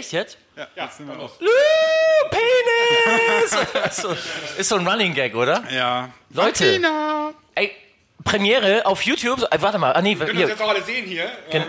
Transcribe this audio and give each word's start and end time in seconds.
Echt 0.00 0.12
jetzt? 0.12 0.38
Ja, 0.56 0.66
jetzt 0.76 0.96
sind 0.96 1.08
wir 1.08 1.14
los. 1.14 1.32
Lü, 1.40 1.46
Penis! 2.30 3.66
ist, 3.86 3.96
so, 4.00 4.16
ist 4.56 4.68
so 4.70 4.76
ein 4.76 4.88
Running 4.88 5.12
Gag, 5.12 5.34
oder? 5.34 5.62
Ja. 5.70 6.08
Leute, 6.30 6.64
Martina! 6.64 7.34
ey, 7.54 7.72
Premiere 8.24 8.86
auf 8.86 9.02
YouTube. 9.02 9.42
Äh, 9.50 9.60
warte 9.60 9.76
mal, 9.78 9.92
ah 9.92 10.00
nee, 10.00 10.18
Wir 10.18 10.24
können 10.24 10.38
hier, 10.38 10.46
uns 10.46 10.52
jetzt 10.54 10.62
auch 10.62 10.70
alle 10.70 10.82
sehen 10.82 11.04
hier. 11.04 11.30
Gen- 11.50 11.66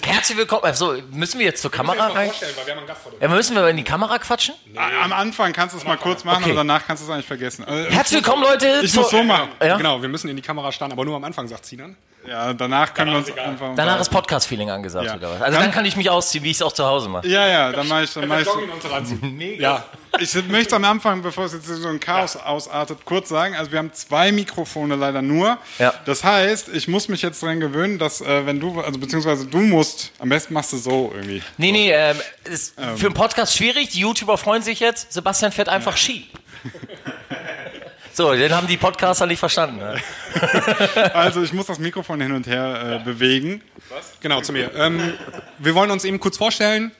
herzlich 0.00 0.38
willkommen. 0.38 0.64
Also, 0.64 0.96
müssen 1.10 1.38
wir 1.38 1.44
jetzt 1.44 1.60
zur 1.60 1.70
Kamera 1.70 2.06
rein? 2.06 2.30
weil 2.30 2.66
wir 2.66 2.72
haben 2.72 2.78
einen 2.78 2.86
Gast 2.86 3.02
vor 3.02 3.12
Ja, 3.20 3.28
müssen 3.28 3.56
wir 3.56 3.68
in 3.68 3.76
die 3.76 3.84
Kamera 3.84 4.18
quatschen? 4.18 4.54
Am 4.74 5.12
Anfang 5.12 5.52
kannst 5.52 5.74
du 5.74 5.78
es 5.80 5.84
mal 5.84 5.98
kurz 5.98 6.24
machen 6.24 6.44
Okay. 6.44 6.52
und 6.52 6.56
danach 6.56 6.86
kannst 6.86 7.02
du 7.02 7.06
es 7.08 7.12
eigentlich 7.12 7.26
vergessen. 7.26 7.66
Also, 7.66 7.90
Herzlich 7.90 8.24
willkommen, 8.24 8.42
Leute. 8.42 8.80
ich 8.82 8.94
muss 8.94 9.10
so 9.10 9.22
machen. 9.22 9.50
Ja? 9.62 9.76
Genau, 9.76 10.00
wir 10.00 10.08
müssen 10.08 10.30
in 10.30 10.36
die 10.36 10.42
Kamera 10.42 10.72
starren, 10.72 10.92
aber 10.92 11.04
nur 11.04 11.16
am 11.16 11.24
Anfang, 11.24 11.46
sagt 11.46 11.66
Sinan. 11.66 11.94
Ja, 12.28 12.52
danach 12.52 12.94
können 12.94 13.10
wir 13.10 13.18
uns 13.18 13.28
ist 13.28 13.34
egal. 13.34 13.46
einfach. 13.50 13.74
Danach 13.74 14.00
ist 14.00 14.08
Podcast-Feeling 14.10 14.70
angesagt 14.70 15.06
Ja. 15.06 15.16
oder 15.16 15.30
was? 15.30 15.42
Also 15.42 15.54
Dann- 15.56 15.64
dann 15.64 15.72
kann 15.72 15.84
ich 15.84 15.96
mich 15.96 16.08
ausziehen, 16.08 16.44
wie 16.44 16.50
ich 16.50 16.56
es 16.56 16.62
auch 16.62 16.72
zu 16.72 16.84
Hause 16.84 17.08
mache. 17.08 17.26
Ja, 17.26 17.46
ja, 17.48 17.72
dann 17.72 17.88
mache 17.88 18.04
ich, 18.04 18.12
dann 18.14 18.28
mach 18.28 18.38
ich 18.40 18.44
so. 18.46 18.88
Ranziehen. 18.88 19.40
Ja, 19.60 19.84
Ich 20.20 20.34
möchte 20.48 20.76
am 20.76 20.84
Anfang, 20.84 21.22
bevor 21.22 21.46
es 21.46 21.52
jetzt 21.54 21.66
so 21.66 21.88
ein 21.88 21.98
Chaos 21.98 22.36
ausartet, 22.36 22.98
kurz 23.04 23.28
sagen, 23.30 23.56
also 23.56 23.72
wir 23.72 23.78
haben 23.78 23.92
zwei 23.94 24.30
Mikrofone 24.30 24.94
leider 24.94 25.22
nur. 25.22 25.58
Ja. 25.78 25.94
Das 26.04 26.22
heißt, 26.22 26.68
ich 26.68 26.86
muss 26.86 27.08
mich 27.08 27.22
jetzt 27.22 27.42
daran 27.42 27.60
gewöhnen, 27.60 27.98
dass 27.98 28.20
äh, 28.20 28.46
wenn 28.46 28.60
du, 28.60 28.80
also 28.80 28.98
beziehungsweise 29.00 29.46
du 29.46 29.58
musst, 29.58 30.12
am 30.18 30.28
besten 30.28 30.52
machst 30.54 30.72
du 30.74 30.76
so 30.76 31.10
irgendwie. 31.14 31.42
Nee, 31.56 31.72
nee, 31.72 31.90
ähm, 31.92 32.16
ist 32.44 32.74
für 32.96 33.06
einen 33.06 33.14
Podcast 33.14 33.56
schwierig. 33.56 33.88
Die 33.90 34.00
YouTuber 34.00 34.36
freuen 34.38 34.62
sich 34.62 34.80
jetzt. 34.80 35.12
Sebastian 35.12 35.50
fährt 35.50 35.68
einfach 35.70 35.96
Ski. 35.96 36.28
So, 38.14 38.32
den 38.34 38.54
haben 38.54 38.66
die 38.66 38.76
Podcaster 38.76 39.26
nicht 39.26 39.38
verstanden. 39.38 39.78
Ne? 39.78 39.96
Also 41.14 41.42
ich 41.42 41.52
muss 41.52 41.66
das 41.66 41.78
Mikrofon 41.78 42.20
hin 42.20 42.32
und 42.32 42.46
her 42.46 43.00
äh, 43.00 43.04
bewegen. 43.04 43.62
genau, 44.20 44.40
zu 44.40 44.52
mir. 44.52 44.74
Ähm, 44.74 45.14
wir 45.58 45.74
wollen 45.74 45.90
uns 45.90 46.04
eben 46.04 46.20
kurz 46.20 46.36
vorstellen. 46.36 46.92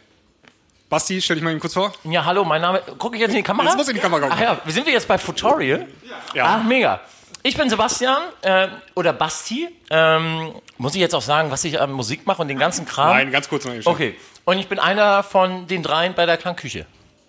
Basti, 0.89 1.23
stell 1.23 1.37
dich 1.37 1.45
mal 1.45 1.51
eben 1.51 1.61
kurz 1.61 1.75
vor. 1.75 1.93
Ja, 2.05 2.25
hallo, 2.25 2.45
mein 2.45 2.61
Name. 2.61 2.83
Gucke 2.99 3.17
ich 3.17 3.21
jetzt 3.23 3.31
in 3.31 3.37
die 3.37 3.43
Kamera? 3.43 3.67
Jetzt 3.67 3.77
muss 3.77 3.89
in 3.89 3.95
die 3.95 4.01
Kamera 4.01 4.29
gucken. 4.29 4.37
Ach 4.37 4.41
ja, 4.67 4.71
sind 4.71 4.87
wir 4.87 4.93
jetzt 4.93 5.09
bei 5.09 5.17
Futorial? 5.19 5.87
Ja. 6.35 6.45
Ah, 6.45 6.59
mega. 6.59 7.01
Ich 7.43 7.57
bin 7.57 7.69
Sebastian 7.69 8.23
äh, 8.43 8.69
oder 8.95 9.13
Basti. 9.13 9.69
Ähm, 9.91 10.53
muss 10.79 10.95
ich 10.95 11.01
jetzt 11.01 11.15
auch 11.15 11.23
sagen, 11.23 11.51
was 11.51 11.65
ich 11.65 11.81
an 11.81 11.91
Musik 11.93 12.27
mache 12.27 12.43
und 12.43 12.49
den 12.49 12.59
ganzen 12.59 12.85
Kram? 12.87 13.09
Nein, 13.09 13.33
ganz 13.33 13.49
kurz 13.49 13.65
noch 13.65 13.73
eben. 13.73 13.87
Okay. 13.87 14.17
Und 14.45 14.59
ich 14.59 14.69
bin 14.69 14.79
einer 14.79 15.23
von 15.23 15.67
den 15.67 15.83
dreien 15.83 16.15
bei 16.15 16.27
der 16.27 16.37
Klangküche. 16.37 16.87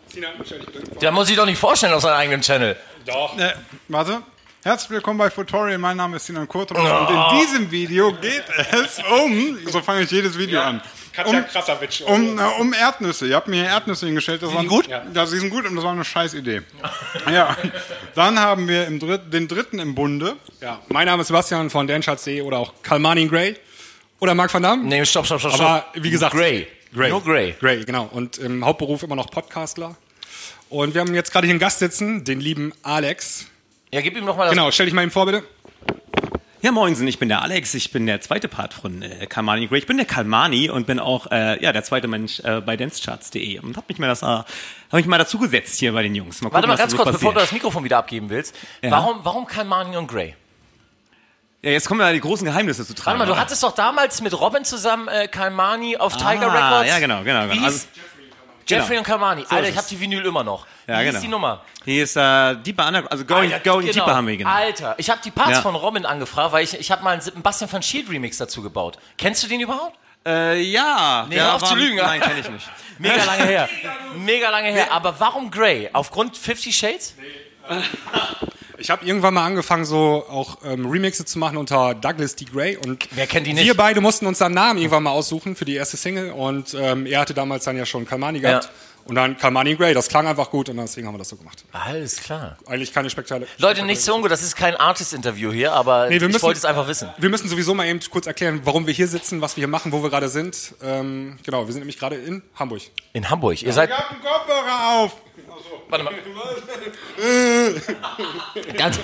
Der 1.01 1.11
muss 1.11 1.27
sich 1.27 1.37
doch 1.37 1.45
nicht 1.45 1.57
vorstellen 1.59 1.93
auf 1.93 2.01
seinem 2.01 2.15
eigenen 2.17 2.41
Channel. 2.41 2.75
Doch. 3.05 3.37
Äh, 3.37 3.53
warte. 3.87 4.21
Herzlich 4.63 4.91
willkommen 4.91 5.17
bei 5.17 5.29
Futorial. 5.31 5.77
Mein 5.79 5.97
Name 5.97 6.17
ist 6.17 6.25
Sinan 6.27 6.47
Kurtovic 6.47 6.83
und 6.83 7.09
in 7.09 7.39
diesem 7.39 7.71
Video 7.71 8.13
geht 8.13 8.43
es 8.71 8.99
um, 8.99 9.57
so 9.67 9.81
fange 9.81 10.01
ich 10.01 10.11
jedes 10.11 10.37
Video 10.37 10.61
an, 10.61 10.81
Katja 11.13 11.39
um, 11.39 11.47
Krasavitsch. 11.47 12.01
um, 12.01 12.37
äh, 12.37 12.41
um 12.59 12.71
Erdnüsse. 12.73 13.25
Ihr 13.25 13.37
habt 13.37 13.47
mir 13.47 13.61
hier 13.63 13.71
Erdnüsse 13.71 14.05
hingestellt. 14.05 14.43
Das 14.43 14.53
waren, 14.53 14.67
gut? 14.67 14.87
Ja. 14.87 15.01
ja, 15.11 15.25
sie 15.25 15.39
sind 15.39 15.49
gut 15.49 15.65
und 15.65 15.75
das 15.75 15.83
war 15.83 15.93
eine 15.93 16.05
scheiß 16.05 16.35
Idee. 16.35 16.61
ja. 17.31 17.57
Dann 18.13 18.39
haben 18.39 18.67
wir 18.67 18.85
im 18.85 18.99
Dritt, 18.99 19.33
den 19.33 19.47
dritten 19.47 19.79
im 19.79 19.95
Bunde. 19.95 20.35
ja, 20.59 20.79
mein 20.89 21.07
Name 21.07 21.21
ist 21.21 21.27
Sebastian 21.29 21.69
von 21.71 21.87
Danschatz.de 21.87 22.41
oder 22.41 22.57
auch 22.59 22.73
Kalmani 22.83 23.27
Gray. 23.27 23.55
Oder 24.19 24.35
Marc 24.35 24.53
van 24.53 24.61
Damme. 24.61 24.83
Nee, 24.83 25.03
stopp, 25.05 25.25
stopp, 25.25 25.39
stopp. 25.39 25.59
Aber 25.59 25.85
wie 25.95 26.11
gesagt, 26.11 26.35
Gray. 26.35 26.67
Gray. 26.93 27.09
Nur 27.09 27.23
Gray. 27.23 27.55
Gray, 27.59 27.85
genau. 27.85 28.09
Und 28.11 28.37
im 28.37 28.65
Hauptberuf 28.65 29.03
immer 29.03 29.15
noch 29.15 29.29
Podcastler. 29.31 29.95
Und 30.69 30.93
wir 30.93 31.01
haben 31.01 31.13
jetzt 31.13 31.31
gerade 31.31 31.47
hier 31.47 31.53
einen 31.53 31.59
Gast 31.59 31.79
sitzen, 31.79 32.23
den 32.23 32.39
lieben 32.39 32.73
Alex. 32.83 33.47
Ja, 33.93 34.01
gib 34.01 34.15
ihm 34.17 34.25
noch 34.25 34.37
mal 34.37 34.45
das. 34.45 34.53
Genau, 34.53 34.71
stell 34.71 34.85
dich 34.85 34.95
mal 34.95 35.01
eben 35.01 35.11
vor, 35.11 35.25
bitte. 35.25 35.43
Ja, 36.61 36.71
moinsen, 36.71 37.07
ich 37.07 37.17
bin 37.17 37.27
der 37.27 37.41
Alex, 37.41 37.73
ich 37.73 37.91
bin 37.91 38.05
der 38.05 38.21
zweite 38.21 38.47
Part 38.47 38.75
von 38.75 39.01
äh, 39.01 39.25
Kalmani 39.25 39.65
Gray. 39.67 39.79
Ich 39.79 39.87
bin 39.87 39.97
der 39.97 40.05
Kalmani 40.05 40.69
und 40.69 40.85
bin 40.85 40.99
auch 40.99 41.31
äh, 41.31 41.61
ja, 41.61 41.73
der 41.73 41.83
zweite 41.83 42.07
Mensch 42.07 42.39
äh, 42.41 42.61
bei 42.61 42.77
dancecharts.de 42.77 43.59
und 43.59 43.75
hab 43.77 43.89
mich 43.89 43.97
mal 43.97 44.07
das 44.07 44.21
äh, 44.21 44.25
hab 44.25 44.45
mich 44.91 45.07
mal 45.07 45.17
dazu 45.17 45.39
gesetzt 45.39 45.79
hier 45.79 45.91
bei 45.93 46.03
den 46.03 46.13
Jungs. 46.13 46.41
Mal 46.41 46.51
Warte 46.51 46.67
gucken, 46.67 46.67
mal 46.67 46.73
was 46.73 46.77
da 46.77 46.83
ganz 46.83 46.91
so 46.91 46.97
kurz, 46.97 47.11
bevor 47.13 47.31
du 47.31 47.33
passiert. 47.33 47.47
das 47.47 47.53
Mikrofon 47.53 47.83
wieder 47.83 47.97
abgeben 47.97 48.29
willst. 48.29 48.55
Ja. 48.83 48.91
Warum, 48.91 49.21
warum 49.23 49.47
Kalmani 49.47 49.97
und 49.97 50.07
Gray? 50.07 50.35
Ja, 51.63 51.71
jetzt 51.71 51.87
kommen 51.87 52.01
ja 52.01 52.11
die 52.11 52.19
großen 52.19 52.45
Geheimnisse 52.45 52.85
zu 52.85 52.93
tragen. 52.95 53.19
Warte 53.19 53.29
mal, 53.29 53.35
du 53.35 53.39
hattest 53.39 53.61
doch 53.61 53.73
damals 53.73 54.19
mit 54.21 54.33
Robin 54.39 54.65
zusammen 54.65 55.07
äh, 55.07 55.27
Kalmani 55.27 55.95
auf 55.97 56.17
Tiger 56.17 56.51
Ah, 56.51 56.69
Records. 56.77 56.89
ja, 56.89 56.99
genau, 56.99 57.23
genau, 57.23 57.45
Wie 57.49 57.55
genau. 57.57 57.67
hieß? 57.69 57.87
Jeffrey 58.67 58.87
genau. 58.89 58.99
und 59.01 59.05
Kalmani. 59.05 59.41
Alter, 59.49 59.59
ist 59.63 59.69
ich 59.69 59.75
hab 59.75 59.83
es. 59.83 59.89
die 59.89 59.99
Vinyl 59.99 60.25
immer 60.25 60.43
noch. 60.43 60.65
Wie 60.87 60.91
Ja, 60.91 60.99
hieß 60.99 61.07
genau. 61.09 61.21
die 61.21 61.27
Nummer? 61.27 61.61
Die 61.85 61.99
ist 61.99 62.15
äh, 62.15 62.55
Deeper 62.55 62.87
Underground, 62.87 63.11
also 63.11 63.25
Going, 63.25 63.53
Alter, 63.53 63.69
going 63.69 63.85
genau. 63.85 63.93
Deeper 64.05 64.15
haben 64.15 64.27
wir 64.27 64.37
genannt. 64.37 64.55
Alter, 64.55 64.95
ich 64.97 65.09
habe 65.09 65.19
die 65.23 65.31
Parts 65.31 65.51
Ja. 65.57 65.61
von 65.61 65.75
Robin 65.75 66.05
angefragt, 66.05 66.51
weil 66.51 66.63
ich, 66.63 66.79
ich 66.79 66.91
habe 66.91 67.03
mal 67.03 67.11
einen 67.11 67.21
Sebastian 67.21 67.69
von 67.69 67.81
Shield 67.83 68.09
Remix 68.09 68.37
dazu 68.37 68.61
gebaut. 68.63 68.97
Kennst 69.17 69.43
du 69.43 69.47
den 69.47 69.59
überhaupt? 69.61 69.97
Äh, 70.25 70.61
ja. 70.61 71.25
Nee, 71.29 71.39
hör 71.39 71.55
auf 71.55 71.63
zu 71.63 71.75
lügen. 71.75 71.97
Nein, 71.97 72.21
kenn 72.21 72.37
ich 72.39 72.49
nicht. 72.49 72.69
Mega 72.99 73.23
lange 73.23 73.43
her. 73.45 73.69
Mega 74.15 74.49
lange 74.49 74.69
her. 74.71 74.91
Aber 74.91 75.19
warum 75.19 75.49
Grey? 75.51 75.89
Aufgrund 75.93 76.37
50 76.37 76.75
Shades? 76.75 77.15
Ich 78.81 78.89
habe 78.89 79.05
irgendwann 79.05 79.33
mal 79.33 79.45
angefangen, 79.45 79.85
so 79.85 80.25
auch 80.29 80.57
ähm, 80.65 80.85
Remixe 80.89 81.23
zu 81.25 81.39
machen 81.39 81.57
unter 81.57 81.93
Douglas 81.93 82.35
D. 82.35 82.45
Gray. 82.45 82.77
Und 82.77 83.07
Wer 83.11 83.27
kennt 83.27 83.47
die 83.47 83.53
nicht? 83.53 83.65
wir 83.65 83.75
beide 83.77 84.01
mussten 84.01 84.25
uns 84.25 84.41
einen 84.41 84.55
Namen 84.55 84.79
irgendwann 84.79 85.03
mal 85.03 85.11
aussuchen 85.11 85.55
für 85.55 85.65
die 85.65 85.75
erste 85.75 85.97
Single. 85.97 86.31
Und 86.31 86.73
ähm, 86.79 87.05
er 87.05 87.19
hatte 87.21 87.33
damals 87.33 87.63
dann 87.65 87.77
ja 87.77 87.85
schon 87.85 88.05
Kalmani 88.05 88.39
gehabt. 88.39 88.65
Ja. 88.65 88.69
Und 89.03 89.15
dann 89.15 89.35
Kalmani 89.35 89.75
Gray. 89.75 89.95
Das 89.95 90.07
klang 90.09 90.27
einfach 90.27 90.51
gut 90.51 90.69
und 90.69 90.77
deswegen 90.77 91.07
haben 91.07 91.15
wir 91.15 91.19
das 91.19 91.29
so 91.29 91.35
gemacht. 91.35 91.65
Alles 91.71 92.17
klar. 92.21 92.57
Eigentlich 92.67 92.93
keine 92.93 93.09
Spektakel. 93.09 93.47
Leute, 93.57 93.83
nicht 93.83 93.99
so 93.99 94.13
ungut, 94.13 94.29
das 94.29 94.43
ist 94.43 94.55
kein 94.55 94.75
Artist-Interview 94.75 95.51
hier, 95.51 95.73
aber 95.73 96.05
Nee, 96.07 96.21
wir 96.21 96.27
ich 96.27 96.33
müssen- 96.33 96.43
wollte 96.43 96.59
es 96.59 96.65
einfach 96.65 96.87
wissen. 96.87 97.09
Wir 97.17 97.29
müssen 97.29 97.49
sowieso 97.49 97.73
mal 97.73 97.87
eben 97.87 97.99
kurz 98.11 98.27
erklären, 98.27 98.61
warum 98.63 98.85
wir 98.85 98.93
hier 98.93 99.07
sitzen, 99.07 99.41
was 99.41 99.57
wir 99.57 99.61
hier 99.61 99.67
machen, 99.67 99.91
wo 99.91 100.03
wir 100.03 100.11
gerade 100.11 100.29
sind. 100.29 100.75
Ähm, 100.83 101.39
genau, 101.43 101.65
wir 101.65 101.73
sind 101.73 101.81
nämlich 101.81 101.97
gerade 101.97 102.15
in 102.15 102.43
Hamburg. 102.55 102.83
In 103.13 103.27
Hamburg. 103.27 103.63
Ihr 103.63 103.73
seid. 103.73 103.89
Ich 103.89 103.95
hab 103.97 104.11
einen 104.11 104.21
Kopfhörer 104.21 104.89
auf. 104.99 105.13
Warte 105.89 106.05
mal. 106.05 106.13
ganz, 108.77 108.99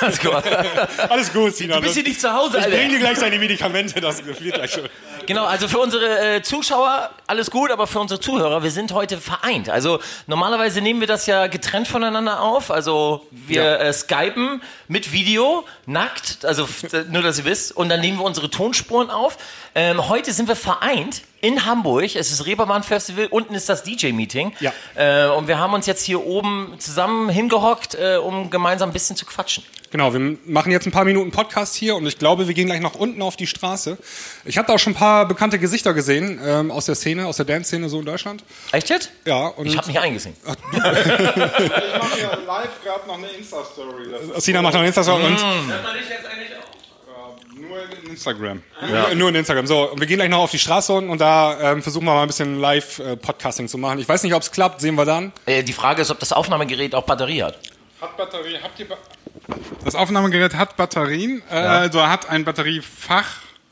ganz 0.00 0.20
kurz. 0.20 0.46
Alles 1.08 1.32
gut, 1.32 1.54
Sina. 1.54 1.76
Du 1.76 1.82
bist 1.82 1.94
hier 1.94 2.04
nicht 2.04 2.20
zu 2.20 2.32
Hause, 2.32 2.58
ich 2.58 2.66
bring 2.66 2.90
dir 2.90 2.98
gleich 2.98 3.18
deine 3.18 3.38
Medikamente, 3.38 4.00
das 4.00 4.24
wird 4.24 4.54
gleich 4.54 4.72
schon. 4.72 4.88
Genau, 5.26 5.44
also 5.44 5.68
für 5.68 5.78
unsere 5.78 6.36
äh, 6.36 6.42
Zuschauer 6.42 7.10
alles 7.26 7.50
gut, 7.50 7.70
aber 7.70 7.86
für 7.86 8.00
unsere 8.00 8.20
Zuhörer, 8.20 8.62
wir 8.62 8.70
sind 8.70 8.92
heute 8.92 9.18
vereint. 9.18 9.68
Also 9.70 10.00
normalerweise 10.26 10.80
nehmen 10.80 11.00
wir 11.00 11.06
das 11.06 11.26
ja 11.26 11.46
getrennt 11.46 11.88
voneinander 11.88 12.40
auf. 12.40 12.70
Also 12.70 13.26
wir 13.30 13.62
Ja. 13.62 13.76
äh, 13.76 13.92
skypen 13.92 14.62
mit 14.88 15.12
Video, 15.12 15.64
nackt, 15.86 16.44
also 16.44 16.68
nur, 17.08 17.22
dass 17.22 17.38
ihr 17.38 17.44
wisst. 17.44 17.72
Und 17.76 17.88
dann 17.88 18.00
nehmen 18.00 18.18
wir 18.18 18.24
unsere 18.24 18.50
Tonspuren 18.50 19.10
auf. 19.10 19.38
Ähm, 19.74 20.08
heute 20.08 20.32
sind 20.32 20.48
wir 20.48 20.56
vereint 20.56 21.22
in 21.40 21.64
Hamburg. 21.64 22.14
Es 22.14 22.30
ist 22.30 22.44
Reeperbahn 22.46 22.82
Festival, 22.82 23.26
unten 23.30 23.54
ist 23.54 23.68
das 23.68 23.82
DJ-Meeting. 23.84 24.54
Ja. 24.60 24.72
Äh, 24.94 25.28
und 25.30 25.48
wir 25.48 25.58
haben 25.58 25.72
uns 25.74 25.86
jetzt 25.86 26.04
hier 26.04 26.24
oben 26.24 26.74
zusammen 26.78 27.28
hingehockt, 27.28 27.94
äh, 27.94 28.16
um 28.16 28.50
gemeinsam 28.50 28.90
ein 28.90 28.92
bisschen 28.92 29.16
zu 29.16 29.24
quatschen. 29.26 29.64
Genau, 29.92 30.12
wir 30.14 30.36
machen 30.46 30.72
jetzt 30.72 30.86
ein 30.86 30.90
paar 30.90 31.04
Minuten 31.04 31.30
Podcast 31.30 31.74
hier 31.74 31.94
und 31.96 32.06
ich 32.06 32.18
glaube, 32.18 32.48
wir 32.48 32.54
gehen 32.54 32.66
gleich 32.66 32.80
nach 32.80 32.94
unten 32.94 33.20
auf 33.20 33.36
die 33.36 33.46
Straße. 33.46 33.98
Ich 34.46 34.56
habe 34.58 34.66
da 34.66 34.74
auch 34.74 34.78
schon 34.78 34.94
ein 34.94 34.96
paar 34.96 35.28
bekannte 35.28 35.58
Gesichter 35.58 35.92
gesehen 35.92 36.40
ähm, 36.44 36.70
aus 36.70 36.86
der 36.86 36.94
Szene, 36.94 37.26
aus 37.26 37.36
der 37.36 37.44
Dance-Szene 37.44 37.88
so 37.90 37.98
in 38.00 38.06
Deutschland. 38.06 38.42
Echt 38.72 38.88
jetzt? 38.88 39.10
Ja, 39.26 39.48
und 39.48 39.66
Ich 39.66 39.76
habe 39.76 39.86
nicht 39.88 40.00
eingesehen. 40.00 40.34
Ich 40.72 40.78
mache 40.78 42.20
ja 42.20 42.34
live 42.46 42.82
gerade 42.82 43.06
noch 43.06 43.18
eine 43.18 43.28
Insta-Story. 43.28 44.06
Sina 44.38 44.62
macht 44.62 44.74
noch 44.74 44.82
Instagram 44.82 45.24
und 45.24 45.36
Nur 47.60 47.78
in 48.02 48.10
Instagram. 48.10 48.62
Nur- 48.88 49.14
Nur 49.14 49.28
in 49.28 49.34
Instagram. 49.36 49.66
So, 49.66 49.90
und 49.90 50.00
wir 50.00 50.06
gehen 50.06 50.16
gleich 50.16 50.30
noch 50.30 50.38
auf 50.38 50.50
die 50.50 50.58
Straße 50.58 50.92
unten 50.92 51.10
und 51.10 51.20
da 51.20 51.72
ähm, 51.72 51.82
versuchen 51.82 52.04
wir 52.06 52.14
mal 52.14 52.22
ein 52.22 52.26
bisschen 52.28 52.58
Live-Podcasting 52.60 53.68
zu 53.68 53.76
machen. 53.78 53.98
Ich 53.98 54.08
weiß 54.08 54.22
nicht, 54.22 54.34
ob 54.34 54.42
es 54.42 54.50
klappt, 54.50 54.80
sehen 54.80 54.94
wir 54.94 55.04
dann. 55.04 55.32
Äh, 55.46 55.62
die 55.62 55.72
Frage 55.74 56.00
ist, 56.02 56.10
ob 56.10 56.18
das 56.18 56.32
Aufnahmegerät 56.32 56.94
auch 56.94 57.04
Batterie 57.04 57.42
hat. 57.42 57.58
Hat 58.00 58.16
Batterie, 58.16 58.56
habt 58.62 58.78
ihr 58.80 58.88
ba 58.88 58.96
Das 59.84 59.94
Aufnahmegerät 59.94 60.54
hat 60.54 60.76
Batterien, 60.76 61.42
äh, 61.50 61.54
also 61.54 62.06
hat 62.06 62.28
ein 62.28 62.44
Batteriefach. 62.44 63.26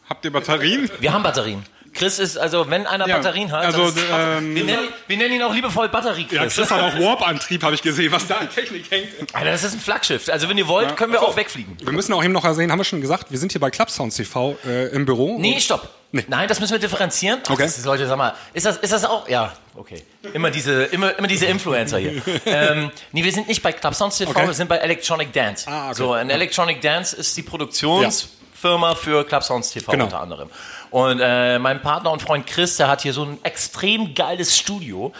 Habt 0.08 0.24
ihr 0.24 0.32
Batterien? 0.32 0.90
Wir 0.98 1.12
haben 1.12 1.22
Batterien. 1.22 1.64
Chris 2.00 2.18
ist, 2.18 2.36
also 2.38 2.68
wenn 2.70 2.86
einer 2.86 3.06
Ja, 3.06 3.16
Batterien 3.18 3.52
hat, 3.52 3.66
also, 3.66 3.84
ist 3.84 3.96
ähm, 4.12 4.54
wir, 4.54 4.64
nennen, 4.64 4.88
wir 5.06 5.16
nennen 5.16 5.34
ihn 5.34 5.42
auch 5.42 5.54
liebevoll 5.54 5.88
Batterie 5.88 6.26
Ja, 6.30 6.42
Chris. 6.42 6.56
Chris 6.56 6.70
hat 6.70 6.80
auch 6.80 6.98
Warp-Antrieb, 6.98 7.62
habe 7.62 7.74
ich 7.74 7.82
gesehen, 7.82 8.10
was 8.10 8.26
da 8.26 8.36
an 8.36 8.50
Technik 8.50 8.90
hängt. 8.90 9.08
Alter, 9.34 9.50
das 9.52 9.64
ist 9.64 9.74
ein 9.74 9.80
Flaggschiff. 9.80 10.28
Also 10.28 10.48
wenn 10.48 10.58
ihr 10.58 10.66
wollt, 10.66 10.96
können 10.96 11.12
wir 11.12 11.22
auch 11.22 11.36
wegfliegen. 11.36 11.76
Wir 11.80 11.92
müssen 11.92 12.12
auch 12.12 12.24
eben 12.24 12.32
noch 12.32 12.50
sehen, 12.54 12.72
haben 12.72 12.78
wir 12.80 12.84
schon 12.84 13.00
gesagt, 13.00 13.30
wir 13.30 13.38
sind 13.38 13.52
hier 13.52 13.60
bei 13.60 13.70
Clubsounds 13.70 14.16
TV 14.16 14.56
äh, 14.66 14.88
im 14.88 15.04
Büro. 15.06 15.38
Nee, 15.38 15.60
stopp. 15.60 15.88
Nee. 16.12 16.24
Nein, 16.26 16.48
das 16.48 16.58
müssen 16.58 16.72
wir 16.72 16.80
differenzieren. 16.80 17.40
Ach, 17.46 17.50
Okay. 17.50 17.62
Das 17.62 17.78
ist, 17.78 17.84
Leute, 17.84 18.06
sag 18.08 18.18
mal, 18.18 18.34
ist 18.52 18.66
das, 18.66 18.78
ist 18.78 18.92
das 18.92 19.04
auch? 19.04 19.28
Ja, 19.28 19.52
okay. 19.76 20.02
Immer 20.32 20.50
diese, 20.50 20.84
immer, 20.84 21.16
immer 21.16 21.28
diese 21.28 21.46
Influencer 21.46 21.98
hier. 21.98 22.20
ähm, 22.46 22.90
nee, 23.12 23.22
wir 23.22 23.30
sind 23.32 23.46
nicht 23.46 23.62
bei 23.62 23.72
Club 23.72 23.94
Sounds 23.94 24.18
TV, 24.18 24.30
Okay. 24.30 24.46
wir 24.46 24.54
sind 24.54 24.68
bei 24.68 24.78
Electronic 24.78 25.32
Dance. 25.32 25.68
Ah, 25.70 25.86
okay. 25.86 25.94
So, 25.94 26.14
und 26.14 26.30
Electronic 26.30 26.80
Dance 26.80 27.14
ist 27.14 27.36
die 27.36 27.42
Produktionsfirma 27.42 28.94
für 28.96 29.24
Club 29.24 29.44
Sounds 29.44 29.70
TV 29.70 29.92
Genau. 29.92 30.04
unter 30.04 30.20
anderem. 30.20 30.50
Und 30.90 31.20
äh, 31.20 31.58
mein 31.58 31.80
Partner 31.82 32.10
und 32.10 32.20
Freund 32.22 32.46
Chris, 32.46 32.76
der 32.76 32.88
hat 32.88 33.02
hier 33.02 33.12
so 33.12 33.24
ein 33.24 33.38
extrem 33.44 34.14
geiles 34.14 34.56
Studio. 34.56 35.12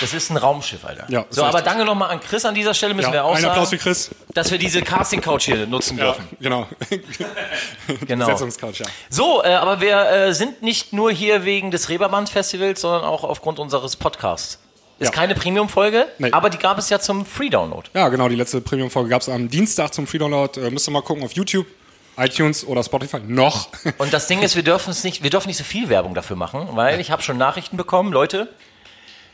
Das 0.00 0.14
ist 0.14 0.30
ein 0.30 0.36
Raumschiff, 0.38 0.84
Alter. 0.84 1.04
Ja, 1.10 1.26
so, 1.28 1.44
aber 1.44 1.60
danke 1.60 1.84
nochmal 1.84 2.10
an 2.10 2.20
Chris 2.20 2.44
an 2.46 2.54
dieser 2.54 2.72
Stelle, 2.72 2.94
müssen 2.94 3.10
wir 3.12 3.16
Ja, 3.18 3.24
auch 3.24 3.34
ein 3.34 3.42
sagen. 3.42 3.50
Applaus 3.52 3.70
für 3.70 3.76
Chris. 3.76 4.10
dass 4.32 4.50
wir 4.50 4.56
diese 4.56 4.80
Casting-Couch 4.82 5.44
hier 5.44 5.66
nutzen 5.66 5.98
Ja, 5.98 6.04
dürfen. 6.12 6.28
genau. 6.40 6.66
Genau. 8.06 8.26
Besetzungscouch, 8.26 8.78
ja. 8.80 8.86
So, 9.08 9.42
äh, 9.44 9.48
aber 9.54 9.80
wir 9.80 10.08
äh, 10.10 10.32
sind 10.34 10.62
nicht 10.62 10.92
nur 10.92 11.10
hier 11.10 11.44
wegen 11.44 11.70
des 11.70 11.88
Reeperbahn-Festivals, 11.88 12.80
sondern 12.80 13.02
auch 13.04 13.24
aufgrund 13.24 13.58
unseres 13.58 13.96
Podcasts. 13.96 14.58
Ist 15.00 15.08
Ja. 15.08 15.12
keine 15.12 15.34
Premium-Folge, 15.34 16.08
Nee. 16.18 16.30
aber 16.32 16.50
die 16.50 16.58
gab 16.58 16.78
es 16.78 16.88
ja 16.90 16.98
zum 17.00 17.24
Free-Download. 17.26 17.88
Ja, 17.94 18.08
genau, 18.08 18.28
die 18.28 18.36
letzte 18.36 18.60
Premium-Folge 18.60 19.08
gab 19.10 19.22
es 19.22 19.28
am 19.28 19.48
Dienstag 19.48 19.92
zum 19.94 20.06
Free-Download. 20.06 20.60
Äh, 20.60 20.70
müsst 20.70 20.88
ihr 20.88 20.92
mal 20.92 21.02
gucken 21.02 21.24
auf 21.24 21.32
YouTube, 21.32 21.66
iTunes 22.20 22.66
oder 22.66 22.82
Spotify. 22.84 23.18
Noch. 23.26 23.68
Und 23.98 24.12
das 24.12 24.26
Ding 24.26 24.42
ist, 24.42 24.56
wir 24.56 24.62
dürfen 24.62 24.90
es 24.90 25.04
nicht, 25.04 25.22
wir 25.22 25.30
dürfen 25.30 25.48
nicht 25.48 25.56
so 25.56 25.64
viel 25.64 25.88
Werbung 25.88 26.14
dafür 26.14 26.36
machen, 26.36 26.68
weil 26.72 27.00
ich 27.00 27.10
habe 27.10 27.22
schon 27.22 27.38
Nachrichten 27.38 27.76
bekommen, 27.76 28.12
Leute. 28.12 28.48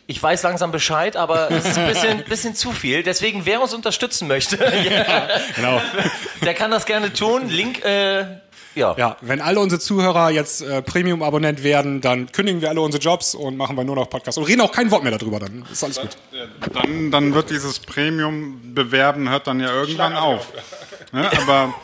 Ich 0.08 0.22
weiß 0.22 0.44
langsam 0.44 0.70
Bescheid, 0.70 1.16
aber 1.16 1.50
es 1.50 1.66
ist 1.66 1.78
ein 1.78 1.88
bisschen, 1.88 2.24
bisschen 2.28 2.54
zu 2.54 2.70
viel. 2.70 3.02
Deswegen, 3.02 3.44
wer 3.44 3.60
uns 3.60 3.74
unterstützen 3.74 4.28
möchte, 4.28 4.56
genau. 5.56 5.80
der 6.42 6.54
kann 6.54 6.70
das 6.70 6.86
gerne 6.86 7.12
tun. 7.12 7.48
Link, 7.48 7.84
äh, 7.84 8.24
ja. 8.76 8.94
Ja, 8.98 9.16
wenn 9.22 9.40
alle 9.40 9.58
unsere 9.58 9.80
Zuhörer 9.80 10.30
jetzt 10.30 10.60
äh, 10.60 10.82
Premium-Abonnent 10.82 11.64
werden, 11.64 12.02
dann 12.02 12.30
kündigen 12.30 12.60
wir 12.60 12.68
alle 12.68 12.82
unsere 12.82 13.02
Jobs 13.02 13.34
und 13.34 13.56
machen 13.56 13.76
wir 13.76 13.84
nur 13.84 13.96
noch 13.96 14.08
Podcasts. 14.08 14.36
Und 14.38 14.44
reden 14.44 14.60
auch 14.60 14.70
kein 14.70 14.90
Wort 14.90 15.02
mehr 15.02 15.16
darüber, 15.16 15.40
dann 15.40 15.64
ist 15.72 15.82
alles 15.82 15.98
gut. 15.98 16.10
Dann, 16.72 17.10
dann 17.10 17.34
wird 17.34 17.50
dieses 17.50 17.80
Premium-Bewerben 17.80 19.30
hört 19.30 19.46
dann 19.46 19.60
ja 19.60 19.72
irgendwann 19.72 20.14
auf. 20.14 20.52
Ne? 21.12 21.30
Aber 21.38 21.74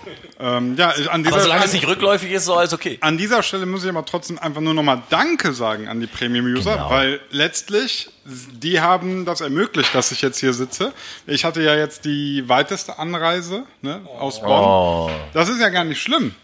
ähm, 0.40 0.76
ja, 0.76 0.88
an 1.10 1.22
dieser, 1.22 1.34
Aber 1.36 1.42
solange 1.42 1.60
an, 1.62 1.66
es 1.66 1.72
nicht 1.72 1.86
rückläufig 1.86 2.30
ist, 2.32 2.42
ist 2.42 2.48
alles 2.50 2.72
okay. 2.72 2.98
an 3.00 3.16
dieser 3.16 3.42
Stelle 3.42 3.66
muss 3.66 3.84
ich 3.84 3.88
aber 3.90 4.04
trotzdem 4.04 4.38
einfach 4.38 4.60
nur 4.60 4.74
nochmal 4.74 5.02
Danke 5.10 5.52
sagen 5.52 5.88
an 5.88 6.00
die 6.00 6.06
Premium-User, 6.06 6.72
Genau. 6.74 6.90
weil 6.90 7.20
letztlich 7.30 8.10
die 8.24 8.80
haben 8.80 9.24
das 9.24 9.40
ermöglicht, 9.40 9.94
dass 9.94 10.12
ich 10.12 10.22
jetzt 10.22 10.38
hier 10.38 10.52
sitze. 10.52 10.92
Ich 11.26 11.44
hatte 11.44 11.62
ja 11.62 11.74
jetzt 11.74 12.04
die 12.04 12.48
weiteste 12.48 12.98
Anreise 12.98 13.64
ne, 13.80 14.00
aus 14.19 14.40
Bonn. 14.40 14.50
Oh. 14.50 15.10
Das 15.32 15.48
ist 15.48 15.60
ja 15.60 15.68
gar 15.68 15.84
nicht 15.84 16.00
schlimm. 16.00 16.34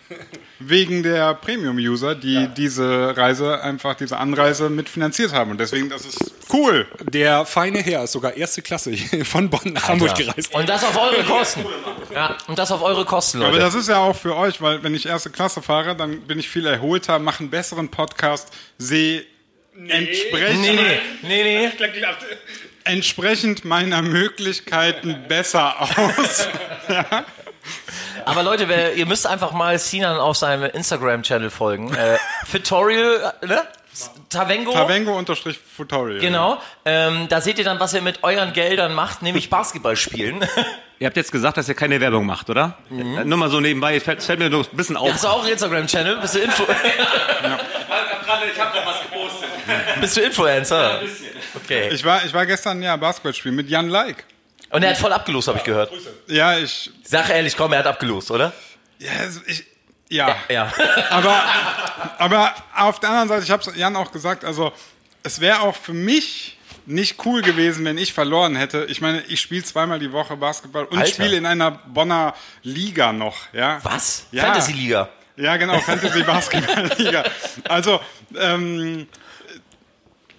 Wegen 0.60 1.02
der 1.04 1.34
Premium-User, 1.34 2.14
die 2.14 2.48
diese 2.56 3.16
Reise 3.16 3.62
einfach, 3.62 3.94
diese 3.94 4.16
Anreise 4.16 4.68
mitfinanziert 4.68 5.32
haben. 5.32 5.52
Und 5.52 5.60
deswegen, 5.60 5.88
das 5.88 6.04
ist 6.04 6.18
cool. 6.52 6.86
Der 7.02 7.46
feine 7.46 7.78
Herr 7.78 8.04
ist 8.04 8.12
sogar 8.12 8.36
erste 8.36 8.62
Klasse 8.62 8.96
von 9.24 9.50
Bonn 9.50 9.72
nach 9.72 9.88
Hamburg 9.88 10.16
gereist. 10.16 10.52
Und 10.54 10.68
das 10.68 10.82
auf 10.82 11.00
eure 11.00 11.22
Kosten. 11.22 11.64
Ja, 12.12 12.36
und 12.48 12.58
das 12.58 12.72
auf 12.72 12.82
eure 12.82 13.04
Kosten, 13.04 13.38
Leute. 13.38 13.50
Aber 13.50 13.60
das 13.60 13.74
ist 13.74 13.88
ja 13.88 13.98
auch 13.98 14.16
für 14.16 14.34
euch, 14.34 14.60
weil 14.60 14.82
wenn 14.82 14.94
ich 14.94 15.06
erste 15.06 15.30
Klasse 15.30 15.62
fahre, 15.62 15.94
dann 15.94 16.22
bin 16.22 16.38
ich 16.38 16.48
viel 16.48 16.66
erholter, 16.66 17.18
mache 17.18 17.40
einen 17.40 17.50
besseren 17.50 17.88
Podcast, 17.90 18.48
sehe 18.78 19.24
entsprechend, 19.86 20.60
nee, 20.62 20.72
nee, 20.72 20.98
nee, 21.22 21.68
nee. 21.68 21.86
entsprechend 22.84 23.64
meiner 23.64 24.02
Möglichkeiten 24.02 25.24
besser 25.28 25.80
aus. 25.80 26.48
Aber 28.24 28.42
Leute, 28.42 28.68
wer, 28.68 28.94
ihr 28.94 29.06
müsst 29.06 29.26
einfach 29.26 29.52
mal 29.52 29.78
Sinan 29.78 30.18
auf 30.18 30.36
seinem 30.36 30.64
Instagram-Channel 30.70 31.50
folgen. 31.50 31.92
Äh, 31.94 32.18
Fitorial, 32.46 33.34
ne? 33.46 33.62
Tavengo. 34.28 34.72
Tavengo-Futorial. 34.72 36.20
Genau. 36.20 36.58
Ähm, 36.84 37.26
da 37.28 37.40
seht 37.40 37.58
ihr 37.58 37.64
dann, 37.64 37.80
was 37.80 37.94
ihr 37.94 38.02
mit 38.02 38.22
euren 38.22 38.52
Geldern 38.52 38.94
macht, 38.94 39.22
nämlich 39.22 39.50
Basketball 39.50 39.96
spielen. 39.96 40.44
Ihr 41.00 41.06
habt 41.06 41.16
jetzt 41.16 41.30
gesagt, 41.30 41.56
dass 41.56 41.68
ihr 41.68 41.76
keine 41.76 42.00
Werbung 42.00 42.26
macht, 42.26 42.50
oder? 42.50 42.76
Äh, 42.90 43.24
Nur 43.24 43.38
mal 43.38 43.50
so 43.50 43.60
nebenbei, 43.60 44.00
fällt, 44.00 44.20
fällt 44.20 44.40
mir 44.40 44.50
nur 44.50 44.64
ein 44.64 44.76
bisschen 44.76 44.96
auf. 44.96 45.12
Hast 45.12 45.22
du 45.22 45.28
auch 45.28 45.42
einen 45.44 45.52
Instagram-Channel? 45.52 46.16
Bist 46.16 46.34
du 46.34 46.40
Info? 46.40 46.64
Ich 46.64 48.60
hab 48.60 48.74
noch 48.74 48.84
was 48.84 49.02
gepostet. 49.02 49.48
Bist 50.00 50.16
du 50.16 50.20
Influencer? 50.22 51.00
Okay. 51.54 51.90
Ich 51.92 52.04
war, 52.04 52.24
ich 52.24 52.34
war 52.34 52.46
gestern 52.46 52.82
ja 52.82 52.96
Basketball 52.96 53.32
spielen 53.32 53.54
mit 53.54 53.68
Jan 53.68 53.88
Like. 53.88 54.24
Und 54.70 54.82
er 54.82 54.90
hat 54.90 54.98
voll 54.98 55.12
abgelost, 55.12 55.48
habe 55.48 55.58
ich 55.58 55.64
gehört. 55.64 55.90
Ja, 56.26 56.58
ich, 56.58 56.90
Sag 57.04 57.30
ehrlich, 57.30 57.56
komm, 57.56 57.72
er 57.72 57.80
hat 57.80 57.86
abgelost, 57.86 58.30
oder? 58.30 58.52
ja, 58.98 59.12
also 59.20 59.40
ich, 59.46 59.64
ja. 60.10 60.36
Ja. 60.48 60.72
Aber, 61.10 61.42
aber 62.18 62.54
auf 62.74 62.98
der 63.00 63.10
anderen 63.10 63.28
Seite, 63.28 63.44
ich 63.44 63.50
habe 63.50 63.62
es 63.62 63.76
Jan 63.76 63.94
auch 63.96 64.10
gesagt, 64.10 64.44
also 64.44 64.72
es 65.22 65.40
wäre 65.40 65.60
auch 65.60 65.76
für 65.76 65.92
mich 65.92 66.58
nicht 66.86 67.24
cool 67.26 67.42
gewesen, 67.42 67.84
wenn 67.84 67.98
ich 67.98 68.12
verloren 68.14 68.56
hätte. 68.56 68.86
Ich 68.88 69.00
meine, 69.00 69.20
ich 69.22 69.40
spiele 69.40 69.62
zweimal 69.62 69.98
die 69.98 70.10
Woche 70.12 70.36
Basketball 70.36 70.86
und 70.86 71.06
spiele 71.06 71.36
in 71.36 71.44
einer 71.44 71.70
Bonner 71.70 72.34
Liga 72.62 73.12
noch. 73.12 73.36
Ja? 73.52 73.78
Was? 73.82 74.26
Ja. 74.32 74.44
Fantasy-Liga. 74.44 75.08
Ja, 75.36 75.56
genau, 75.56 75.78
Fantasy 75.80 76.22
Basketball 76.22 76.90
Liga. 76.96 77.24
Also, 77.68 78.00
ähm, 78.36 79.06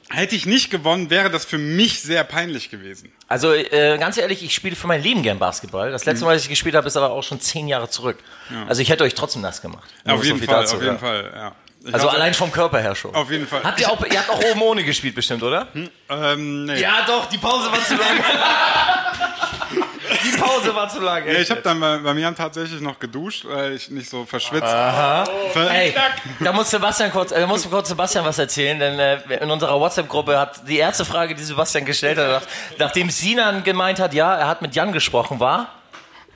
hätte 0.09 0.35
ich 0.35 0.45
nicht 0.45 0.69
gewonnen, 0.71 1.09
wäre 1.09 1.29
das 1.29 1.45
für 1.45 1.57
mich 1.57 2.01
sehr 2.01 2.23
peinlich 2.23 2.69
gewesen. 2.69 3.11
Also 3.27 3.53
äh, 3.53 3.97
ganz 3.99 4.17
ehrlich, 4.17 4.43
ich 4.43 4.53
spiele 4.55 4.75
für 4.75 4.87
mein 4.87 5.01
Leben 5.03 5.21
gern 5.23 5.39
Basketball. 5.39 5.91
Das 5.91 6.05
Mhm. 6.05 6.11
letzte 6.11 6.25
Mal, 6.25 6.33
dass 6.33 6.43
ich 6.43 6.49
gespielt 6.49 6.75
habe, 6.75 6.87
ist 6.87 6.97
aber 6.97 7.11
auch 7.11 7.23
schon 7.23 7.39
zehn 7.39 7.67
Jahre 7.67 7.89
zurück. 7.89 8.17
Also 8.67 8.81
ich 8.81 8.89
hätte 8.89 9.03
euch 9.03 9.13
trotzdem 9.15 9.41
nass 9.41 9.61
gemacht. 9.61 9.87
Nur 10.05 10.15
auf 10.15 10.21
so 10.21 10.27
jeden 10.27 10.39
viel 10.39 10.47
Fall, 10.47 10.61
dazu, 10.61 10.75
auf 10.77 10.81
jeden 10.81 10.95
ja. 10.95 10.99
Fall, 10.99 11.31
ja. 11.35 11.51
Ich 11.85 11.93
Also 11.93 12.09
allein 12.09 12.33
vom 12.33 12.51
Körper 12.51 12.81
her 12.81 12.93
schon. 12.93 13.15
Auf 13.15 13.31
jeden 13.31 13.47
Fall. 13.47 13.63
Habt 13.63 13.79
ihr 13.79 13.89
auch, 13.89 14.03
ihr 14.05 14.19
habt 14.19 14.29
auch 14.29 14.43
oben 14.51 14.61
ohne 14.63 14.83
gespielt 14.83 15.15
bestimmt, 15.15 15.43
oder? 15.43 15.67
Ähm, 16.09 16.65
nee. 16.65 16.81
Ja, 16.81 17.05
doch, 17.07 17.27
die 17.27 17.37
Pause 17.37 17.71
war 17.71 17.81
zu 17.85 17.93
lang. 17.95 18.19
die 20.23 20.37
Pause 20.37 20.75
war 20.75 20.87
zu 20.89 20.99
lang. 20.99 21.25
Ja, 21.25 21.33
ich 21.39 21.49
habe 21.51 21.61
dann 21.61 21.79
bei, 21.79 21.97
bei 21.97 22.13
Jan 22.13 22.35
tatsächlich 22.35 22.81
noch 22.81 22.99
geduscht, 22.99 23.45
weil 23.47 23.73
ich 23.73 23.89
nicht 23.89 24.09
so 24.09 24.25
verschwitzt. 24.25 24.67
Ver- 25.53 25.71
Ey, 25.71 25.93
da 26.39 26.51
muss 26.53 26.69
Sebastian 26.69 27.11
kurz, 27.11 27.31
äh, 27.31 27.45
muss 27.47 27.69
kurz 27.69 27.89
Sebastian 27.89 28.25
was 28.25 28.37
erzählen, 28.39 28.79
denn 28.79 28.99
äh, 28.99 29.17
in 29.41 29.49
unserer 29.51 29.79
WhatsApp-Gruppe 29.79 30.37
hat 30.39 30.67
die 30.67 30.77
erste 30.77 31.05
Frage, 31.05 31.35
die 31.35 31.43
Sebastian 31.43 31.85
gestellt 31.85 32.17
hat, 32.17 32.27
nach, 32.41 32.47
nachdem 32.77 33.09
Sinan 33.09 33.63
gemeint 33.63 33.99
hat, 33.99 34.13
ja, 34.13 34.35
er 34.35 34.47
hat 34.47 34.61
mit 34.61 34.75
Jan 34.75 34.91
gesprochen, 34.91 35.39
war. 35.39 35.67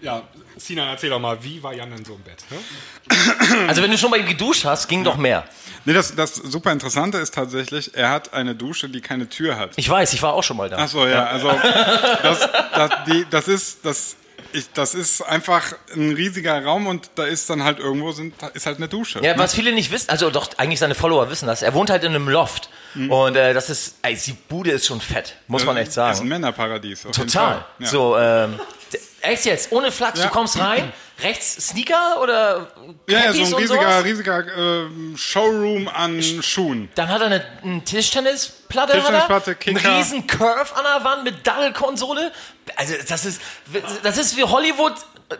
Ja, 0.01 0.21
Sinan, 0.57 0.87
erzähl 0.89 1.09
doch 1.09 1.19
mal, 1.19 1.37
wie 1.43 1.61
war 1.63 1.73
Jan 1.73 1.89
denn 1.89 2.05
so 2.05 2.13
im 2.13 2.21
Bett? 2.21 2.43
hä? 2.49 2.55
Also 3.67 3.81
wenn 3.81 3.91
du 3.91 3.97
schon 3.97 4.11
bei 4.11 4.17
ihm 4.17 4.25
geduscht 4.27 4.65
hast, 4.65 4.87
ging 4.87 5.03
doch 5.03 5.17
mehr. 5.17 5.43
Nee, 5.85 5.93
das, 5.93 6.15
das 6.15 6.35
super 6.35 6.71
Interessante 6.71 7.17
ist 7.17 7.33
tatsächlich, 7.33 7.95
er 7.95 8.09
hat 8.09 8.33
eine 8.33 8.55
Dusche, 8.55 8.89
die 8.89 9.01
keine 9.01 9.27
Tür 9.27 9.57
hat. 9.57 9.71
Ich 9.75 9.89
weiß, 9.89 10.13
ich 10.13 10.21
war 10.21 10.33
auch 10.33 10.43
schon 10.43 10.57
mal 10.57 10.69
da. 10.69 10.77
Ach 10.79 10.87
so, 10.87 11.05
ja, 11.05 11.25
also 11.25 11.51
das, 12.23 12.49
das, 12.73 12.91
die, 13.07 13.25
das 13.29 13.47
ist 13.47 13.85
das. 13.85 14.15
Ich, 14.55 14.71
das 14.71 14.93
ist 14.93 15.21
einfach 15.21 15.73
ein 15.95 16.13
riesiger 16.13 16.63
Raum 16.63 16.85
und 16.85 17.09
da 17.15 17.23
ist 17.23 17.49
dann 17.49 17.63
halt 17.63 17.79
irgendwo 17.79 18.11
sind, 18.11 18.35
ist 18.53 18.67
halt 18.67 18.77
eine 18.77 18.87
Dusche. 18.87 19.19
Ja, 19.23 19.35
was 19.35 19.55
viele 19.55 19.71
nicht 19.71 19.89
wissen, 19.91 20.11
also 20.11 20.29
doch, 20.29 20.47
eigentlich 20.57 20.77
seine 20.77 20.93
Follower 20.93 21.27
wissen 21.31 21.47
das. 21.47 21.63
Er 21.63 21.73
wohnt 21.73 21.89
halt 21.89 22.03
in 22.03 22.13
einem 22.13 22.29
Loft. 22.29 22.69
Und 22.93 23.35
äh, 23.35 23.55
das 23.55 23.71
ist, 23.71 23.95
ey, 24.03 24.15
die 24.15 24.33
Bude 24.33 24.69
ist 24.69 24.85
schon 24.85 25.01
fett, 25.01 25.37
muss 25.47 25.65
man 25.65 25.75
echt 25.77 25.87
Ist 25.89 25.97
ein 25.97 26.13
sagen. 26.13 26.27
Männerparadies. 26.27 27.01
Total. 27.11 27.65
Ja. 27.79 27.87
So, 27.87 28.15
ähm, 28.15 28.59
echt 29.23 29.45
jetzt, 29.45 29.71
ohne 29.71 29.91
Flachs, 29.91 30.19
Ja. 30.19 30.25
du 30.27 30.31
kommst 30.31 30.59
rein, 30.59 30.91
rechts 31.21 31.69
Sneaker 31.69 32.21
oder 32.21 32.71
Ja, 33.07 33.25
ja, 33.25 33.33
so 33.33 33.55
ein 33.55 33.61
riesiger, 33.61 34.03
riesiger 34.03 34.43
ähm, 34.57 35.15
Showroom 35.17 35.87
an 35.87 36.21
Schuhen. 36.21 36.89
Dann 36.95 37.07
hat 37.09 37.21
er 37.21 37.27
eine, 37.27 37.45
eine 37.63 37.83
Tischtennisplatte, 37.83 38.93
Tischtennisplatte, 38.93 39.51
hat 39.51 39.67
er, 39.67 39.75
einen 39.87 39.97
riesen 39.97 40.27
Curve 40.27 40.75
an 40.75 40.83
der 40.83 41.03
Wand 41.03 41.23
mit 41.23 41.45
Daddelkonsole. 41.45 42.31
Also 42.75 42.93
das 43.07 43.25
ist, 43.25 43.41
das 44.03 44.17
ist 44.17 44.37
wie 44.37 44.43
Hollywood. 44.43 44.93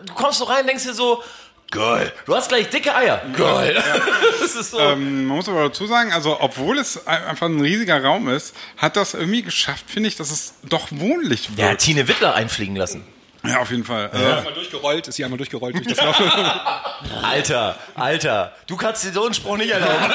Du 0.06 0.14
kommst 0.14 0.38
so 0.38 0.44
rein 0.44 0.62
und 0.62 0.66
denkst 0.68 0.84
dir 0.84 0.94
so, 0.94 1.22
geil, 1.70 2.12
du 2.26 2.34
hast 2.34 2.48
gleich 2.48 2.68
dicke 2.70 2.94
Eier. 2.94 3.20
Geil. 3.36 3.82
ist 4.44 4.70
so. 4.70 4.78
Ähm, 4.78 5.26
man 5.26 5.36
muss 5.36 5.48
aber 5.48 5.64
dazu 5.64 5.86
sagen, 5.86 6.12
also 6.12 6.38
obwohl 6.40 6.78
es 6.78 7.06
ein- 7.06 7.24
einfach 7.24 7.46
ein 7.46 7.60
riesiger 7.60 8.02
Raum 8.02 8.28
ist, 8.28 8.54
hat 8.76 8.96
das 8.96 9.14
irgendwie 9.14 9.42
geschafft, 9.42 9.84
finde 9.88 10.08
ich, 10.08 10.16
dass 10.16 10.30
es 10.30 10.54
doch 10.62 10.88
wohnlich 10.90 11.50
ja, 11.56 11.68
wird. 11.70 11.80
Tine 11.80 12.08
Wittler 12.08 12.34
einfliegen 12.34 12.76
lassen. 12.76 13.04
Ja, 13.46 13.60
auf 13.60 13.70
jeden 13.70 13.84
Fall. 13.84 14.08
Also, 14.10 14.24
Einmal 14.24 14.54
durchgerollt, 14.54 15.06
ist 15.08 15.16
hier 15.16 15.26
einmal 15.26 15.36
durchgerollt 15.38 15.74
durch 15.76 15.86
das 15.86 15.98
Loch. 16.04 17.22
Alter, 17.22 17.76
Alter, 17.94 18.52
du 18.66 18.76
kannst 18.76 19.04
dir 19.04 19.12
so 19.12 19.24
einen 19.26 19.34
Spruch 19.34 19.56
nicht 19.58 19.70
erlauben. 19.70 19.92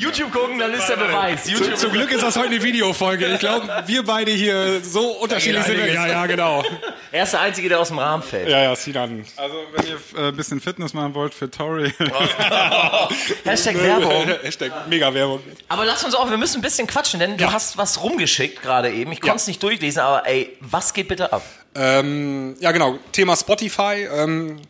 YouTube 0.00 0.32
gucken, 0.32 0.58
dann 0.58 0.72
ist 0.72 0.88
der 0.88 0.96
Beweis. 0.96 1.48
YouTube 1.48 1.76
Zum 1.76 1.92
Glück 1.92 2.10
ist 2.10 2.22
das 2.22 2.36
heute 2.36 2.48
eine 2.48 2.62
Videofolge. 2.62 3.26
Ich 3.34 3.38
glaube, 3.40 3.68
wir 3.86 4.02
beide 4.04 4.30
hier 4.32 4.80
so 4.82 5.00
unterschiedlich 5.18 5.62
sind. 5.64 5.76
wir. 5.76 5.92
Ja, 5.92 6.06
ja, 6.06 6.26
genau. 6.26 6.64
Er 7.12 7.24
ist 7.24 7.32
der 7.32 7.40
Einzige, 7.40 7.68
der 7.68 7.80
aus 7.80 7.88
dem 7.88 7.98
Rahmen 7.98 8.22
fällt. 8.22 8.48
Ja, 8.48 8.62
ja, 8.62 8.74
Sinan. 8.76 9.24
also 9.36 9.54
wenn 9.74 9.86
ihr 9.86 10.00
äh, 10.18 10.28
ein 10.28 10.36
bisschen 10.36 10.60
Fitness 10.60 10.94
machen 10.94 11.14
wollt 11.14 11.34
für 11.34 11.50
Tori, 11.50 11.92
Hashtag 13.44 13.76
Werbung. 13.82 14.26
Hashtag 14.42 14.72
mega 14.88 15.12
Werbung. 15.12 15.40
Aber 15.68 15.84
lass 15.84 16.04
uns 16.04 16.14
auch, 16.14 16.30
wir 16.30 16.36
müssen 16.38 16.58
ein 16.58 16.62
bisschen 16.62 16.86
quatschen, 16.86 17.20
denn 17.20 17.36
du 17.36 17.44
Ja. 17.44 17.52
hast 17.52 17.76
was 17.76 18.02
rumgeschickt 18.02 18.62
gerade 18.62 18.90
eben. 18.90 19.12
Ich 19.12 19.20
konnte 19.20 19.36
es 19.36 19.46
nicht 19.46 19.62
durchlesen, 19.62 20.00
aber 20.00 20.26
ey, 20.26 20.56
was 20.60 20.94
geht 20.94 21.08
bitte 21.08 21.32
ab? 21.32 21.42
Ähm, 21.74 22.56
ja, 22.60 22.72
genau. 22.72 22.98
Thema 23.12 23.36
Spotify. 23.36 24.08
Ähm, 24.12 24.60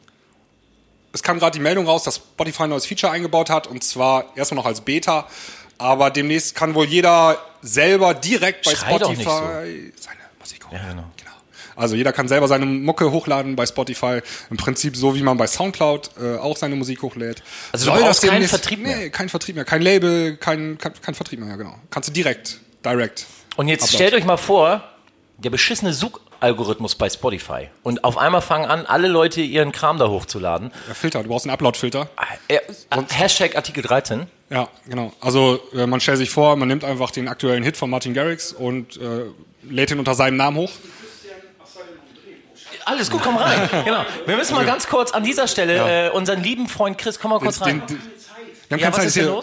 es 1.12 1.22
kam 1.22 1.38
gerade 1.38 1.52
die 1.56 1.62
Meldung 1.62 1.86
raus, 1.86 2.04
dass 2.04 2.16
Spotify 2.16 2.64
ein 2.64 2.70
neues 2.70 2.86
Feature 2.86 3.12
eingebaut 3.12 3.50
hat 3.50 3.66
und 3.66 3.82
zwar 3.84 4.36
erstmal 4.36 4.56
noch 4.62 4.66
als 4.66 4.80
Beta. 4.82 5.26
Aber 5.78 6.10
demnächst 6.10 6.54
kann 6.54 6.74
wohl 6.74 6.86
jeder 6.86 7.38
selber 7.62 8.14
direkt 8.14 8.64
bei 8.66 8.74
Schrei 8.74 8.98
doch 8.98 9.12
Spotify 9.12 9.66
nicht 9.66 10.02
seine 10.02 10.18
Musik 10.38 10.66
hochladen. 10.66 10.88
genau. 11.16 11.30
Also 11.76 11.96
jeder 11.96 12.12
kann 12.12 12.28
selber 12.28 12.46
seine 12.48 12.66
Mucke 12.66 13.10
hochladen 13.10 13.56
bei 13.56 13.64
Spotify. 13.64 14.20
Im 14.50 14.58
Prinzip 14.58 14.94
so, 14.96 15.14
wie 15.14 15.22
man 15.22 15.38
bei 15.38 15.46
Soundcloud 15.46 16.10
äh, 16.20 16.36
auch 16.36 16.56
seine 16.58 16.76
Musik 16.76 17.00
hochlädt. 17.02 17.42
Also 17.72 17.86
du 17.86 17.92
Soll 17.92 18.02
brauchst 18.02 18.20
keinen 18.20 18.32
demnächst- 18.32 18.50
Vertrieb 18.50 18.80
mehr? 18.80 18.96
Nee, 18.98 19.10
kein 19.10 19.30
Vertrieb 19.30 19.54
mehr. 19.56 19.64
Kein 19.64 19.80
Label, 19.80 20.36
kein, 20.36 20.76
kein, 20.76 20.92
kein 21.00 21.14
Vertrieb 21.14 21.40
mehr, 21.40 21.48
ja 21.48 21.56
genau. 21.56 21.74
Kannst 21.90 22.10
du 22.10 22.12
direkt, 22.12 22.60
direct. 22.84 23.24
Und 23.56 23.68
jetzt 23.68 23.84
Upload. 23.84 23.94
stellt 23.96 24.14
euch 24.14 24.24
mal 24.26 24.36
vor, 24.36 24.84
der 25.38 25.48
beschissene 25.48 25.92
Zug 25.94 26.20
Algorithmus 26.40 26.94
bei 26.94 27.08
Spotify. 27.10 27.68
Und 27.82 28.04
auf 28.04 28.16
einmal 28.18 28.40
fangen 28.42 28.64
an, 28.66 28.86
alle 28.86 29.08
Leute 29.08 29.40
ihren 29.40 29.72
Kram 29.72 29.98
da 29.98 30.08
hochzuladen. 30.08 30.72
Der 30.88 30.94
Filter, 30.94 31.22
du 31.22 31.28
brauchst 31.28 31.46
einen 31.46 31.52
Upload-Filter. 31.54 32.08
Äh, 32.48 32.56
äh, 32.56 32.60
Hashtag 33.12 33.56
Artikel 33.56 33.82
13. 33.82 34.26
Ja, 34.48 34.68
genau. 34.88 35.12
Also 35.20 35.60
äh, 35.74 35.86
man 35.86 36.00
stellt 36.00 36.18
sich 36.18 36.30
vor, 36.30 36.56
man 36.56 36.68
nimmt 36.68 36.84
einfach 36.84 37.10
den 37.10 37.28
aktuellen 37.28 37.62
Hit 37.62 37.76
von 37.76 37.88
Martin 37.90 38.14
Garrix 38.14 38.52
und 38.52 38.96
äh, 38.96 39.24
lädt 39.68 39.90
ihn 39.90 39.98
unter 39.98 40.14
seinem 40.14 40.36
Namen 40.36 40.56
hoch. 40.56 40.70
Alles 42.86 43.10
gut, 43.10 43.20
komm 43.22 43.36
rein. 43.36 43.68
genau. 43.84 44.04
Wir 44.26 44.36
müssen 44.36 44.54
mal 44.54 44.64
ganz 44.64 44.88
kurz 44.88 45.12
an 45.12 45.22
dieser 45.22 45.46
Stelle 45.46 46.06
äh, 46.06 46.10
unseren 46.10 46.42
lieben 46.42 46.66
Freund 46.68 46.98
Chris, 46.98 47.20
komm 47.20 47.30
mal 47.30 47.38
kurz 47.38 47.60
rein. 47.60 47.82
Den, 47.86 47.98
den, 47.98 47.98
wir 48.68 48.76
haben 48.76 48.80
Ja, 48.80 48.90
keine 48.90 48.92
was 48.92 48.96
Zeit, 48.96 49.06
ist 49.06 49.14
hier 49.14 49.24
hier- 49.24 49.42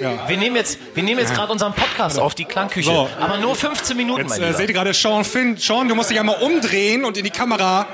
los? 0.00 0.28
Wir 0.28 0.36
nehmen 0.36 0.56
jetzt, 0.56 0.78
wir 0.94 1.02
nehmen 1.02 1.20
jetzt 1.20 1.34
gerade 1.34 1.52
unseren 1.52 1.72
Podcast 1.72 2.18
auf, 2.18 2.34
die 2.34 2.44
Klangküche. 2.44 2.90
So. 2.90 3.08
Aber 3.20 3.38
nur 3.38 3.54
15 3.54 3.96
Minuten, 3.96 4.22
Jetzt 4.22 4.38
mein 4.40 4.50
äh, 4.50 4.52
seht 4.54 4.68
ihr 4.68 4.74
gerade 4.74 4.92
Sean 4.92 5.24
Finn. 5.24 5.56
Sean, 5.56 5.88
du 5.88 5.94
musst 5.94 6.10
dich 6.10 6.18
einmal 6.20 6.42
umdrehen 6.42 7.04
und 7.04 7.16
in 7.16 7.24
die 7.24 7.30
Kamera 7.30 7.86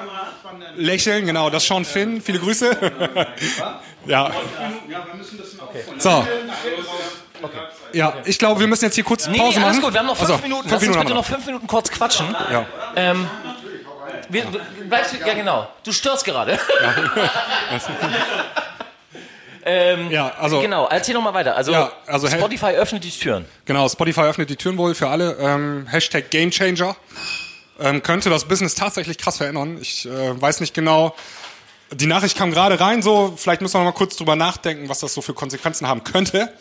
lächeln. 0.77 1.27
Genau, 1.27 1.51
das 1.51 1.63
ist 1.63 1.69
Sean 1.69 1.85
Finn. 1.85 2.21
Viele 2.21 2.39
Grüße. 2.39 2.77
ja. 4.07 4.31
So. 5.99 6.27
Ja, 7.93 8.15
ich 8.25 8.39
glaube, 8.39 8.61
wir 8.61 8.67
müssen 8.67 8.85
jetzt 8.85 8.95
hier 8.95 9.05
kurz 9.05 9.27
Nee, 9.27 9.37
Pause 9.39 9.59
nee, 9.59 9.65
alles 9.65 9.77
machen. 9.77 9.85
gut, 9.85 9.93
wir 9.93 10.01
haben 10.01 10.07
noch 10.07 10.17
fünf 10.17 10.31
Also, 10.31 10.43
Minuten. 10.43 10.69
Fünf 10.69 10.81
Lass 10.81 10.89
uns 10.89 10.99
bitte 10.99 11.15
noch 11.15 11.25
fünf 11.25 11.47
Minuten 11.47 11.67
kurz 11.67 11.91
quatschen. 11.91 12.27
Ja. 12.51 12.67
Ähm, 12.97 13.29
wir, 14.29 14.45
bleibst, 14.89 15.15
ja 15.27 15.35
genau, 15.35 15.69
du 15.85 15.93
störst 15.93 16.25
gerade. 16.25 16.53
Ja, 16.53 16.95
also 20.39 20.61
genau, 20.61 20.89
erzähl 20.89 21.15
noch 21.15 21.23
mal 21.23 21.35
weiter. 21.35 21.57
Also, 21.57 21.73
Ja, 21.73 21.93
also, 22.07 22.29
Spotify 22.29 22.73
öffnet 22.73 23.05
die 23.05 23.11
Türen. 23.11 23.45
Genau, 23.65 23.89
Spotify 23.89 24.23
öffnet 24.23 24.51
die 24.51 24.57
Türen 24.57 24.77
wohl 24.79 24.95
für 24.95 25.09
alle. 25.09 25.37
Ähm, 25.41 25.87
Hashtag 25.89 26.31
Gamechanger. 26.31 26.97
Ähm, 27.81 28.03
könnte 28.03 28.31
das 28.31 28.45
Business 28.45 28.75
tatsächlich 28.75 29.19
krass 29.19 29.39
verändern. 29.39 29.79
Ich 29.81 30.07
äh, 30.07 30.41
weiß 30.41 30.61
nicht 30.61 30.75
genau. 30.75 31.15
Die 31.93 32.07
Nachricht 32.07 32.37
kam 32.37 32.51
gerade 32.51 32.81
rein, 32.81 33.03
so 33.03 33.35
vielleicht 33.37 33.61
müssen 33.61 33.75
wir 33.75 33.81
noch 33.81 33.93
mal 33.93 33.97
kurz 33.97 34.17
drüber 34.17 34.35
nachdenken, 34.35 34.89
was 34.89 35.01
das 35.01 35.13
so 35.13 35.21
für 35.21 35.35
Konsequenzen 35.35 35.87
haben 35.87 36.05
könnte. 36.05 36.53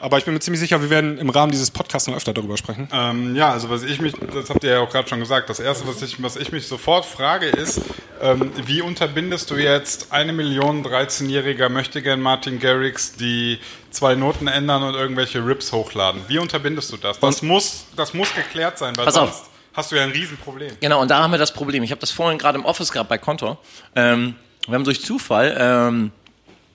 Aber 0.00 0.18
ich 0.18 0.24
bin 0.24 0.34
mir 0.34 0.40
ziemlich 0.40 0.60
sicher, 0.60 0.80
wir 0.80 0.90
werden 0.90 1.18
im 1.18 1.28
Rahmen 1.30 1.52
dieses 1.52 1.70
Podcasts 1.70 2.08
noch 2.08 2.16
öfter 2.16 2.32
darüber 2.32 2.56
sprechen. 2.56 2.88
Ähm, 2.92 3.36
ja, 3.36 3.50
also 3.50 3.68
was 3.70 3.82
ich 3.82 4.00
mich, 4.00 4.14
das 4.32 4.48
habt 4.48 4.64
ihr 4.64 4.70
ja 4.70 4.80
auch 4.80 4.90
gerade 4.90 5.08
schon 5.08 5.20
gesagt, 5.20 5.50
das 5.50 5.60
erste, 5.60 5.86
was 5.86 6.00
ich, 6.02 6.22
was 6.22 6.36
ich 6.36 6.52
mich 6.52 6.66
sofort 6.66 7.04
frage, 7.04 7.46
ist, 7.46 7.80
ähm, 8.22 8.50
wie 8.66 8.80
unterbindest 8.82 9.50
du 9.50 9.56
jetzt 9.56 10.12
eine 10.12 10.32
Million 10.32 10.84
13-jähriger 10.84 11.68
Möchtegern 11.68 12.20
Martin 12.20 12.58
Garrix, 12.58 13.12
die 13.12 13.58
zwei 13.90 14.14
Noten 14.14 14.48
ändern 14.48 14.82
und 14.82 14.94
irgendwelche 14.94 15.44
Rips 15.44 15.72
hochladen? 15.72 16.22
Wie 16.28 16.38
unterbindest 16.38 16.92
du 16.92 16.96
das? 16.96 17.20
Das 17.20 17.42
muss, 17.42 17.84
das 17.96 18.14
muss 18.14 18.34
geklärt 18.34 18.78
sein, 18.78 18.96
weil 18.96 19.04
Pass 19.04 19.16
auf. 19.16 19.32
sonst 19.32 19.50
hast 19.74 19.92
du 19.92 19.96
ja 19.96 20.02
ein 20.02 20.10
Riesenproblem. 20.10 20.72
Genau, 20.80 21.00
und 21.00 21.10
da 21.10 21.22
haben 21.22 21.30
wir 21.30 21.38
das 21.38 21.52
Problem. 21.52 21.82
Ich 21.82 21.90
habe 21.90 22.00
das 22.00 22.10
vorhin 22.10 22.38
gerade 22.38 22.58
im 22.58 22.64
Office 22.64 22.90
gehabt 22.92 23.08
bei 23.08 23.18
Konto. 23.18 23.58
Ähm, 23.94 24.34
wir 24.66 24.74
haben 24.74 24.84
durch 24.84 25.02
Zufall 25.02 25.56
ähm, 25.58 26.12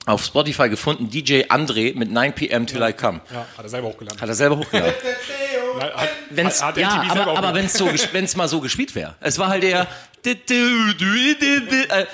auf 0.06 0.24
Spotify 0.24 0.68
gefunden, 0.68 1.10
DJ 1.10 1.42
André 1.48 1.96
mit 1.96 2.10
9 2.10 2.32
p.m. 2.32 2.66
Till 2.66 2.80
I 2.80 2.92
Come. 2.92 3.20
Ja, 3.32 3.46
hat 3.56 3.64
er 3.64 3.68
selber 3.68 3.88
hochgeladen. 3.88 4.20
Hat 4.20 4.28
er 4.28 4.34
selber 4.34 4.56
hochgeladen. 4.58 4.94
Hat, 5.78 6.08
Wenn's, 6.30 6.62
hat 6.62 6.78
ja, 6.78 7.02
MTV 7.02 7.12
selber 7.12 7.30
aber, 7.32 7.38
aber 7.38 7.54
wenn 7.54 7.66
es 7.66 7.74
so, 7.74 7.86
wenn's 8.12 8.34
mal 8.34 8.48
so 8.48 8.62
gespielt 8.62 8.94
wäre. 8.94 9.14
Es 9.20 9.38
war 9.38 9.48
halt 9.48 9.62
der 9.62 9.86
äh, 10.24 12.06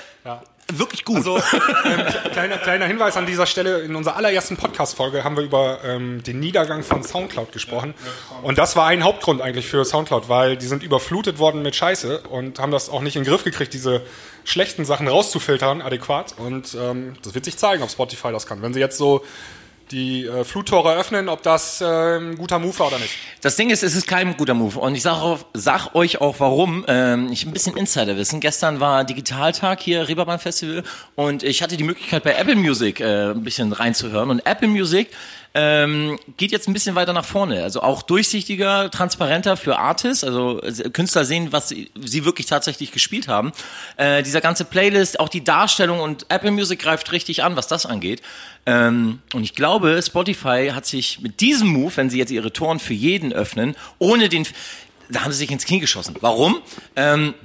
wirklich 0.71 1.05
gut. 1.05 1.17
Also, 1.17 1.37
ähm, 1.37 2.05
kleiner, 2.31 2.57
kleiner 2.57 2.85
Hinweis 2.85 3.17
an 3.17 3.25
dieser 3.25 3.45
Stelle. 3.45 3.81
In 3.81 3.95
unserer 3.95 4.15
allerersten 4.15 4.57
Podcast-Folge 4.57 5.23
haben 5.23 5.35
wir 5.35 5.43
über 5.43 5.79
ähm, 5.83 6.23
den 6.23 6.39
Niedergang 6.39 6.83
von 6.83 7.03
Soundcloud 7.03 7.51
gesprochen. 7.51 7.93
Und 8.41 8.57
das 8.57 8.75
war 8.75 8.87
ein 8.87 9.03
Hauptgrund 9.03 9.41
eigentlich 9.41 9.67
für 9.67 9.85
Soundcloud, 9.85 10.29
weil 10.29 10.57
die 10.57 10.67
sind 10.67 10.83
überflutet 10.83 11.39
worden 11.39 11.61
mit 11.61 11.75
Scheiße 11.75 12.21
und 12.29 12.59
haben 12.59 12.71
das 12.71 12.89
auch 12.89 13.01
nicht 13.01 13.15
in 13.15 13.23
den 13.23 13.29
Griff 13.29 13.43
gekriegt, 13.43 13.73
diese 13.73 14.01
schlechten 14.43 14.85
Sachen 14.85 15.07
rauszufiltern 15.07 15.81
adäquat. 15.81 16.35
Und 16.37 16.75
ähm, 16.79 17.13
das 17.23 17.33
wird 17.33 17.45
sich 17.45 17.57
zeigen, 17.57 17.83
ob 17.83 17.89
Spotify 17.89 18.31
das 18.31 18.45
kann. 18.45 18.61
Wenn 18.61 18.73
sie 18.73 18.79
jetzt 18.79 18.97
so 18.97 19.23
die 19.91 20.25
äh, 20.25 20.43
Fluttore 20.43 20.95
öffnen, 20.95 21.29
ob 21.29 21.43
das 21.43 21.81
äh, 21.81 22.17
ein 22.17 22.35
guter 22.35 22.59
Move 22.59 22.77
war 22.79 22.87
oder 22.87 22.99
nicht. 22.99 23.13
Das 23.41 23.55
Ding 23.55 23.69
ist, 23.69 23.83
es 23.83 23.95
ist 23.95 24.07
kein 24.07 24.35
guter 24.37 24.53
Move. 24.53 24.79
Und 24.79 24.95
ich 24.95 25.03
sag, 25.03 25.21
auch, 25.21 25.45
sag 25.53 25.95
euch 25.95 26.21
auch 26.21 26.39
warum. 26.39 26.85
Ähm, 26.87 27.31
ich 27.31 27.45
ein 27.45 27.51
bisschen 27.51 27.75
Insiderwissen. 27.77 28.39
Gestern 28.39 28.79
war 28.79 29.03
Digitaltag 29.03 29.81
hier, 29.81 30.07
Reeperbahn 30.07 30.39
Festival. 30.39 30.83
Und 31.15 31.43
ich 31.43 31.61
hatte 31.61 31.77
die 31.77 31.83
Möglichkeit, 31.83 32.23
bei 32.23 32.33
Apple 32.33 32.55
Music 32.55 32.99
äh, 32.99 33.31
ein 33.31 33.43
bisschen 33.43 33.73
reinzuhören. 33.73 34.29
Und 34.29 34.45
Apple 34.45 34.67
Music 34.67 35.09
ähm, 35.55 36.17
geht 36.37 36.51
jetzt 36.51 36.67
ein 36.67 36.73
bisschen 36.73 36.95
weiter 36.95 37.13
nach 37.13 37.25
vorne. 37.25 37.61
Also 37.61 37.81
auch 37.81 38.01
durchsichtiger, 38.01 38.89
transparenter 38.89 39.55
für 39.55 39.77
Artists. 39.77 40.23
Also 40.23 40.61
äh, 40.61 40.89
Künstler 40.89 41.25
sehen, 41.25 41.51
was 41.51 41.69
sie, 41.69 41.91
sie 41.99 42.25
wirklich 42.25 42.47
tatsächlich 42.47 42.91
gespielt 42.91 43.27
haben. 43.27 43.51
Äh, 43.97 44.23
dieser 44.23 44.41
ganze 44.41 44.65
Playlist, 44.65 45.19
auch 45.19 45.29
die 45.29 45.43
Darstellung 45.43 45.99
und 45.99 46.25
Apple 46.29 46.51
Music 46.51 46.79
greift 46.79 47.11
richtig 47.11 47.43
an, 47.43 47.55
was 47.55 47.67
das 47.67 47.85
angeht. 47.85 48.21
Ähm, 48.65 49.19
und 49.33 49.43
ich 49.43 49.53
glaube, 49.53 50.01
Spotify 50.01 50.71
hat 50.73 50.85
sich 50.87 51.21
mit 51.21 51.39
diesem 51.39 51.67
Move, 51.67 51.95
wenn 51.95 52.09
sie 52.09 52.17
jetzt 52.17 52.31
ihre 52.31 52.51
Toren 52.51 52.79
für 52.79 52.93
jeden 52.93 53.31
öffnen, 53.31 53.75
ohne 53.99 54.29
den, 54.29 54.47
da 55.09 55.23
haben 55.23 55.31
sie 55.31 55.39
sich 55.39 55.51
ins 55.51 55.65
Knie 55.65 55.79
geschossen. 55.79 56.15
Warum? 56.21 56.61
Ähm, 56.95 57.35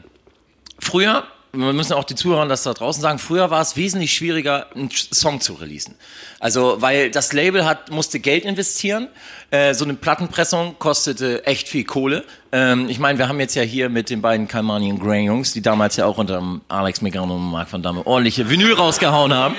früher, 0.79 1.27
wir 1.67 1.73
müssen 1.73 1.93
auch 1.93 2.05
die 2.05 2.15
Zuhörer 2.15 2.47
das 2.47 2.63
da 2.63 2.73
draußen 2.73 3.03
sagen, 3.03 3.19
früher 3.19 3.51
war 3.51 3.61
es 3.61 3.77
wesentlich 3.77 4.13
schwieriger, 4.13 4.67
einen 4.75 4.91
Song 4.91 5.41
zu 5.41 5.55
releasen. 5.55 5.95
Also, 6.41 6.77
weil 6.81 7.11
das 7.11 7.33
Label 7.33 7.65
hat, 7.67 7.91
musste 7.91 8.21
Geld 8.21 8.45
investieren. 8.45 9.09
Äh, 9.51 9.75
so 9.75 9.85
eine 9.85 9.95
Plattenpressung 9.95 10.77
kostete 10.79 11.45
echt 11.47 11.69
viel 11.69 11.85
Kohle. 11.85 12.25
Ähm, 12.53 12.89
ich 12.89 12.99
meine, 12.99 13.19
wir 13.19 13.29
haben 13.29 13.41
jetzt 13.41 13.55
ja 13.55 13.63
hier 13.63 13.89
mit 13.89 14.11
den 14.11 14.23
beiden 14.23 14.47
Kalmani 14.47 14.93
und 14.93 15.01
Gray 15.01 15.25
Jungs, 15.25 15.53
die 15.53 15.63
damals 15.63 15.97
ja 15.97 16.07
auch 16.07 16.19
unter 16.19 16.61
Alex 16.69 17.03
Megan 17.03 17.31
und 17.31 17.51
Mark 17.51 17.73
van 17.73 17.83
Damme 17.83 18.07
ordentliche 18.07 18.49
Vinyl 18.49 18.75
rausgehauen 18.75 19.35
haben. 19.35 19.55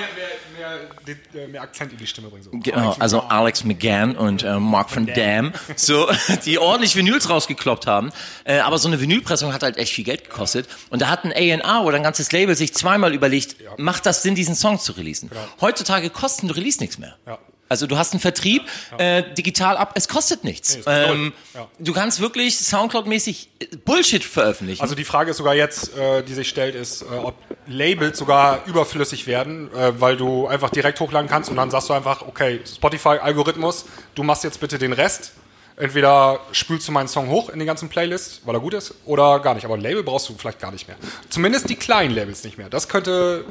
Mehr, 1.32 1.48
mehr, 1.48 1.62
Akzent 1.62 1.92
in 1.92 1.98
die 1.98 2.06
Stimme 2.06 2.28
bringen. 2.28 2.44
So. 2.44 2.50
Genau, 2.52 2.96
also 2.98 3.20
Alex 3.20 3.64
McGann 3.64 4.16
und 4.16 4.42
äh, 4.42 4.58
Mark 4.58 4.94
van 4.94 5.06
Dam, 5.06 5.52
so, 5.76 6.08
die 6.44 6.58
ordentlich 6.58 6.96
Vinyls 6.96 7.28
rausgekloppt 7.28 7.86
haben. 7.86 8.10
Äh, 8.44 8.58
aber 8.58 8.78
so 8.78 8.88
eine 8.88 9.00
Vinylpressung 9.00 9.52
hat 9.52 9.62
halt 9.62 9.76
echt 9.76 9.92
viel 9.92 10.04
Geld 10.04 10.24
gekostet. 10.24 10.68
Und 10.90 11.02
da 11.02 11.08
hat 11.08 11.24
ein 11.24 11.32
A&R 11.32 11.84
oder 11.84 11.96
ein 11.96 12.02
ganzes 12.02 12.32
Label 12.32 12.54
sich 12.54 12.74
zweimal 12.74 13.14
überlegt, 13.14 13.56
macht 13.78 14.06
das 14.06 14.22
Sinn, 14.22 14.34
diesen 14.34 14.54
Song 14.54 14.78
zu 14.78 14.92
releasen? 14.92 15.30
Heutzutage 15.60 16.10
kosten 16.10 16.46
ein 16.46 16.50
Release 16.50 16.80
nichts 16.80 16.98
mehr. 16.98 17.16
Ja. 17.26 17.38
Also 17.70 17.86
du 17.86 17.96
hast 17.96 18.12
einen 18.12 18.20
Vertrieb 18.20 18.64
äh, 18.98 19.22
digital 19.38 19.76
ab, 19.76 19.92
es 19.94 20.08
kostet 20.08 20.42
nichts. 20.42 20.74
kostet 20.74 21.08
ähm. 21.08 21.32
Ja. 21.54 21.68
Du 21.78 21.92
kannst 21.92 22.20
wirklich 22.20 22.56
Soundcloud-mäßig 22.56 23.46
äh, 23.60 23.76
Bullshit 23.84 24.24
veröffentlichen. 24.24 24.82
Also 24.82 24.96
die 24.96 25.04
Frage 25.04 25.30
ist 25.30 25.36
sogar 25.36 25.54
jetzt, 25.54 25.96
äh, 25.96 26.24
die 26.24 26.34
sich 26.34 26.48
stellt, 26.48 26.74
ist, 26.74 27.02
äh, 27.02 27.04
ob 27.04 27.36
Labels 27.68 28.18
sogar 28.18 28.66
überflüssig 28.66 29.28
werden, 29.28 29.72
äh, 29.72 29.92
weil 30.00 30.16
du 30.16 30.48
einfach 30.48 30.70
direkt 30.70 30.98
hochladen 30.98 31.30
kannst 31.30 31.48
und 31.48 31.54
dann 31.54 31.70
sagst 31.70 31.88
du 31.88 31.92
einfach, 31.92 32.22
okay, 32.22 32.60
Spotify-Algorithmus, 32.66 33.84
du 34.16 34.24
machst 34.24 34.42
jetzt 34.42 34.58
bitte 34.58 34.76
den 34.76 34.92
Rest. 34.92 35.34
Entweder 35.76 36.40
spülst 36.50 36.88
du 36.88 36.92
meinen 36.92 37.08
Song 37.08 37.28
hoch 37.28 37.50
in 37.50 37.60
den 37.60 37.66
ganzen 37.66 37.88
Playlist, 37.88 38.44
weil 38.46 38.56
er 38.56 38.60
gut 38.60 38.74
ist, 38.74 38.96
oder 39.06 39.38
gar 39.38 39.54
nicht. 39.54 39.64
Aber 39.64 39.74
ein 39.74 39.80
Label 39.80 40.02
brauchst 40.02 40.28
du 40.28 40.34
vielleicht 40.36 40.58
gar 40.58 40.72
nicht 40.72 40.88
mehr. 40.88 40.96
Zumindest 41.28 41.70
die 41.70 41.76
kleinen 41.76 42.12
Labels 42.12 42.42
nicht 42.42 42.58
mehr. 42.58 42.68
Das 42.68 42.88
könnte, 42.88 43.44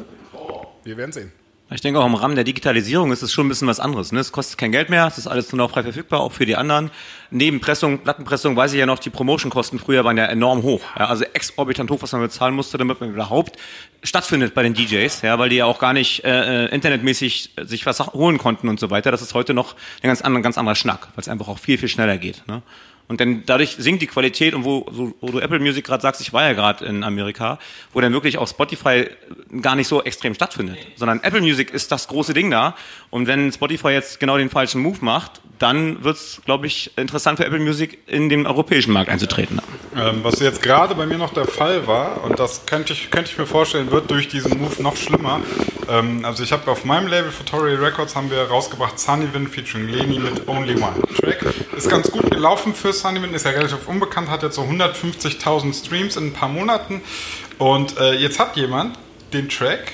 wir 0.83 0.97
werden 0.97 1.13
sehen. 1.13 1.31
Ich 1.71 1.81
denke 1.81 1.99
auch 1.99 2.05
im 2.07 2.15
Rahmen 2.15 2.33
der 2.33 2.43
Digitalisierung 2.43 3.11
ist 3.11 3.21
es 3.21 3.31
schon 3.31 3.45
ein 3.45 3.49
bisschen 3.49 3.67
was 3.67 3.79
anderes. 3.79 4.11
Ne? 4.11 4.19
Es 4.19 4.31
kostet 4.31 4.57
kein 4.57 4.71
Geld 4.71 4.89
mehr, 4.89 5.05
es 5.05 5.19
ist 5.19 5.27
alles 5.27 5.51
nur 5.51 5.57
noch 5.57 5.71
frei 5.71 5.83
verfügbar, 5.83 6.21
auch 6.21 6.31
für 6.31 6.47
die 6.47 6.55
anderen. 6.55 6.89
Neben 7.29 7.59
Pressung, 7.59 7.99
Plattenpressung 7.99 8.55
weiß 8.55 8.73
ich 8.73 8.79
ja 8.79 8.87
noch, 8.87 8.97
die 8.97 9.11
Promotionkosten 9.11 9.77
früher 9.77 10.03
waren 10.03 10.17
ja 10.17 10.25
enorm 10.25 10.63
hoch. 10.63 10.81
Ja? 10.97 11.05
Also 11.05 11.25
exorbitant 11.25 11.91
hoch, 11.91 12.01
was 12.01 12.11
man 12.11 12.21
bezahlen 12.21 12.55
musste, 12.55 12.79
damit 12.79 12.99
man 12.99 13.11
überhaupt 13.11 13.57
stattfindet 14.01 14.55
bei 14.55 14.63
den 14.63 14.73
DJs, 14.73 15.21
ja, 15.21 15.37
weil 15.37 15.49
die 15.49 15.57
ja 15.57 15.65
auch 15.65 15.77
gar 15.77 15.93
nicht 15.93 16.23
äh, 16.23 16.65
äh, 16.65 16.73
internetmäßig 16.73 17.51
sich 17.63 17.85
was 17.85 17.99
holen 17.99 18.39
konnten 18.39 18.67
und 18.67 18.79
so 18.79 18.89
weiter. 18.89 19.11
Das 19.11 19.21
ist 19.21 19.35
heute 19.35 19.53
noch 19.53 19.75
ein 20.01 20.07
ganz 20.07 20.21
anderer, 20.21 20.41
ganz 20.41 20.57
anderer 20.57 20.75
Schnack, 20.75 21.09
weil 21.15 21.21
es 21.21 21.27
einfach 21.27 21.49
auch 21.49 21.59
viel, 21.59 21.77
viel 21.77 21.89
schneller 21.89 22.17
geht. 22.17 22.47
Ne? 22.47 22.63
Und 23.09 23.19
dann 23.19 23.41
dadurch 23.43 23.75
sinkt 23.79 24.03
die 24.03 24.07
Qualität 24.07 24.53
und 24.53 24.63
wo, 24.63 24.85
so, 24.91 25.15
wo 25.19 25.31
du 25.31 25.39
Apple 25.39 25.57
Music 25.57 25.83
gerade 25.83 26.01
sagst, 26.01 26.21
ich 26.21 26.31
war 26.31 26.43
ja 26.43 26.53
gerade 26.53 26.85
in 26.85 27.03
Amerika, 27.03 27.57
wo 27.91 27.99
dann 28.01 28.13
wirklich 28.13 28.37
auch 28.37 28.47
Spotify 28.47 29.07
gar 29.63 29.75
nicht 29.75 29.87
so 29.87 30.03
extrem 30.03 30.35
stattfindet, 30.35 30.77
sondern 30.95 31.19
Apple 31.23 31.41
Music 31.41 31.71
ist 31.71 31.91
das 31.91 32.07
große 32.07 32.35
Ding 32.35 32.51
da. 32.51 32.75
Und 33.09 33.25
wenn 33.25 33.51
Spotify 33.51 33.89
jetzt 33.89 34.19
genau 34.19 34.37
den 34.37 34.51
falschen 34.51 34.81
Move 34.81 34.99
macht, 35.01 35.41
dann 35.57 36.03
wird's, 36.03 36.41
glaube 36.45 36.67
ich, 36.67 36.97
interessant 36.97 37.39
für 37.39 37.45
Apple 37.45 37.59
Music 37.59 37.97
in 38.05 38.29
den 38.29 38.45
europäischen 38.45 38.93
Markt 38.93 39.09
einzutreten. 39.09 39.59
Ähm, 39.97 40.19
was 40.23 40.39
jetzt 40.39 40.61
gerade 40.61 40.93
bei 40.93 41.07
mir 41.07 41.17
noch 41.17 41.33
der 41.33 41.45
Fall 41.45 41.87
war, 41.87 42.23
und 42.23 42.39
das 42.39 42.67
könnte 42.67 42.93
ich, 42.93 43.09
könnte 43.09 43.31
ich 43.31 43.37
mir 43.39 43.47
vorstellen, 43.47 43.91
wird 43.91 44.09
durch 44.11 44.27
diesen 44.27 44.57
Move 44.59 44.81
noch 44.81 44.95
schlimmer. 44.95 45.41
Ähm, 45.89 46.23
also 46.23 46.43
ich 46.43 46.51
habe 46.51 46.69
auf 46.69 46.85
meinem 46.85 47.07
Label 47.07 47.31
Fotori 47.31 47.73
Records 47.73 48.15
haben 48.15 48.29
wir 48.29 48.43
rausgebracht 48.43 48.99
Sunnyvin 48.99 49.47
featuring 49.47 49.89
Leni 49.89 50.19
mit 50.19 50.47
Only 50.47 50.75
One 50.75 51.01
Track. 51.19 51.43
Ist 51.75 51.89
ganz 51.89 52.09
gut 52.11 52.29
gelaufen 52.31 52.73
für 52.73 52.93
Sunnyvin, 53.01 53.33
ist 53.33 53.45
ja 53.45 53.51
relativ 53.51 53.87
unbekannt, 53.87 54.29
hat 54.29 54.43
jetzt 54.43 54.55
so 54.55 54.63
150.000 54.63 55.85
Streams 55.85 56.15
in 56.15 56.27
ein 56.27 56.33
paar 56.33 56.49
Monaten. 56.49 57.01
Und 57.57 57.97
äh, 57.97 58.13
jetzt 58.13 58.39
hat 58.39 58.55
jemand 58.55 58.97
den 59.33 59.49
Track 59.49 59.93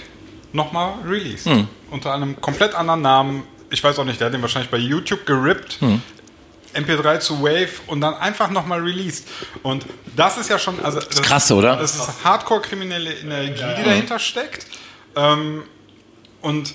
nochmal 0.54 0.94
released. 1.06 1.48
Unter 1.92 2.14
einem 2.14 2.40
komplett 2.42 2.76
anderen 2.76 3.02
Namen. 3.02 3.44
Ich 3.70 3.84
weiß 3.84 4.00
auch 4.00 4.06
nicht, 4.06 4.20
der 4.20 4.28
hat 4.28 4.34
den 4.34 4.42
wahrscheinlich 4.42 4.72
bei 4.72 4.78
YouTube 4.78 5.26
gerippt. 5.26 5.80
MP3 6.76 7.20
zu 7.20 7.42
Wave 7.42 7.70
und 7.88 8.02
dann 8.02 8.14
einfach 8.16 8.50
nochmal 8.50 8.82
released. 8.82 9.28
Und 9.64 9.86
das 10.16 10.38
ist 10.38 10.50
ja 10.50 10.60
schon, 10.60 10.84
also 10.84 11.00
das, 11.00 11.22
krass, 11.22 11.52
oder? 11.52 11.78
Das 11.78 11.96
ist 11.96 12.24
Hardcore-kriminelle 12.24 13.14
Energie, 13.14 13.64
die 13.78 13.84
dahinter 13.84 14.20
steckt. 14.20 14.68
Ähm, 15.16 15.64
und 16.42 16.74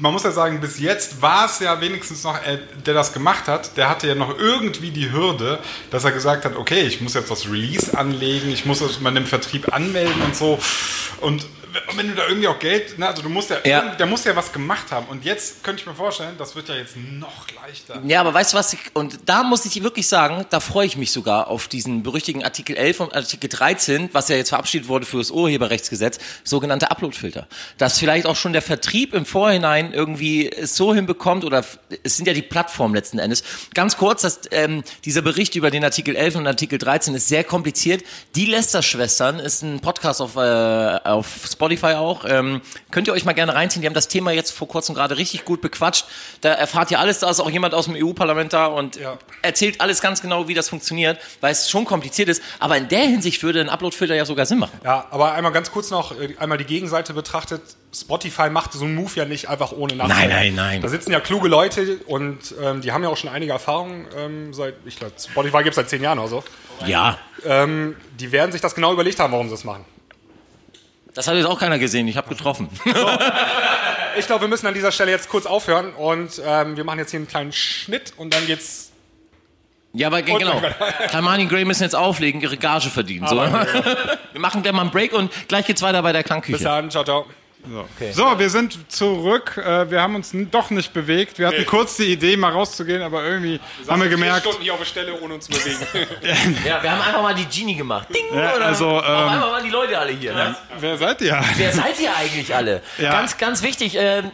man 0.00 0.12
muss 0.12 0.24
ja 0.24 0.30
sagen, 0.30 0.60
bis 0.60 0.78
jetzt 0.78 1.20
war 1.22 1.46
es 1.46 1.60
ja 1.60 1.80
wenigstens 1.80 2.24
noch, 2.24 2.36
äh, 2.42 2.58
der 2.86 2.94
das 2.94 3.12
gemacht 3.12 3.48
hat, 3.48 3.76
der 3.76 3.88
hatte 3.88 4.08
ja 4.08 4.14
noch 4.14 4.38
irgendwie 4.38 4.90
die 4.90 5.12
Hürde, 5.12 5.58
dass 5.90 6.04
er 6.04 6.12
gesagt 6.12 6.44
hat, 6.44 6.56
okay, 6.56 6.82
ich 6.82 7.00
muss 7.00 7.14
jetzt 7.14 7.30
das 7.30 7.46
Release 7.46 7.96
anlegen, 7.96 8.50
ich 8.50 8.64
muss 8.64 8.80
es 8.80 9.00
mal 9.00 9.16
im 9.16 9.26
Vertrieb 9.26 9.72
anmelden 9.72 10.22
und 10.22 10.34
so. 10.34 10.58
Und 11.20 11.46
wenn 11.96 12.08
du 12.08 12.14
da 12.14 12.26
irgendwie 12.28 12.48
auch 12.48 12.58
Geld, 12.58 12.98
ne, 12.98 13.06
also 13.08 13.22
du 13.22 13.28
musst 13.28 13.50
ja, 13.50 13.56
Ja. 13.64 13.94
der 13.94 14.06
muss 14.06 14.24
ja 14.24 14.34
was 14.36 14.52
gemacht 14.52 14.90
haben. 14.90 15.06
Und 15.06 15.24
jetzt 15.24 15.62
könnte 15.64 15.80
ich 15.82 15.86
mir 15.86 15.94
vorstellen, 15.94 16.34
das 16.38 16.54
wird 16.56 16.68
ja 16.68 16.74
jetzt 16.76 16.96
noch 16.96 17.46
leichter. 17.62 18.00
Ja, 18.06 18.20
aber 18.20 18.34
weißt 18.34 18.52
du 18.52 18.56
was? 18.56 18.72
Ich, 18.72 18.80
und 18.94 19.18
da 19.26 19.42
muss 19.42 19.64
ich 19.64 19.82
wirklich 19.82 20.08
sagen, 20.08 20.46
da 20.50 20.60
freue 20.60 20.86
ich 20.86 20.96
mich 20.96 21.12
sogar 21.12 21.48
auf 21.48 21.68
diesen 21.68 22.02
berüchtigten 22.02 22.42
Artikel 22.44 22.76
11 22.76 23.00
und 23.00 23.14
Artikel 23.14 23.48
13, 23.48 24.10
was 24.12 24.28
ja 24.28 24.36
jetzt 24.36 24.50
verabschiedet 24.50 24.88
wurde 24.88 25.06
für 25.06 25.18
das 25.18 25.30
Urheberrechtsgesetz, 25.30 26.18
sogenannte 26.44 26.90
Uploadfilter. 26.90 27.46
Dass 27.78 27.98
vielleicht 27.98 28.26
auch 28.26 28.36
schon 28.36 28.52
der 28.52 28.62
Vertrieb 28.62 29.14
im 29.14 29.26
Vorhinein 29.26 29.92
irgendwie 29.92 30.48
es 30.50 30.76
so 30.76 30.94
hinbekommt, 30.94 31.44
oder 31.44 31.64
es 32.02 32.16
sind 32.16 32.26
ja 32.26 32.32
die 32.34 32.42
Plattformen 32.42 32.94
letzten 32.94 33.18
Endes. 33.18 33.42
Ganz 33.74 33.96
kurz, 33.96 34.22
dass, 34.22 34.40
ähm, 34.50 34.82
dieser 35.04 35.22
Bericht 35.22 35.54
über 35.54 35.70
den 35.70 35.84
Artikel 35.84 36.16
11 36.16 36.36
und 36.36 36.46
Artikel 36.46 36.78
13 36.78 37.14
ist 37.14 37.28
sehr 37.28 37.44
kompliziert. 37.44 38.02
Die 38.34 38.46
Lester-Schwestern 38.46 39.38
ist 39.38 39.62
ein 39.62 39.80
Podcast 39.80 40.20
auf, 40.20 40.36
äh, 40.36 40.40
auf 40.40 41.26
Spotify 41.60 41.92
auch. 41.94 42.24
Ähm, 42.26 42.62
könnt 42.90 43.06
ihr 43.06 43.12
euch 43.12 43.26
mal 43.26 43.34
gerne 43.34 43.54
reinziehen. 43.54 43.82
Die 43.82 43.86
haben 43.86 43.92
das 43.94 44.08
Thema 44.08 44.30
jetzt 44.32 44.50
vor 44.50 44.66
kurzem 44.66 44.94
gerade 44.94 45.18
richtig 45.18 45.44
gut 45.44 45.60
bequatscht. 45.60 46.06
Da 46.40 46.48
erfahrt 46.54 46.90
ihr 46.90 46.98
alles, 46.98 47.18
da 47.18 47.28
ist 47.28 47.38
auch 47.38 47.50
jemand 47.50 47.74
aus 47.74 47.84
dem 47.84 47.94
EU-Parlament 47.98 48.54
da 48.54 48.64
und 48.66 48.96
Ja. 48.96 49.18
erzählt 49.42 49.78
alles 49.82 50.00
ganz 50.00 50.22
genau, 50.22 50.48
wie 50.48 50.54
das 50.54 50.70
funktioniert, 50.70 51.18
weil 51.42 51.52
es 51.52 51.68
schon 51.68 51.84
kompliziert 51.84 52.30
ist. 52.30 52.42
Aber 52.60 52.78
in 52.78 52.88
der 52.88 53.00
Hinsicht 53.02 53.42
würde 53.42 53.60
ein 53.60 53.68
Upload-Filter 53.68 54.14
ja 54.14 54.24
sogar 54.24 54.46
Sinn 54.46 54.58
machen. 54.58 54.80
Ja, 54.84 55.06
aber 55.10 55.32
einmal 55.34 55.52
ganz 55.52 55.70
kurz 55.70 55.90
noch, 55.90 56.18
äh, 56.18 56.34
einmal 56.38 56.56
die 56.56 56.64
Gegenseite 56.64 57.12
betrachtet. 57.12 57.60
Spotify 57.94 58.48
macht 58.48 58.72
so 58.72 58.84
einen 58.86 58.94
Move 58.94 59.10
ja 59.16 59.26
nicht 59.26 59.50
einfach 59.50 59.72
ohne 59.72 59.96
Nachdenken. 59.96 60.28
Nein, 60.30 60.30
nein, 60.30 60.54
nein. 60.54 60.80
Da 60.80 60.88
sitzen 60.88 61.12
ja 61.12 61.20
kluge 61.20 61.48
Leute 61.48 61.98
und 62.06 62.54
ähm, 62.62 62.80
die 62.80 62.92
haben 62.92 63.02
ja 63.02 63.10
auch 63.10 63.16
schon 63.18 63.28
einige 63.28 63.52
Erfahrungen 63.52 64.06
ähm, 64.16 64.54
seit, 64.54 64.76
ich 64.86 64.96
glaube, 64.96 65.12
Spotify 65.20 65.58
gibt 65.58 65.70
es 65.70 65.74
seit 65.76 65.90
zehn 65.90 66.02
Jahren 66.02 66.18
oder 66.20 66.28
so. 66.28 66.44
Ja. 66.86 67.18
Ähm, 67.44 67.96
die 68.18 68.32
werden 68.32 68.50
sich 68.52 68.62
das 68.62 68.74
genau 68.74 68.92
überlegt 68.94 69.18
haben, 69.20 69.32
warum 69.32 69.48
sie 69.48 69.54
das 69.54 69.64
machen. 69.64 69.84
Das 71.14 71.26
hat 71.26 71.34
jetzt 71.34 71.46
auch 71.46 71.58
keiner 71.58 71.78
gesehen. 71.78 72.08
Ich 72.08 72.16
habe 72.16 72.28
getroffen. 72.28 72.68
Ich 74.16 74.26
glaube, 74.26 74.42
wir 74.42 74.48
müssen 74.48 74.66
an 74.66 74.74
dieser 74.74 74.92
Stelle 74.92 75.10
jetzt 75.10 75.28
kurz 75.28 75.46
aufhören 75.46 75.92
und 75.94 76.40
ähm, 76.44 76.76
wir 76.76 76.84
machen 76.84 76.98
jetzt 76.98 77.10
hier 77.10 77.18
einen 77.20 77.28
kleinen 77.28 77.52
Schnitt 77.52 78.12
und 78.16 78.34
dann 78.34 78.46
geht's. 78.46 78.90
Ja, 79.92 80.06
aber 80.06 80.22
genau. 80.22 80.60
Hermione 81.10 81.46
Gray 81.48 81.64
müssen 81.64 81.82
jetzt 81.82 81.96
auflegen, 81.96 82.40
ihre 82.40 82.56
Gage 82.56 82.90
verdienen. 82.90 83.26
So. 83.26 83.36
Wir 84.32 84.40
machen 84.40 84.62
gleich 84.62 84.72
mal 84.72 84.82
einen 84.82 84.90
Break 84.92 85.12
und 85.12 85.32
gleich 85.48 85.66
geht's 85.66 85.82
weiter 85.82 86.00
bei 86.02 86.12
der 86.12 86.20
Bis 86.20 86.26
Klangküche. 86.26 86.62
dann, 86.62 86.90
ciao, 86.90 87.02
ciao. 87.02 87.26
So, 88.12 88.38
wir 88.38 88.50
sind 88.50 88.90
zurück. 88.90 89.56
Äh, 89.56 89.90
wir 89.90 90.00
haben 90.00 90.14
uns 90.14 90.32
doch 90.50 90.70
nicht 90.70 90.92
bewegt. 90.92 91.38
Wir 91.38 91.46
hatten 91.48 91.66
kurz 91.66 91.96
die 91.96 92.04
Idee, 92.12 92.36
mal 92.36 92.52
rauszugehen, 92.52 93.02
aber 93.02 93.24
irgendwie 93.24 93.60
haben 93.88 94.02
wir 94.02 94.08
gemerkt, 94.08 94.40
Stunden 94.40 94.62
hier 94.62 94.72
auf 94.72 94.78
der 94.78 94.86
Stelle, 94.86 95.20
ohne 95.20 95.34
uns 95.34 95.46
zu 95.46 95.52
bewegen. 95.52 95.78
Ja, 96.64 96.82
wir 96.82 96.90
haben 96.90 97.00
einfach 97.02 97.22
mal 97.22 97.34
die 97.34 97.46
Genie 97.46 97.74
gemacht. 97.76 98.08
Ding, 98.14 98.24
Ja, 98.34 98.54
oder? 98.56 98.66
also, 98.66 98.88
Auf 98.88 99.04
ähm, 99.04 99.28
einmal 99.28 99.50
waren 99.50 99.64
die 99.64 99.70
Leute 99.70 99.98
alle 99.98 100.12
hier. 100.12 100.34
Ne? 100.34 100.54
wer 100.78 100.96
seid 100.96 101.20
ihr? 101.20 101.42
Wer 101.56 101.72
seid 101.72 102.00
ihr 102.00 102.14
eigentlich 102.16 102.54
alle? 102.54 102.82
Ja. 102.98 103.12
Ganz, 103.12 103.36
ganz 103.36 103.62
wichtig, 103.62 103.94
ähm, 103.96 104.30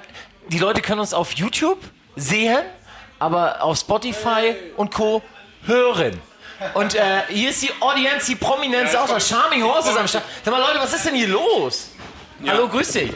die 0.48 0.58
Leute 0.58 0.80
können 0.80 1.00
uns 1.00 1.12
auf 1.12 1.32
YouTube 1.32 1.80
sehen, 2.14 2.62
aber 3.18 3.62
auf 3.62 3.78
Spotify 3.78 4.54
und 4.76 4.92
Co. 4.94 5.22
hören. 5.66 6.20
Und 6.74 6.94
äh, 6.94 7.22
hier 7.28 7.50
ist 7.50 7.62
die 7.62 7.70
Audience, 7.80 8.26
die 8.26 8.36
Prominenz 8.36 8.94
auch, 8.94 9.06
der 9.06 9.20
Charming 9.20 9.62
Horse 9.62 9.90
ist 9.90 9.96
am 9.98 10.08
Start. 10.08 10.24
Sag 10.42 10.52
mal 10.54 10.60
Leute, 10.60 10.78
was 10.78 10.94
ist 10.94 11.04
denn 11.04 11.14
hier 11.14 11.28
los? 11.28 11.90
Hallo, 12.44 12.68
grüß 12.68 12.92
dich. 12.92 13.12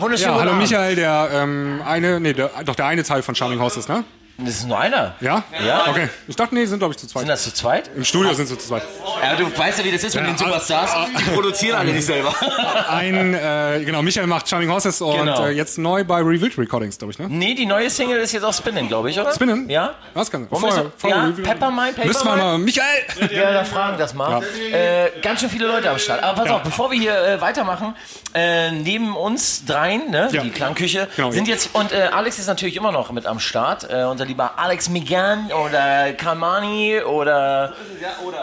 Wunderschönen 0.00 0.20
Ja, 0.20 0.28
guten 0.28 0.40
hallo 0.40 0.50
Abend. 0.52 0.62
Michael, 0.62 0.96
der 0.96 1.28
ähm, 1.32 1.82
eine, 1.86 2.18
nee, 2.20 2.32
der, 2.32 2.50
doch 2.64 2.74
der 2.74 2.86
eine 2.86 3.04
Teil 3.04 3.22
von 3.22 3.34
Charming 3.34 3.60
Horses, 3.60 3.88
ne? 3.88 4.04
Das 4.36 4.48
ist 4.56 4.66
nur 4.66 4.76
einer. 4.78 5.14
Ja? 5.20 5.44
Ja. 5.64 5.86
Okay. 5.88 6.08
Ich 6.26 6.34
dachte, 6.34 6.54
nee, 6.56 6.64
sind 6.64 6.78
glaube 6.80 6.92
ich 6.92 6.98
zu 6.98 7.06
Sind 7.06 7.12
zweit. 7.12 7.28
das 7.28 7.44
zu 7.44 7.54
zweit? 7.54 7.88
Im 7.94 8.04
Studio 8.04 8.32
sind 8.34 8.46
sie 8.46 8.58
zu 8.58 8.66
zweit. 8.66 8.82
Ja, 9.22 9.36
du 9.36 9.46
weißt 9.56 9.78
ja, 9.78 9.84
wie 9.84 9.92
das 9.92 10.02
ist 10.02 10.16
mit 10.16 10.26
den 10.26 10.36
Superstars. 10.36 10.90
Die 11.18 11.30
produzieren 11.30 11.78
alle 11.78 11.92
nicht 11.92 12.04
selber. 12.04 12.34
Ein, 12.88 13.34
äh, 13.34 13.82
genau, 13.84 14.02
Michael 14.02 14.26
macht 14.26 14.48
Charming 14.48 14.70
Horses 14.70 15.00
und 15.00 15.16
Genau. 15.18 15.46
äh, 15.46 15.50
jetzt 15.52 15.78
neu 15.78 16.02
bei 16.02 16.16
Revealed 16.20 16.58
Recordings, 16.58 16.98
glaube 16.98 17.12
ich, 17.12 17.18
ne? 17.20 17.26
Nee, 17.28 17.54
die 17.54 17.64
neue 17.66 17.88
Single 17.90 18.18
ist 18.18 18.32
jetzt 18.32 18.42
auf 18.42 18.56
Spinnen, 18.56 18.88
glaube 18.88 19.08
ich, 19.10 19.20
oder? 19.20 19.32
Spinnen? 19.32 19.68
Ja? 19.70 19.94
Was 20.14 20.30
kann 20.30 20.50
Wollen 20.50 20.64
wir 20.64 20.72
so- 20.72 21.08
ja, 21.08 21.24
Revealed- 21.26 21.42
Peppermine? 21.44 21.92
Müssen 22.04 22.26
wir 22.26 22.36
mal, 22.36 22.58
Michael! 22.58 23.30
Ja, 23.30 23.52
da 23.52 23.64
fragen 23.64 23.98
das 23.98 24.14
mal. 24.14 24.42
Äh, 24.72 25.10
ganz 25.22 25.40
schön 25.40 25.50
viele 25.50 25.68
Leute 25.68 25.88
am 25.90 25.98
Start. 25.98 26.22
Aber 26.24 26.42
pass 26.42 26.50
auf, 26.50 26.62
bevor 26.62 26.90
wir 26.90 26.98
hier 26.98 27.16
äh, 27.16 27.40
weitermachen, 27.40 27.94
äh, 28.34 28.72
neben 28.72 29.16
uns 29.16 29.64
dreien, 29.64 30.10
ne, 30.10 30.28
Ja. 30.32 30.42
die 30.42 30.50
Klangküche, 30.50 31.08
Genau. 31.14 31.30
sind 31.30 31.46
jetzt, 31.46 31.70
und 31.74 31.92
äh, 31.92 32.08
Alex 32.12 32.40
ist 32.40 32.48
natürlich 32.48 32.74
immer 32.76 32.90
noch 32.90 33.12
mit 33.12 33.26
am 33.26 33.38
Start, 33.38 33.88
äh, 33.88 34.02
unser 34.04 34.23
lieber 34.24 34.58
Alex 34.58 34.88
Migan 34.88 35.50
oder 35.52 36.12
Kamani 36.12 37.00
oder, 37.00 37.72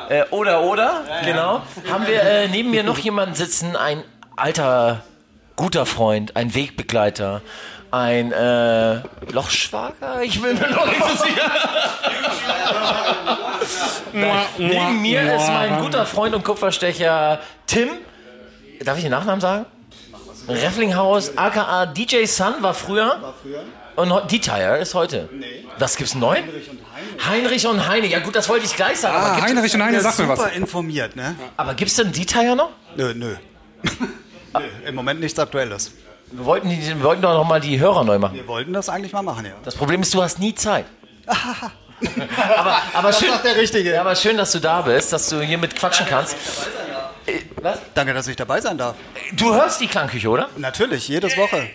äh, 0.10 0.24
oder, 0.32 0.62
oder, 0.64 1.04
genau, 1.24 1.62
haben 1.90 2.08
wir 2.08 2.22
äh, 2.22 2.48
neben 2.48 2.72
mir 2.72 2.84
noch 2.84 2.98
jemanden 2.98 3.36
sitzen, 3.36 3.76
ein 3.76 4.04
alter, 4.36 5.04
guter 5.56 5.86
Freund, 5.86 6.36
ein 6.36 6.54
Wegbegleiter, 6.54 7.42
ein 7.92 8.32
äh, 8.32 9.02
Lochschwager? 9.32 10.22
Ich 10.24 10.42
bin 10.42 10.58
mir 10.58 10.70
noch 10.70 10.86
nicht 10.86 11.04
so 11.04 11.24
sicher. 11.24 11.52
Neben 14.58 15.02
mir 15.02 15.36
ist 15.36 15.48
mein 15.48 15.80
guter 15.82 16.06
Freund 16.06 16.36
und 16.36 16.44
Kupferstecher 16.44 17.40
Tim. 17.68 17.90
Darf 18.84 18.98
ich 18.98 19.04
den 19.04 19.12
Nachnamen 19.12 19.42
sagen? 19.42 19.66
Refflinghaus, 20.48 21.38
aka 21.38 21.86
DJ 21.86 22.26
Sun 22.26 22.56
war 22.62 22.74
früher. 22.74 23.34
Und 23.96 24.12
heu- 24.12 24.22
Detail 24.28 24.82
ist 24.82 24.94
heute. 24.94 25.30
Nee. 25.32 25.66
Was 25.78 25.96
gibt's 25.96 26.16
neu? 26.16 26.38
Heinrich 27.28 27.66
und 27.68 27.88
Heine. 27.88 28.08
Ja 28.08 28.20
gut, 28.20 28.36
das 28.36 28.48
wollte 28.50 28.66
ich 28.66 28.76
gleich 28.76 29.00
sagen. 29.00 29.16
aber, 29.16 29.26
Ah, 29.26 29.36
gibt's, 29.36 29.50
Heinrich 29.52 29.76
und 29.76 29.84
Heine, 29.84 30.02
sag 30.02 30.18
mir 30.20 30.28
was. 30.30 30.40
super 30.40 30.52
informiert, 30.54 31.16
ne? 31.16 31.36
aber 31.58 31.74
gibt's 31.74 31.96
denn 31.96 32.12
Detail 32.12 32.56
noch? 32.56 32.70
Nö, 32.96 33.14
nö. 33.14 33.36
nö. 33.84 34.60
Im 34.86 34.96
Moment 34.96 35.20
nichts 35.20 35.38
Aktuelles. 35.40 35.92
Wir 36.32 36.46
wollten, 36.46 36.70
die, 36.70 36.82
wir 36.88 37.04
wollten 37.04 37.22
doch 37.22 37.34
noch 37.34 37.44
mal 37.48 37.60
die 37.60 37.80
Hörer 37.80 38.04
neu 38.04 38.18
machen. 38.18 38.36
Wir 38.36 38.48
wollten 38.48 38.72
das 38.74 38.88
eigentlich 38.90 39.12
mal 39.12 39.22
machen, 39.22 39.46
ja. 39.46 39.52
Das 39.64 39.76
Problem 39.76 40.02
ist, 40.02 40.14
du 40.14 40.22
hast 40.24 40.40
nie 40.40 40.56
Zeit. 40.56 40.86
aber, 41.28 42.78
aber, 42.94 43.14
schön, 43.14 43.30
sagt 43.30 43.46
der 43.46 43.56
Richtige. 43.58 43.92
ja, 43.94 44.02
aber 44.02 44.16
schön, 44.16 44.38
dass 44.38 44.52
du 44.52 44.60
da 44.60 44.82
bist, 44.82 45.12
dass 45.14 45.30
du 45.30 45.42
hier 45.42 45.58
mit 45.58 45.76
quatschen 45.76 46.06
kannst. 46.08 46.36
Äh, 47.26 47.40
Was? 47.62 47.80
Danke, 47.94 48.14
dass 48.14 48.28
ich 48.28 48.36
dabei 48.36 48.60
sein 48.62 48.78
darf. 48.78 48.96
Du 49.34 49.54
hörst 49.54 49.80
die 49.82 49.88
Klangküche, 49.88 50.30
oder? 50.30 50.50
Natürlich, 50.58 51.08
jedes 51.08 51.38
Woche. 51.38 51.70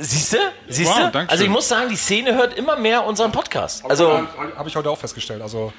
Siehst 0.00 0.32
du? 0.32 0.36
Siehst 0.68 0.90
Wow, 0.90 0.98
du? 1.06 1.10
danke 1.10 1.30
Also 1.30 1.44
ich 1.44 1.50
muss 1.50 1.68
sagen, 1.68 1.88
die 1.90 1.96
Szene 1.96 2.34
hört 2.34 2.54
immer 2.56 2.76
mehr 2.76 3.04
unseren 3.04 3.32
Podcast. 3.32 3.84
Also 3.84 4.26
Habe 4.56 4.68
ich 4.68 4.74
heute 4.76 4.90
auch 4.90 4.98
festgestellt. 4.98 5.42
Also 5.42 5.72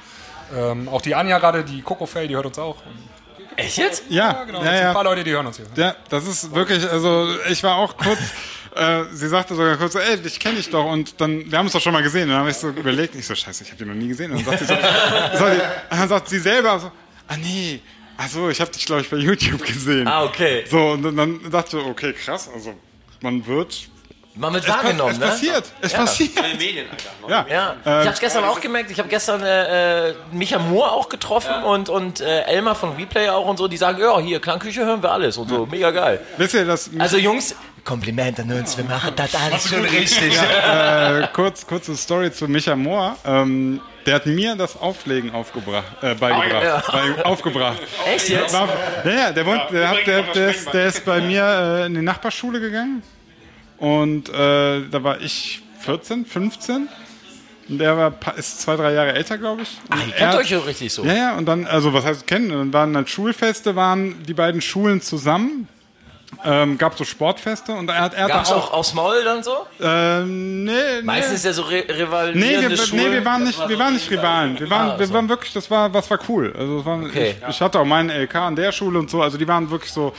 ähm, 0.55 0.88
auch 0.89 1.01
die 1.01 1.15
Anja 1.15 1.39
gerade, 1.39 1.63
die 1.63 1.81
Coco 1.81 2.05
Fay, 2.05 2.27
die 2.27 2.36
hört 2.36 2.45
uns 2.45 2.60
auch. 2.60 2.77
echt 3.55 3.77
jetzt? 3.77 4.03
Ja, 4.10 4.43
Genau, 4.43 4.60
ja, 4.60 4.65
jetzt 4.65 4.79
ein 4.81 4.88
ja. 4.88 4.93
paar 4.93 5.03
Leute, 5.03 5.23
die 5.23 5.31
hören 5.31 5.47
uns 5.47 5.57
hier. 5.57 5.65
Ja, 5.75 5.95
das 6.10 6.27
ist 6.27 6.53
wirklich, 6.53 6.88
also 6.89 7.29
ich 7.49 7.63
war 7.63 7.75
auch 7.77 7.95
kurz, 7.97 8.19
äh, 8.75 9.03
sie 9.13 9.27
sagte 9.29 9.55
sogar 9.55 9.77
kurz, 9.77 9.93
so, 9.93 9.99
ey, 9.99 10.17
dich 10.17 10.39
kenne 10.39 10.60
ich 10.60 10.69
doch 10.69 10.86
und 10.86 11.19
dann, 11.21 11.49
wir 11.49 11.57
haben 11.57 11.65
uns 11.65 11.73
doch 11.73 11.81
schon 11.81 11.93
mal 11.93 12.03
gesehen 12.03 12.23
und 12.23 12.29
dann 12.29 12.39
habe 12.39 12.49
ich 12.51 12.57
so 12.57 12.69
überlegt, 12.69 13.15
ich 13.15 13.25
so, 13.25 13.34
scheiße, 13.36 13.63
ich 13.63 13.71
habe 13.71 13.84
die 13.84 13.89
noch 13.89 13.95
nie 13.95 14.07
gesehen 14.10 14.31
und 14.31 14.45
dann 14.45 14.57
sagt 14.57 14.60
sie 14.60 14.65
so, 14.65 14.73
sagt 15.39 15.55
die, 15.55 15.95
dann 15.97 16.10
sagt 16.10 16.29
sie 16.29 16.39
selber 16.39 16.79
so, 16.79 16.91
ah 17.27 17.38
nee, 17.38 17.79
ach 18.17 18.27
so, 18.27 18.49
ich 18.49 18.60
habe 18.62 18.71
dich 18.71 18.86
glaube 18.86 19.01
ich 19.01 19.10
bei 19.10 19.17
YouTube 19.17 19.63
gesehen. 19.65 20.07
Ah, 20.07 20.23
okay. 20.25 20.65
So 20.69 20.91
und 20.91 21.03
dann, 21.03 21.15
dann 21.15 21.49
dachte 21.51 21.77
ich, 21.79 21.86
okay, 21.86 22.13
krass, 22.13 22.49
also 22.53 22.73
man 23.21 23.45
wird, 23.47 23.89
Mal 24.36 24.50
mit 24.52 24.63
es, 24.63 24.70
wahrgenommen, 24.70 25.12
es 25.12 25.20
ne? 25.20 25.26
passiert, 25.26 25.63
es 25.82 25.91
Ja. 25.91 25.98
passiert. 26.00 26.36
Medien 26.58 26.86
einfach. 26.89 27.30
Ja, 27.30 27.46
Ja, 27.50 27.76
Äh, 27.86 28.02
ich 28.04 28.08
habe 28.08 28.17
gestern 28.20 28.44
auch 28.46 28.62
gemerkt, 28.62 28.89
ich 28.89 28.98
habe 28.98 29.10
gestern 29.10 29.44
äh, 29.44 30.10
äh, 30.10 30.13
Micha 30.32 30.58
Moore 30.58 30.91
auch 30.91 31.10
getroffen 31.10 31.63
und, 31.63 31.89
und 31.89 32.22
äh, 32.22 32.44
Elmar 32.44 32.76
von 32.76 32.96
Replay 32.96 33.28
auch 33.30 33.46
und 33.46 33.58
so, 33.58 33.67
die 33.67 33.76
sagen, 33.78 34.00
ja, 34.02 34.17
hier, 34.20 34.39
Klangküche 34.39 34.86
hören 34.86 35.04
wir 35.04 35.12
alles 35.12 35.38
und 35.38 35.50
so, 35.50 35.65
mega 35.65 35.91
geil. 35.91 36.22
wisst 36.38 36.54
ihr, 36.54 36.63
das 36.65 36.89
Also 36.98 37.17
Jungs, 37.17 37.56
Kompliment 37.84 38.39
an 38.39 38.52
uns, 38.52 38.78
wir 38.78 38.86
machen 38.86 39.12
das 39.15 39.36
alles 39.36 39.67
schon 39.67 39.82
richtig. 39.82 40.38
äh, 40.39 41.28
kurz, 41.34 41.65
kurze 41.67 41.98
Story 41.98 42.32
zu 42.32 42.48
Micha 42.48 42.76
Mohr. 42.76 43.17
Ähm, 43.26 43.82
der 44.06 44.15
hat 44.15 44.26
mir 44.28 44.56
das 44.56 44.80
Auflegen 44.80 45.32
aufgebracht, 45.34 45.86
äh, 46.02 46.15
beigebracht. 46.15 46.91
Bei, 46.91 47.26
aufgebracht. 47.26 47.80
Echt 48.06 48.30
jetzt? 48.30 48.54
War, 48.54 48.67
ja, 49.04 49.12
ja, 49.12 49.32
der, 49.32 49.46
wohnt, 49.46 49.62
der, 49.72 49.89
hat, 49.89 49.98
der, 50.08 50.22
der, 50.24 50.50
ist, 50.50 50.74
der 50.74 50.86
ist 50.88 51.06
bei 51.06 51.22
mir 51.22 51.44
äh, 51.44 51.86
in 51.88 51.96
die 51.96 52.02
Nachbarschule 52.02 52.60
gegangen. 52.60 53.04
Und 53.82 54.30
äh, 54.30 54.82
da 54.89 55.04
war 55.04 55.20
ich 55.22 55.62
14, 55.80 56.26
15. 56.26 56.88
Und 57.70 57.78
der 57.80 57.98
war, 57.98 58.13
ist 58.38 58.62
zwei, 58.62 58.76
drei 58.76 58.94
Jahre 58.94 59.13
älter, 59.13 59.38
glaube 59.38 59.63
ich. 59.63 59.70
Und 59.89 60.08
Ihr 60.08 60.13
kennt 60.13 60.36
euch 60.36 60.50
ja 60.52 60.60
richtig 60.60 60.94
so. 60.94 61.04
ja, 61.04 61.13
ja, 61.13 61.36
und 61.38 61.46
dann, 61.48 61.65
also 61.65 61.94
was 61.94 62.06
heißt 62.06 62.28
kennen? 62.28 62.50
Dann 62.50 62.72
waren 62.74 62.94
dann 62.94 63.08
Schulfeste, 63.08 63.76
waren 63.76 64.24
die 64.24 64.34
beiden 64.34 64.62
Schulen 64.62 65.02
zusammen. 65.02 65.67
Ähm, 66.46 66.78
gab 66.78 66.98
so 66.98 67.04
Sportfeste 67.04 67.74
und 67.74 67.89
er 67.89 68.00
hat, 68.00 68.13
er 68.13 68.28
Gab's 68.28 68.50
da 68.50 68.56
auch 68.56 68.72
aufs 68.72 68.94
Maul 68.94 69.22
dann 69.26 69.44
so? 69.44 69.52
Ähm, 69.82 70.63
nee, 70.63 70.72
nee. 70.72 71.02
Meistens 71.04 71.39
ist 71.39 71.46
ja 71.46 71.52
so 71.54 71.63
re 71.63 71.84
Nee, 72.34 72.58
wir, 72.62 72.78
Schulen. 72.78 73.04
nee, 73.04 73.12
wir 73.12 73.26
waren 73.26 73.44
nicht, 73.44 73.67
wir 73.67 73.78
waren 73.78 73.94
nicht 73.94 74.10
Rivalen. 74.10 74.58
Wir 74.58 74.70
waren, 74.70 74.91
Ah, 74.91 75.00
wir 75.00 75.08
so. 75.08 75.13
waren 75.13 75.28
wirklich, 75.28 75.52
das 75.52 75.70
war, 75.70 75.94
was 75.94 76.10
war 76.10 76.20
cool. 76.30 76.54
Also, 76.58 76.86
waren, 76.86 77.04
Okay. 77.06 77.36
ich, 77.41 77.50
ich 77.50 77.62
hatte 77.62 77.80
auch 77.80 77.86
meinen 77.86 78.10
LK 78.10 78.36
an 78.36 78.56
der 78.56 78.72
Schule 78.72 78.98
und 79.00 79.10
so, 79.10 79.22
also 79.22 79.38
die 79.38 79.48
waren 79.48 79.70
wirklich 79.72 79.91
so. 79.91 80.13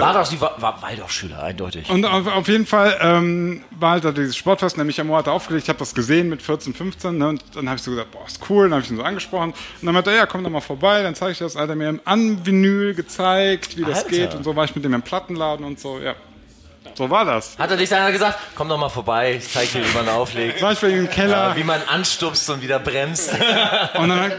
War 0.00 0.14
doch, 0.14 0.24
sie 0.24 0.40
war, 0.40 0.60
war 0.60 0.80
Waldorfschüler, 0.82 1.42
eindeutig. 1.42 1.90
Und 1.90 2.04
auf, 2.04 2.26
auf 2.26 2.48
jeden 2.48 2.66
Fall 2.66 2.96
ähm, 3.00 3.64
war 3.78 3.92
halt 3.92 4.04
da 4.04 4.12
dieses 4.12 4.36
Sportfest, 4.36 4.76
Mohr 4.76 5.18
hat 5.18 5.26
da 5.26 5.32
aufgelegt, 5.32 5.64
ich 5.64 5.68
habe 5.68 5.78
das 5.78 5.94
gesehen 5.94 6.28
mit 6.28 6.42
14, 6.42 6.74
15, 6.74 7.18
ne, 7.18 7.28
und 7.28 7.42
dann 7.54 7.68
habe 7.68 7.76
ich 7.76 7.82
so 7.82 7.90
gesagt, 7.90 8.10
boah, 8.10 8.26
ist 8.26 8.40
cool, 8.48 8.64
dann 8.64 8.74
habe 8.74 8.82
ich 8.82 8.90
ihn 8.90 8.96
so 8.96 9.02
angesprochen. 9.02 9.50
Und 9.50 9.86
dann 9.86 9.94
meinte 9.94 10.10
er, 10.10 10.16
ja, 10.16 10.26
komm 10.26 10.44
doch 10.44 10.50
mal 10.50 10.60
vorbei, 10.60 11.02
dann 11.02 11.14
zeige 11.14 11.32
ich 11.32 11.38
das, 11.38 11.56
hat 11.56 11.68
er 11.68 11.76
mir 11.76 11.98
an 12.04 12.46
Vinyl 12.46 12.94
gezeigt, 12.94 13.76
wie 13.76 13.82
das 13.82 14.04
Alter. 14.04 14.10
geht 14.10 14.34
und 14.34 14.44
so, 14.44 14.56
war 14.56 14.64
ich 14.64 14.74
mit 14.74 14.84
dem 14.84 14.94
im 14.94 15.02
Plattenladen 15.02 15.64
und 15.64 15.78
so, 15.78 15.98
ja. 15.98 16.14
So 16.94 17.08
war 17.10 17.24
das. 17.24 17.56
Hat 17.58 17.70
er 17.70 17.76
dich 17.76 17.88
dann 17.88 18.12
gesagt, 18.12 18.38
komm 18.54 18.68
doch 18.68 18.78
mal 18.78 18.88
vorbei, 18.88 19.34
ich 19.36 19.50
zeig 19.50 19.70
dir, 19.72 19.84
wie 19.86 19.94
man 19.96 20.08
auflegt. 20.08 20.60
War 20.62 20.72
ich 20.72 20.78
bei 20.80 20.88
ihm 20.88 20.98
im 20.98 21.10
Keller 21.10 21.56
Wie 21.56 21.64
man 21.64 21.80
anstupst 21.88 22.48
und 22.50 22.60
wieder 22.62 22.78
bremst. 22.78 23.32
und 23.94 24.08
dann, 24.08 24.32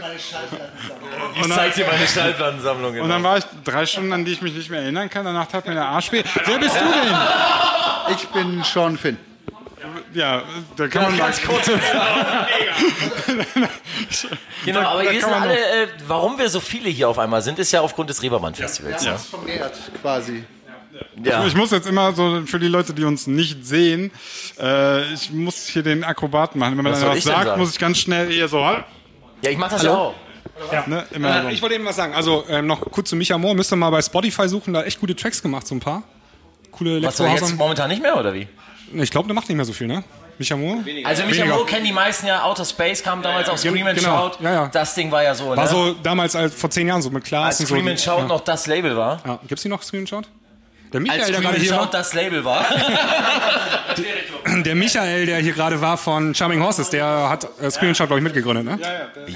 Ich 1.36 1.48
zeig 1.52 1.74
dir 1.74 1.86
meine 1.86 2.06
Schallplattensammlung. 2.06 2.90
und 2.90 2.94
Genau. 2.94 3.08
dann 3.08 3.22
war 3.22 3.38
ich 3.38 3.44
drei 3.64 3.86
Stunden, 3.86 4.12
an 4.12 4.24
die 4.24 4.32
ich 4.32 4.42
mich 4.42 4.54
nicht 4.54 4.70
mehr 4.70 4.80
erinnern 4.82 5.10
kann, 5.10 5.24
danach 5.24 5.46
tat 5.46 5.66
mir 5.66 5.74
der 5.74 5.86
Arsch 5.86 6.12
weh. 6.12 6.22
Wer 6.44 6.58
bist 6.58 6.76
du 6.76 6.84
denn? 6.84 8.14
Ich 8.16 8.28
bin 8.28 8.62
Sean 8.62 8.96
Finn. 8.98 9.18
Ja, 10.14 10.42
da 10.76 10.88
kann 10.88 11.02
man 11.02 11.18
Ganz 11.18 11.42
kurz. 11.42 11.68
genau, 14.64 14.80
aber 14.80 15.04
da 15.04 15.10
sind 15.10 15.22
man 15.22 15.42
alle, 15.42 15.58
äh, 15.58 15.88
warum 16.06 16.38
wir 16.38 16.48
so 16.48 16.60
viele 16.60 16.88
hier 16.88 17.08
auf 17.08 17.18
einmal 17.18 17.42
sind, 17.42 17.58
ist 17.58 17.72
ja 17.72 17.80
aufgrund 17.80 18.10
des 18.10 18.22
Reeperbahn-Festivals. 18.22 19.04
Ja. 19.04 19.16
Vermehrt 19.16 19.76
quasi. 20.00 20.44
Ja. 21.22 21.46
Ich 21.46 21.54
muss 21.54 21.70
jetzt 21.70 21.86
immer 21.86 22.12
so 22.12 22.42
für 22.46 22.58
die 22.58 22.68
Leute, 22.68 22.92
die 22.94 23.04
uns 23.04 23.26
nicht 23.26 23.64
sehen, 23.66 24.10
äh, 24.60 25.12
ich 25.12 25.32
muss 25.32 25.66
hier 25.66 25.82
den 25.82 26.04
Akrobaten 26.04 26.58
machen. 26.58 26.76
Wenn 26.76 26.84
man 26.84 26.92
Was 26.92 27.00
dann 27.00 27.10
was 27.10 27.18
ich 27.18 27.24
sagt, 27.24 27.44
sagen? 27.44 27.60
muss 27.60 27.72
ich 27.72 27.78
ganz 27.78 27.98
schnell 27.98 28.32
eher 28.32 28.48
so, 28.48 28.64
halt, 28.64 28.84
ja, 29.42 29.50
ich 29.50 29.58
mach 29.58 29.68
das 29.70 29.82
ja 29.82 29.94
auch. 29.94 30.14
ne, 30.86 31.04
immer 31.12 31.42
so. 31.42 31.48
Äh, 31.48 31.52
ich 31.52 31.62
wollte 31.62 31.74
eben 31.74 31.84
was 31.84 31.96
sagen. 31.96 32.14
Also 32.14 32.44
ähm, 32.48 32.66
noch 32.66 32.80
kurz 32.80 33.10
zu 33.10 33.16
Micha 33.16 33.36
Moore. 33.36 33.54
Müsst 33.54 33.72
ihr 33.72 33.76
mal 33.76 33.90
bei 33.90 34.00
Spotify 34.00 34.48
suchen. 34.48 34.72
Da 34.72 34.80
hat 34.80 34.86
echt 34.86 35.00
gute 35.00 35.14
Tracks 35.14 35.42
gemacht, 35.42 35.66
so 35.66 35.74
ein 35.74 35.80
paar. 35.80 36.02
Coole 36.72 37.02
Was 37.02 37.20
Electro 37.20 37.46
jetzt 37.46 37.56
momentan 37.56 37.88
nicht 37.90 38.02
mehr, 38.02 38.18
oder 38.18 38.32
wie? 38.34 38.48
Ich 38.94 39.10
glaube, 39.10 39.28
der 39.28 39.34
macht 39.34 39.48
nicht 39.48 39.56
mehr 39.56 39.64
so 39.64 39.72
viel, 39.72 39.86
ne? 39.86 40.02
Micha 40.38 40.56
Moore? 40.56 40.78
Also 40.78 41.22
Michael 41.22 41.28
Weniger. 41.28 41.46
Moore 41.46 41.66
kennen 41.66 41.84
die 41.84 41.92
meisten 41.92 42.26
ja, 42.26 42.42
Outer 42.42 42.64
Space 42.64 43.02
kam 43.02 43.22
damals 43.22 43.48
auf 43.48 43.58
Scream 43.58 43.86
and 43.86 43.98
genau. 43.98 44.30
Shout. 44.30 44.42
Ja, 44.42 44.52
ja. 44.52 44.66
Das 44.72 44.94
Ding 44.94 45.10
war 45.10 45.22
ja 45.22 45.34
so, 45.34 45.48
War 45.50 45.56
ne? 45.56 45.68
so 45.68 45.92
damals 46.02 46.34
als 46.34 46.54
vor 46.54 46.70
zehn 46.70 46.88
Jahren 46.88 47.02
so 47.02 47.10
mit 47.10 47.24
Klaas 47.24 47.46
Als 47.46 47.58
so. 47.58 47.66
Scream 47.66 47.86
and 47.86 48.00
Shout 48.00 48.18
ja. 48.18 48.26
noch 48.26 48.40
das 48.40 48.66
Label 48.66 48.96
war. 48.96 49.20
Ja. 49.24 49.38
Gibt's 49.46 49.62
die 49.62 49.68
noch, 49.68 49.82
Scream 49.82 50.00
and 50.00 50.08
Shout? 50.08 50.22
Der 50.94 51.00
Als 51.00 51.08
Michael, 51.08 51.18
der 51.18 51.26
Scream 51.26 51.42
gerade 51.42 51.60
hier 51.60 51.76
war, 51.76 51.90
das 51.90 52.14
Label 52.14 52.44
war. 52.44 52.64
der 54.64 54.74
Michael, 54.76 55.26
der 55.26 55.38
hier 55.38 55.52
gerade 55.52 55.80
war 55.80 55.96
von 55.96 56.32
Charming 56.36 56.62
Horses, 56.62 56.88
der 56.88 57.28
hat 57.28 57.48
äh, 57.60 57.68
Shout, 57.72 58.06
glaube 58.06 58.18
ich, 58.18 58.22
mitgegründet, 58.22 58.64
ne? 58.64 58.78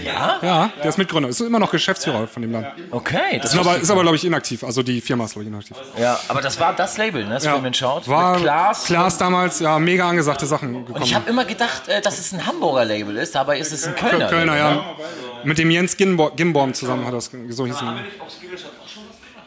ja? 0.05 0.39
Ja, 0.41 0.71
der 0.81 0.89
ist 0.89 0.99
Mitgründer. 0.99 1.29
Ist 1.29 1.41
immer 1.41 1.59
noch 1.59 1.73
Geschäftsführer 1.73 2.29
von 2.29 2.43
dem 2.43 2.53
Land. 2.53 2.69
Okay. 2.93 3.41
Das 3.43 3.55
Ist 3.55 3.59
aber, 3.59 3.77
ist 3.77 3.91
aber 3.91 4.03
glaube 4.03 4.15
ich, 4.15 4.25
inaktiv. 4.25 4.63
Also 4.63 4.85
die 4.85 5.01
Firma 5.01 5.25
ist, 5.25 5.33
glaube 5.33 5.47
ich, 5.47 5.49
inaktiv. 5.49 5.77
ja, 5.99 6.21
aber 6.29 6.41
das 6.41 6.61
war 6.61 6.77
das 6.77 6.97
Label, 6.97 7.25
ne? 7.25 7.41
Scream 7.41 7.65
and 7.65 7.77
Shout. 7.77 8.03
War 8.07 8.37
Klaas. 8.37 8.85
Klaas 8.85 9.19
damals, 9.19 9.59
ja, 9.59 9.81
mega 9.81 10.09
angesagte 10.09 10.47
Sachen 10.47 10.77
Und 10.77 10.87
gekommen. 10.87 11.05
ich 11.05 11.15
habe 11.17 11.29
immer 11.29 11.45
gedacht, 11.45 11.89
äh, 11.89 12.01
dass 12.01 12.21
es 12.21 12.33
ein 12.33 12.47
Hamburger 12.47 12.85
Label 12.85 13.17
ist, 13.17 13.35
dabei 13.35 13.59
ist 13.59 13.73
es 13.73 13.85
ein 13.85 13.97
Kölner. 13.97 14.29
Kölner, 14.29 14.55
Label, 14.55 14.77
ne? 14.77 14.83
ja. 14.87 14.97
Mit 15.43 15.59
dem 15.59 15.73
Jens 15.73 15.97
Gimborn 15.97 16.75
zusammen 16.75 17.05
hat 17.05 17.15
das 17.15 17.33
so 17.49 17.67
hieß 17.67 17.83
er. 17.83 17.97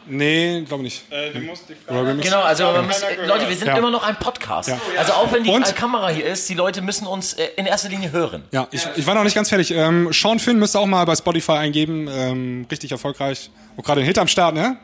Nee, 0.06 0.62
glaube 0.66 0.82
nicht. 0.82 1.04
Äh, 1.10 1.30
du 1.32 1.40
musst 1.40 1.64
die 1.68 1.74
Remix. 1.92 2.24
Genau, 2.26 2.40
also 2.42 2.64
man 2.64 2.86
muss, 2.86 3.02
äh, 3.02 3.26
Leute, 3.26 3.48
wir 3.48 3.56
sind 3.56 3.68
Ja. 3.68 3.76
immer 3.76 3.90
noch 3.90 4.02
ein 4.06 4.16
Podcast. 4.16 4.68
Ja. 4.68 4.80
Also 4.98 5.12
auch 5.12 5.32
wenn 5.32 5.44
die 5.44 5.50
Und? 5.50 5.68
äh, 5.68 5.72
Kamera 5.72 6.08
hier 6.08 6.26
ist, 6.26 6.48
die 6.48 6.54
Leute 6.54 6.82
müssen 6.82 7.06
uns 7.06 7.34
äh, 7.34 7.48
in 7.56 7.66
erster 7.66 7.88
Linie 7.88 8.10
hören. 8.12 8.42
Ja, 8.50 8.66
ich, 8.70 8.86
ich 8.96 9.06
war 9.06 9.14
noch 9.14 9.24
nicht 9.24 9.34
ganz 9.34 9.48
fertig. 9.48 9.70
Ähm, 9.70 10.08
Sean 10.12 10.38
Finn 10.38 10.58
müsst 10.58 10.74
ihr 10.76 10.80
auch 10.80 10.86
mal 10.86 11.04
bei 11.04 11.14
Spotify 11.14 11.52
eingeben. 11.52 12.08
Ähm, 12.10 12.66
richtig 12.70 12.90
erfolgreich. 12.92 13.50
Und 13.76 13.84
gerade 13.86 14.00
ein 14.00 14.06
Hit 14.06 14.18
am 14.18 14.28
Start, 14.28 14.54
ne? 14.54 14.76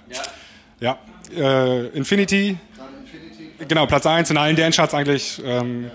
Ja. 0.81 0.99
Ja. 1.37 1.43
Äh, 1.43 1.87
Infinity. 1.89 2.57
Genau, 3.67 3.87
Platz 3.87 4.07
1 4.07 4.31
in 4.31 4.37
allen 4.37 4.55
Dance-Charts 4.55 4.95
eigentlich. 4.95 5.43
Ähm, 5.45 5.91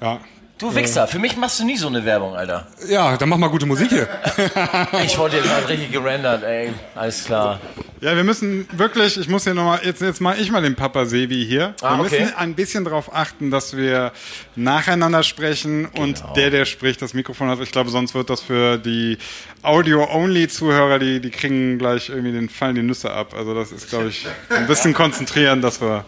ja. 0.00 0.20
Du 0.58 0.74
Wichser, 0.74 1.06
für 1.06 1.20
mich 1.20 1.36
machst 1.36 1.60
du 1.60 1.64
nie 1.64 1.76
so 1.76 1.86
eine 1.86 2.04
Werbung, 2.04 2.34
Alter. 2.34 2.66
ja, 2.88 3.16
dann 3.16 3.28
mach 3.28 3.36
mal 3.36 3.46
gute 3.48 3.64
Musik 3.66 3.90
hier. 3.90 4.08
Ich 5.04 5.16
wollte 5.16 5.36
jetzt 5.36 5.46
mal 5.46 5.62
richtig 5.64 5.92
gerendert, 5.92 6.42
ey. 6.42 6.72
Alles 6.96 7.24
klar. 7.24 7.60
Ja, 8.00 8.16
wir 8.16 8.24
müssen 8.24 8.66
wirklich, 8.72 9.16
ich 9.18 9.28
muss 9.28 9.44
hier 9.44 9.54
nochmal, 9.54 9.80
jetzt, 9.84 10.00
jetzt 10.02 10.20
mal 10.20 10.38
ich 10.38 10.50
mal 10.50 10.60
den 10.62 10.74
Papa 10.74 11.06
Sebi 11.06 11.44
hier. 11.46 11.74
Ah, 11.80 11.96
wir 11.96 12.04
okay. 12.04 12.20
müssen 12.22 12.36
ein 12.36 12.54
bisschen 12.54 12.84
darauf 12.84 13.14
achten, 13.14 13.50
dass 13.52 13.76
wir 13.76 14.12
nacheinander 14.56 15.22
sprechen 15.22 15.86
und 15.86 16.20
Genau. 16.20 16.32
der, 16.34 16.50
der 16.50 16.64
spricht, 16.64 17.02
das 17.02 17.14
Mikrofon 17.14 17.48
hat. 17.48 17.60
Ich 17.60 17.70
glaube, 17.70 17.90
sonst 17.90 18.14
wird 18.14 18.28
das 18.30 18.40
für 18.40 18.78
die 18.78 19.18
Audio-Only-Zuhörer, 19.62 20.98
die, 20.98 21.20
die 21.20 21.30
kriegen 21.30 21.78
gleich 21.78 22.08
irgendwie 22.08 22.32
den 22.32 22.48
fallen 22.48 22.74
die 22.74 22.82
Nüsse 22.82 23.10
ab. 23.10 23.34
Also 23.36 23.54
das 23.54 23.72
ist, 23.72 23.88
glaube 23.88 24.08
ich, 24.08 24.26
ein 24.50 24.66
bisschen 24.66 24.94
konzentrieren, 24.94 25.60
dass 25.60 25.80
wir. 25.80 26.04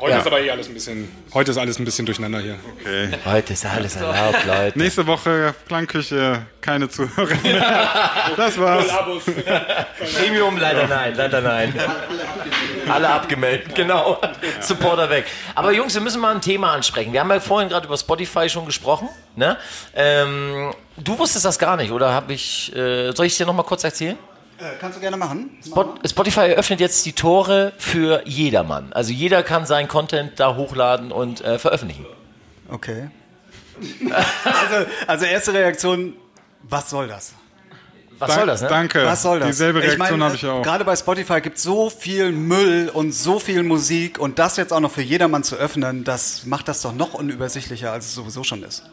Heute 0.00 0.18
ist 0.18 0.26
aber 0.26 0.40
eh 0.40 0.50
alles 0.50 0.68
ein 0.68 0.74
bisschen. 0.74 1.08
Heute 1.34 1.50
ist 1.50 1.58
alles 1.58 1.78
ein 1.78 1.84
bisschen 1.84 2.06
durcheinander 2.06 2.40
hier. 2.40 2.56
Okay. 2.80 3.10
Heute 3.24 3.52
ist 3.52 3.66
alles 3.66 3.96
erlaubt, 3.96 4.46
Leute. 4.46 4.78
Nächste 4.78 5.06
Woche 5.06 5.54
Klangküche, 5.68 6.46
keine 6.60 6.88
Zuhörer 6.88 7.36
mehr. 7.42 7.90
Das 8.36 8.58
war's. 8.58 8.86
Premium, 10.18 10.56
leider 10.56 10.86
nein, 10.86 11.14
leider 11.14 11.40
nein. 11.40 11.74
Alle 12.88 13.08
abgemeldet, 13.08 13.74
genau. 13.74 14.20
Supporter 14.60 15.10
weg. 15.10 15.26
Aber 15.54 15.72
Jungs, 15.72 15.94
wir 15.94 16.00
müssen 16.00 16.20
mal 16.20 16.34
ein 16.34 16.40
Thema 16.40 16.72
ansprechen. 16.72 17.12
Wir 17.12 17.20
haben 17.20 17.30
ja 17.30 17.40
vorhin 17.40 17.68
gerade 17.68 17.86
über 17.86 17.96
Spotify 17.98 18.48
schon 18.48 18.64
gesprochen. 18.64 19.08
Ne? 19.34 19.58
Ähm, 19.94 20.72
du 20.96 21.18
wusstest 21.18 21.44
das 21.44 21.58
gar 21.58 21.76
nicht, 21.76 21.92
oder 21.92 22.12
habe 22.12 22.32
ich? 22.32 22.74
Äh, 22.74 23.12
soll 23.12 23.26
ich 23.26 23.32
es 23.32 23.38
dir 23.38 23.46
noch 23.46 23.54
mal 23.54 23.62
kurz 23.62 23.84
erzählen? 23.84 24.16
Äh, 24.58 24.76
kannst 24.80 24.96
du 24.96 25.00
gerne 25.00 25.16
machen. 25.16 25.50
Spot, 25.64 25.94
Spotify 26.04 26.40
eröffnet 26.40 26.80
jetzt 26.80 27.04
die 27.04 27.12
Tore 27.12 27.72
für 27.76 28.22
jedermann. 28.24 28.92
Also 28.92 29.12
jeder 29.12 29.42
kann 29.42 29.66
seinen 29.66 29.88
Content 29.88 30.40
da 30.40 30.56
hochladen 30.56 31.12
und 31.12 31.42
äh, 31.42 31.58
veröffentlichen. 31.58 32.06
Okay. 32.70 33.10
also, 34.44 34.90
also 35.06 35.24
erste 35.26 35.52
Reaktion, 35.52 36.14
was 36.62 36.88
soll 36.88 37.08
das? 37.08 37.34
Was 38.18 38.34
soll 38.34 38.46
das, 38.46 38.62
ne? 38.62 38.68
Danke. 38.68 39.04
Was 39.04 39.22
soll 39.22 39.40
das? 39.40 39.48
Dieselbe 39.48 39.82
Reaktion 39.82 40.22
habe 40.22 40.34
ich 40.34 40.46
auch. 40.46 40.62
Gerade 40.62 40.86
bei 40.86 40.96
Spotify 40.96 41.42
gibt 41.42 41.58
es 41.58 41.62
so 41.62 41.90
viel 41.90 42.32
Müll 42.32 42.90
und 42.92 43.12
so 43.12 43.38
viel 43.38 43.62
Musik 43.62 44.18
und 44.18 44.38
das 44.38 44.56
jetzt 44.56 44.72
auch 44.72 44.80
noch 44.80 44.90
für 44.90 45.02
jedermann 45.02 45.44
zu 45.44 45.56
öffnen, 45.56 46.04
das 46.04 46.46
macht 46.46 46.66
das 46.68 46.80
doch 46.80 46.94
noch 46.94 47.12
unübersichtlicher, 47.12 47.92
als 47.92 48.06
es 48.06 48.14
sowieso 48.14 48.42
schon 48.42 48.62
ist. 48.62 48.84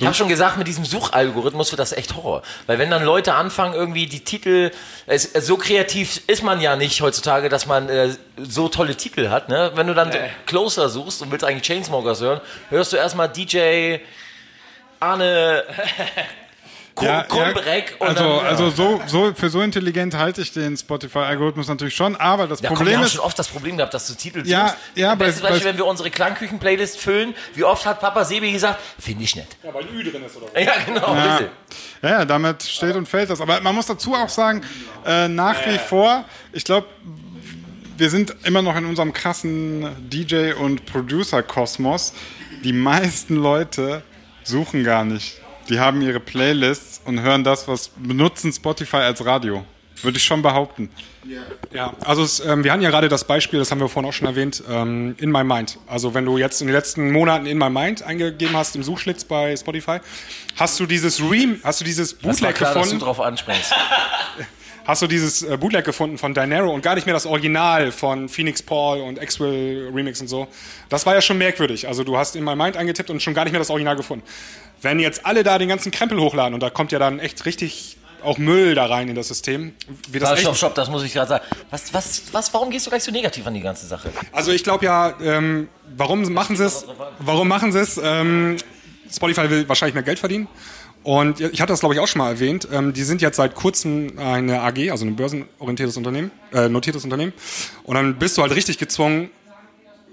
Ich 0.00 0.06
habe 0.06 0.14
schon 0.14 0.28
gesagt, 0.28 0.56
mit 0.58 0.66
diesem 0.66 0.84
Suchalgorithmus 0.84 1.72
wird 1.72 1.80
das 1.80 1.92
echt 1.92 2.16
Horror. 2.16 2.42
Weil 2.66 2.78
wenn 2.78 2.90
dann 2.90 3.04
Leute 3.04 3.34
anfangen, 3.34 3.74
irgendwie 3.74 4.06
die 4.06 4.20
Titel, 4.20 4.70
es, 5.06 5.24
so 5.24 5.56
kreativ 5.56 6.22
ist 6.26 6.42
man 6.42 6.60
ja 6.60 6.76
nicht 6.76 7.00
heutzutage, 7.00 7.48
dass 7.48 7.66
man 7.66 7.88
äh, 7.88 8.10
so 8.36 8.68
tolle 8.68 8.96
Titel 8.96 9.28
hat. 9.30 9.48
Ne? 9.48 9.72
Wenn 9.74 9.86
du 9.86 9.94
dann 9.94 10.10
Closer 10.46 10.88
suchst 10.88 11.22
und 11.22 11.30
willst 11.30 11.44
eigentlich 11.44 11.64
Chainsmokers 11.64 12.20
hören, 12.20 12.40
hörst 12.70 12.92
du 12.92 12.96
erstmal 12.96 13.28
DJ 13.28 13.98
Arne 15.00 15.64
Ja, 17.00 17.26
ja, 17.34 17.52
also, 18.00 18.14
dann, 18.38 18.46
also 18.46 18.70
so, 18.70 19.00
so, 19.06 19.32
für 19.34 19.48
so 19.50 19.60
intelligent 19.62 20.16
halte 20.16 20.40
ich 20.42 20.52
den 20.52 20.76
Spotify-Algorithmus 20.76 21.68
natürlich 21.68 21.94
schon, 21.94 22.16
aber 22.16 22.46
das 22.46 22.60
ja, 22.60 22.68
komm, 22.68 22.78
wir 22.78 22.84
Problem 22.84 22.96
haben 22.98 23.06
ist, 23.06 23.12
schon 23.12 23.20
oft 23.24 23.38
das 23.38 23.48
Problem 23.48 23.76
gehabt, 23.76 23.94
dass 23.94 24.06
du 24.08 24.14
Titel 24.14 24.42
Ja, 24.46 24.68
suchst. 24.68 24.76
ja, 24.96 25.14
bei- 25.14 25.26
Beispiel, 25.26 25.48
bei- 25.48 25.64
wenn 25.64 25.76
wir 25.76 25.86
unsere 25.86 26.10
Klangküchen-Playlist 26.10 26.98
füllen, 26.98 27.34
wie 27.54 27.64
oft 27.64 27.86
hat 27.86 28.00
Papa 28.00 28.24
Sebi 28.24 28.52
gesagt, 28.52 28.80
finde 28.98 29.24
ich 29.24 29.36
nicht. 29.36 29.56
Ja, 29.62 29.72
weil 29.74 29.82
ein 29.84 29.94
Ü 29.94 30.02
drin 30.10 30.22
ist 30.24 30.36
oder 30.36 30.60
Ja, 30.60 30.72
genau. 30.86 31.14
Ja. 31.14 31.36
bitte. 31.38 31.50
Ja, 32.02 32.08
ja, 32.10 32.24
damit 32.24 32.62
steht 32.62 32.94
und 32.96 33.08
fällt 33.08 33.30
das. 33.30 33.40
Aber 33.40 33.60
man 33.60 33.74
muss 33.74 33.86
dazu 33.86 34.14
auch 34.14 34.28
sagen, 34.28 34.62
äh, 35.06 35.28
nach 35.28 35.56
wie 35.66 35.78
vor, 35.78 36.24
ich 36.52 36.64
glaube, 36.64 36.86
wir 37.96 38.10
sind 38.10 38.34
immer 38.44 38.62
noch 38.62 38.76
in 38.76 38.84
unserem 38.84 39.12
krassen 39.12 39.84
DJ- 40.08 40.52
und 40.54 40.86
Producer-Kosmos. 40.86 42.12
Die 42.62 42.72
meisten 42.72 43.36
Leute 43.36 44.02
suchen 44.44 44.84
gar 44.84 45.04
nicht. 45.04 45.40
Die 45.68 45.78
haben 45.78 46.00
ihre 46.02 46.20
Playlists 46.20 47.00
und 47.04 47.20
hören 47.20 47.44
das, 47.44 47.68
was 47.68 47.90
benutzen 47.96 48.52
Spotify 48.52 48.98
als 48.98 49.24
Radio. 49.24 49.64
Würde 50.02 50.16
ich 50.16 50.24
schon 50.24 50.42
behaupten. 50.42 50.90
Ja, 51.72 51.92
also 52.04 52.22
es, 52.22 52.40
ähm, 52.40 52.62
wir 52.62 52.72
hatten 52.72 52.82
ja 52.82 52.90
gerade 52.90 53.08
das 53.08 53.24
Beispiel, 53.24 53.58
das 53.58 53.70
haben 53.70 53.80
wir 53.80 53.88
vorhin 53.88 54.08
auch 54.08 54.14
schon 54.14 54.28
erwähnt, 54.28 54.62
ähm, 54.70 55.16
In 55.18 55.30
My 55.30 55.42
Mind. 55.42 55.78
Also 55.86 56.14
wenn 56.14 56.24
du 56.24 56.38
jetzt 56.38 56.60
in 56.60 56.68
den 56.68 56.74
letzten 56.74 57.10
Monaten 57.10 57.46
In 57.46 57.58
My 57.58 57.68
Mind 57.68 58.02
eingegeben 58.02 58.56
hast 58.56 58.76
im 58.76 58.82
Suchschlitz 58.82 59.24
bei 59.24 59.56
Spotify, 59.56 59.98
hast 60.56 60.78
du 60.78 60.86
dieses 60.86 61.20
Ream, 61.20 61.60
hast 61.64 61.80
du 61.80 61.84
dieses 61.84 62.16
Das 62.16 62.24
war 62.24 62.32
Bootleg 62.32 62.54
klar, 62.54 62.74
dass 62.74 62.74
du 62.74 62.80
gefunden, 62.80 63.04
drauf 63.04 63.20
anspringst. 63.20 63.74
hast 64.88 65.02
du 65.02 65.06
dieses 65.06 65.42
äh, 65.42 65.56
Bootleg 65.58 65.84
gefunden 65.84 66.16
von 66.16 66.32
Dinero 66.32 66.72
und 66.72 66.80
gar 66.80 66.94
nicht 66.94 67.04
mehr 67.04 67.12
das 67.12 67.26
Original 67.26 67.92
von 67.92 68.28
Phoenix 68.28 68.62
Paul 68.62 69.02
und 69.02 69.20
Axwell 69.20 69.90
Remix 69.94 70.20
und 70.22 70.28
so. 70.28 70.48
Das 70.88 71.04
war 71.04 71.14
ja 71.14 71.20
schon 71.20 71.36
merkwürdig. 71.36 71.86
Also 71.86 72.04
du 72.04 72.16
hast 72.16 72.34
In 72.34 72.42
My 72.42 72.56
Mind 72.56 72.76
eingetippt 72.76 73.10
und 73.10 73.22
schon 73.22 73.34
gar 73.34 73.44
nicht 73.44 73.52
mehr 73.52 73.60
das 73.60 73.68
Original 73.68 73.96
gefunden. 73.96 74.24
Wenn 74.80 74.98
jetzt 74.98 75.26
alle 75.26 75.44
da 75.44 75.58
den 75.58 75.68
ganzen 75.68 75.92
Krempel 75.92 76.18
hochladen 76.18 76.54
und 76.54 76.62
da 76.62 76.70
kommt 76.70 76.90
ja 76.90 76.98
dann 76.98 77.20
echt 77.20 77.44
richtig 77.44 77.98
auch 78.22 78.38
Müll 78.38 78.74
da 78.74 78.86
rein 78.86 79.08
in 79.08 79.14
das 79.14 79.28
System. 79.28 79.74
Wie 80.10 80.18
das 80.18 80.40
stopp, 80.40 80.56
stopp, 80.56 80.74
das 80.74 80.88
muss 80.88 81.04
ich 81.04 81.12
gerade 81.12 81.28
sagen. 81.28 81.44
Was, 81.70 81.92
was, 81.92 82.22
was, 82.32 82.52
warum 82.54 82.70
gehst 82.70 82.86
du 82.86 82.90
gleich 82.90 83.04
so 83.04 83.12
negativ 83.12 83.46
an 83.46 83.54
die 83.54 83.60
ganze 83.60 83.86
Sache? 83.86 84.10
also 84.32 84.50
ich 84.52 84.64
glaube 84.64 84.86
ja, 84.86 85.14
ähm, 85.22 85.68
warum 85.96 86.32
machen 86.32 86.56
sie 86.56 86.64
es? 86.64 86.86
Warum 87.18 87.46
machen 87.46 87.72
sie 87.72 87.78
es? 87.78 88.00
Ähm, 88.02 88.56
Spotify 89.10 89.50
will 89.50 89.68
wahrscheinlich 89.68 89.94
mehr 89.94 90.02
Geld 90.02 90.18
verdienen. 90.18 90.48
Und 91.08 91.40
ich 91.40 91.62
hatte 91.62 91.72
das, 91.72 91.80
glaube 91.80 91.94
ich, 91.94 92.00
auch 92.02 92.06
schon 92.06 92.18
mal 92.18 92.28
erwähnt. 92.28 92.68
Ähm, 92.70 92.92
die 92.92 93.02
sind 93.02 93.22
jetzt 93.22 93.36
seit 93.36 93.54
kurzem 93.54 94.18
eine 94.18 94.60
AG, 94.60 94.90
also 94.90 95.06
ein 95.06 95.16
börsenorientiertes 95.16 95.96
Unternehmen, 95.96 96.30
äh, 96.52 96.68
notiertes 96.68 97.02
Unternehmen. 97.02 97.32
Und 97.84 97.94
dann 97.94 98.16
bist 98.18 98.36
du 98.36 98.42
halt 98.42 98.54
richtig 98.54 98.76
gezwungen, 98.76 99.30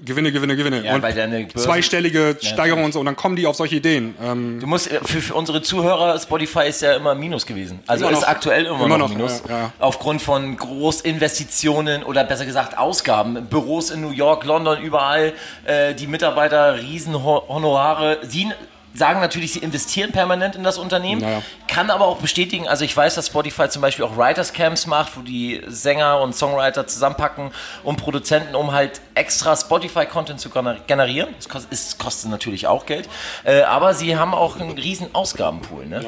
Gewinne, 0.06 0.32
Gewinne, 0.32 0.56
Gewinne. 0.56 0.86
Ja, 0.86 0.96
und 0.96 1.02
weil 1.02 1.14
deine 1.14 1.44
Börsen- 1.48 1.58
zweistellige 1.58 2.38
Steigerung 2.42 2.86
und 2.86 2.94
so. 2.94 3.02
Und 3.02 3.08
dann 3.08 3.18
kommen 3.18 3.36
die 3.36 3.46
auf 3.46 3.58
solche 3.58 3.76
Ideen. 3.76 4.16
Ähm, 4.24 4.60
Du 4.62 4.68
musst, 4.68 4.90
äh, 4.90 5.00
für, 5.04 5.20
für 5.22 5.34
unsere 5.34 5.62
Zuhörer, 5.62 6.18
Spotify 6.18 6.68
ist 6.70 6.82
ja 6.82 6.94
immer 6.96 7.14
Minus 7.14 7.46
gewesen. 7.46 7.80
Also 7.88 8.08
ist 8.08 8.22
noch. 8.22 8.28
aktuell 8.28 8.66
immer, 8.66 8.86
Immer 8.86 8.98
noch, 8.98 9.10
noch, 9.10 9.16
Minus. 9.18 9.44
ja, 9.50 9.58
ja. 9.58 9.74
Aufgrund 9.80 10.22
von 10.22 10.56
Großinvestitionen 10.56 12.04
oder 12.04 12.24
besser 12.24 12.46
gesagt 12.46 12.78
Ausgaben. 12.78 13.48
Büros 13.50 13.90
in 13.90 14.00
New 14.00 14.12
York, 14.12 14.46
London, 14.46 14.82
überall. 14.82 15.34
Äh, 15.66 15.94
die 15.94 16.08
Mitarbeiter, 16.08 16.78
Riesenhonorare. 16.78 18.20
Sie 18.24 18.48
sagen 18.96 19.20
natürlich, 19.20 19.54
sie 19.54 19.60
investieren 19.60 20.12
permanent 20.12 20.56
in 20.56 20.64
das 20.64 20.78
Unternehmen. 20.78 21.22
Naja. 21.22 21.42
Kann 21.68 21.90
aber 21.90 22.06
auch 22.06 22.18
bestätigen, 22.18 22.68
also 22.68 22.86
ich 22.86 22.96
weiß, 22.96 23.16
dass 23.16 23.28
Spotify 23.28 23.68
zum 23.70 23.82
Beispiel 23.82 24.06
auch 24.06 24.18
Writers 24.18 24.54
Camps 24.54 24.88
macht, 24.88 25.18
wo 25.18 25.22
die 25.22 25.62
Sänger 25.68 26.22
und 26.22 26.36
Songwriter 26.36 26.88
zusammenpacken 26.88 27.52
und 27.84 27.98
Produzenten, 27.98 28.56
um 28.56 28.72
halt 28.72 29.02
extra 29.14 29.56
Spotify-Content 29.56 30.40
zu 30.40 30.50
gener- 30.50 30.80
generieren. 30.88 31.30
Das 31.38 31.50
kostet, 31.50 31.72
ist, 31.72 32.00
kostet 32.00 32.32
natürlich 32.32 32.68
auch 32.68 32.86
Geld. 32.86 33.10
Äh, 33.44 33.62
aber 33.64 33.94
sie 33.94 34.18
haben 34.18 34.34
auch 34.34 34.60
einen 34.60 34.78
riesen 34.78 35.14
Ausgabenpool. 35.14 35.86
Ne? 35.86 36.04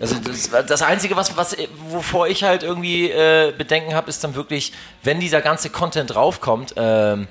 Also 0.00 0.16
das, 0.16 0.50
das 0.66 0.82
Einzige, 0.82 1.16
was, 1.16 1.36
was, 1.36 1.56
wovor 1.88 2.26
ich 2.26 2.42
halt 2.42 2.64
irgendwie 2.64 3.10
äh, 3.10 3.52
Bedenken 3.56 3.94
habe, 3.94 4.10
ist 4.10 4.24
dann 4.24 4.34
wirklich, 4.34 4.72
wenn 5.04 5.20
dieser 5.20 5.40
ganze 5.40 5.70
Content 5.70 6.14
draufkommt, 6.14 6.74
ähm, 6.76 7.28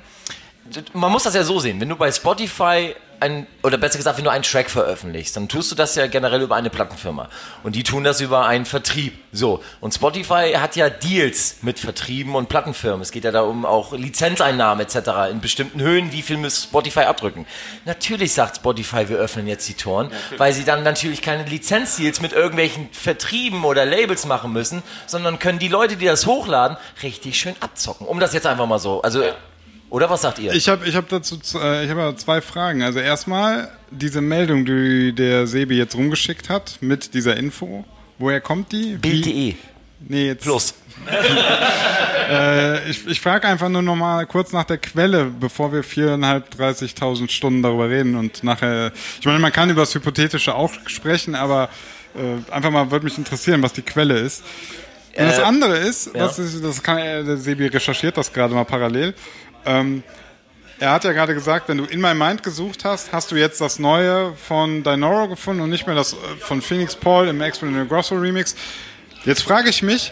man 0.93 1.11
muss 1.11 1.23
das 1.23 1.35
ja 1.35 1.43
so 1.43 1.59
sehen, 1.59 1.81
wenn 1.81 1.89
du 1.89 1.97
bei 1.97 2.09
Spotify 2.09 2.95
ein, 3.19 3.47
oder 3.63 3.77
besser 3.77 3.97
gesagt, 3.97 4.17
wenn 4.17 4.25
du 4.25 4.31
einen 4.31 4.43
Track 4.43 4.69
veröffentlichst, 4.69 5.35
dann 5.35 5.47
tust 5.47 5.71
du 5.71 5.75
das 5.75 5.95
ja 5.95 6.07
generell 6.07 6.41
über 6.41 6.55
eine 6.55 6.69
Plattenfirma. 6.69 7.29
Und 7.63 7.75
die 7.75 7.83
tun 7.83 8.03
das 8.03 8.21
über 8.21 8.45
einen 8.45 8.65
Vertrieb. 8.65 9.13
So. 9.31 9.63
Und 9.81 9.93
Spotify 9.93 10.53
hat 10.57 10.75
ja 10.75 10.89
Deals 10.89 11.57
mit 11.61 11.79
Vertrieben 11.79 12.35
und 12.35 12.49
Plattenfirmen. 12.49 13.01
Es 13.01 13.11
geht 13.11 13.23
ja 13.23 13.31
da 13.31 13.41
um 13.41 13.65
auch 13.65 13.93
Lizenzeinnahmen 13.93 14.85
etc. 14.85 15.31
in 15.31 15.41
bestimmten 15.41 15.81
Höhen. 15.81 16.11
Wie 16.11 16.21
viel 16.21 16.37
muss 16.37 16.63
Spotify 16.63 17.01
abdrücken? 17.01 17.45
Natürlich 17.85 18.33
sagt 18.33 18.57
Spotify, 18.57 19.09
wir 19.09 19.17
öffnen 19.17 19.47
jetzt 19.47 19.67
die 19.67 19.75
Toren, 19.75 20.11
weil 20.37 20.53
sie 20.53 20.63
dann 20.63 20.83
natürlich 20.83 21.21
keine 21.21 21.43
Lizenzdeals 21.43 22.21
mit 22.21 22.33
irgendwelchen 22.33 22.89
Vertrieben 22.91 23.63
oder 23.63 23.85
Labels 23.85 24.25
machen 24.25 24.51
müssen, 24.51 24.83
sondern 25.07 25.39
können 25.39 25.59
die 25.59 25.67
Leute, 25.67 25.97
die 25.97 26.05
das 26.05 26.25
hochladen, 26.25 26.77
richtig 27.01 27.37
schön 27.37 27.55
abzocken. 27.59 28.07
Um 28.07 28.19
das 28.19 28.33
jetzt 28.33 28.47
einfach 28.47 28.67
mal 28.67 28.79
so. 28.79 29.01
Also, 29.01 29.23
oder 29.93 30.09
was 30.09 30.23
sagt 30.23 30.39
ihr? 30.39 30.51
Ich 30.53 30.67
habe 30.69 30.87
ich 30.87 30.95
hab 30.95 31.07
dazu 31.07 31.37
äh, 31.53 31.85
ich 31.85 31.91
hab 31.91 32.19
zwei 32.19 32.41
Fragen. 32.41 32.81
Also 32.81 32.97
erstmal 32.97 33.69
diese 33.91 34.21
Meldung, 34.21 34.65
die 34.65 35.13
der 35.13 35.45
Sebi 35.45 35.77
jetzt 35.77 35.95
rumgeschickt 35.95 36.49
hat 36.49 36.79
mit 36.81 37.13
dieser 37.13 37.37
Info. 37.37 37.85
Woher 38.17 38.41
kommt 38.41 38.71
die? 38.71 38.95
Bild.de. 38.95 39.53
Nee, 39.99 40.25
jetzt. 40.25 40.41
Plus. 40.41 40.73
Äh, 42.29 42.89
ich 42.89 43.05
ich 43.05 43.19
frage 43.19 43.45
einfach 43.49 43.67
nur 43.67 43.81
noch 43.81 43.97
mal 43.97 44.25
kurz 44.25 44.53
nach 44.53 44.63
der 44.63 44.77
Quelle, 44.77 45.25
bevor 45.25 45.73
wir 45.73 45.83
viereinhalb, 45.83 46.55
30.000 46.55 47.29
Stunden 47.29 47.61
darüber 47.61 47.89
reden 47.89 48.15
und 48.15 48.45
nachher. 48.45 48.93
Ich 49.19 49.25
meine, 49.25 49.39
man 49.39 49.51
kann 49.51 49.69
über 49.69 49.81
das 49.81 49.93
Hypothetische 49.93 50.55
auch 50.55 50.71
sprechen, 50.85 51.35
aber 51.35 51.69
äh, 52.15 52.49
einfach 52.49 52.71
mal 52.71 52.89
würde 52.91 53.03
mich 53.03 53.17
interessieren, 53.17 53.61
was 53.61 53.73
die 53.73 53.81
Quelle 53.81 54.17
ist. 54.17 54.41
Und 55.17 55.25
das 55.25 55.39
andere 55.39 55.77
ist, 55.77 56.15
ja. 56.15 56.25
was 56.25 56.39
ist, 56.39 56.63
das 56.63 56.81
kann 56.81 56.97
er, 56.97 57.23
der 57.23 57.37
Sebi 57.37 57.67
recherchiert 57.67 58.17
das 58.17 58.31
gerade 58.31 58.53
mal 58.55 58.63
parallel. 58.63 59.13
Ähm, 59.65 60.03
er 60.79 60.91
hat 60.91 61.03
ja 61.03 61.13
gerade 61.13 61.33
gesagt, 61.33 61.69
wenn 61.69 61.77
du 61.77 61.85
in 61.85 62.01
My 62.01 62.13
Mind 62.13 62.43
gesucht 62.43 62.83
hast, 62.83 63.13
hast 63.13 63.31
du 63.31 63.35
jetzt 63.35 63.61
das 63.61 63.79
neue 63.79 64.33
von 64.35 64.83
Dinoro 64.83 65.27
gefunden 65.29 65.61
und 65.61 65.69
nicht 65.69 65.87
mehr 65.87 65.95
das 65.95 66.13
äh, 66.13 66.15
von 66.39 66.61
Phoenix 66.61 66.95
Paul 66.95 67.27
im 67.27 67.41
Experimental 67.41 67.87
Grosso 67.87 68.15
Remix. 68.15 68.55
Jetzt 69.25 69.43
frage 69.43 69.69
ich 69.69 69.81
mich, 69.81 70.11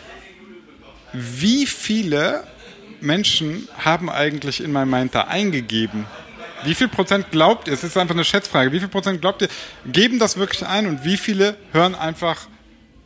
wie 1.14 1.66
viele 1.66 2.46
Menschen 3.02 3.68
haben 3.78 4.10
eigentlich 4.10 4.64
in 4.64 4.72
My 4.72 4.86
Mind 4.86 5.14
da 5.14 5.24
eingegeben? 5.24 6.06
Wie 6.64 6.76
viel 6.76 6.88
Prozent 6.88 7.32
glaubt 7.32 7.68
ihr, 7.68 7.74
es 7.74 7.84
ist 7.84 7.98
einfach 7.98 8.16
eine 8.16 8.24
Schätzfrage, 8.24 8.72
wie 8.72 8.80
viel 8.80 8.88
Prozent 8.88 9.20
glaubt 9.20 9.42
ihr, 9.42 9.50
geben 9.86 10.20
das 10.20 10.38
wirklich 10.38 10.66
ein 10.66 10.86
und 10.86 11.04
wie 11.04 11.18
viele 11.18 11.58
hören 11.74 11.96
einfach 11.96 12.48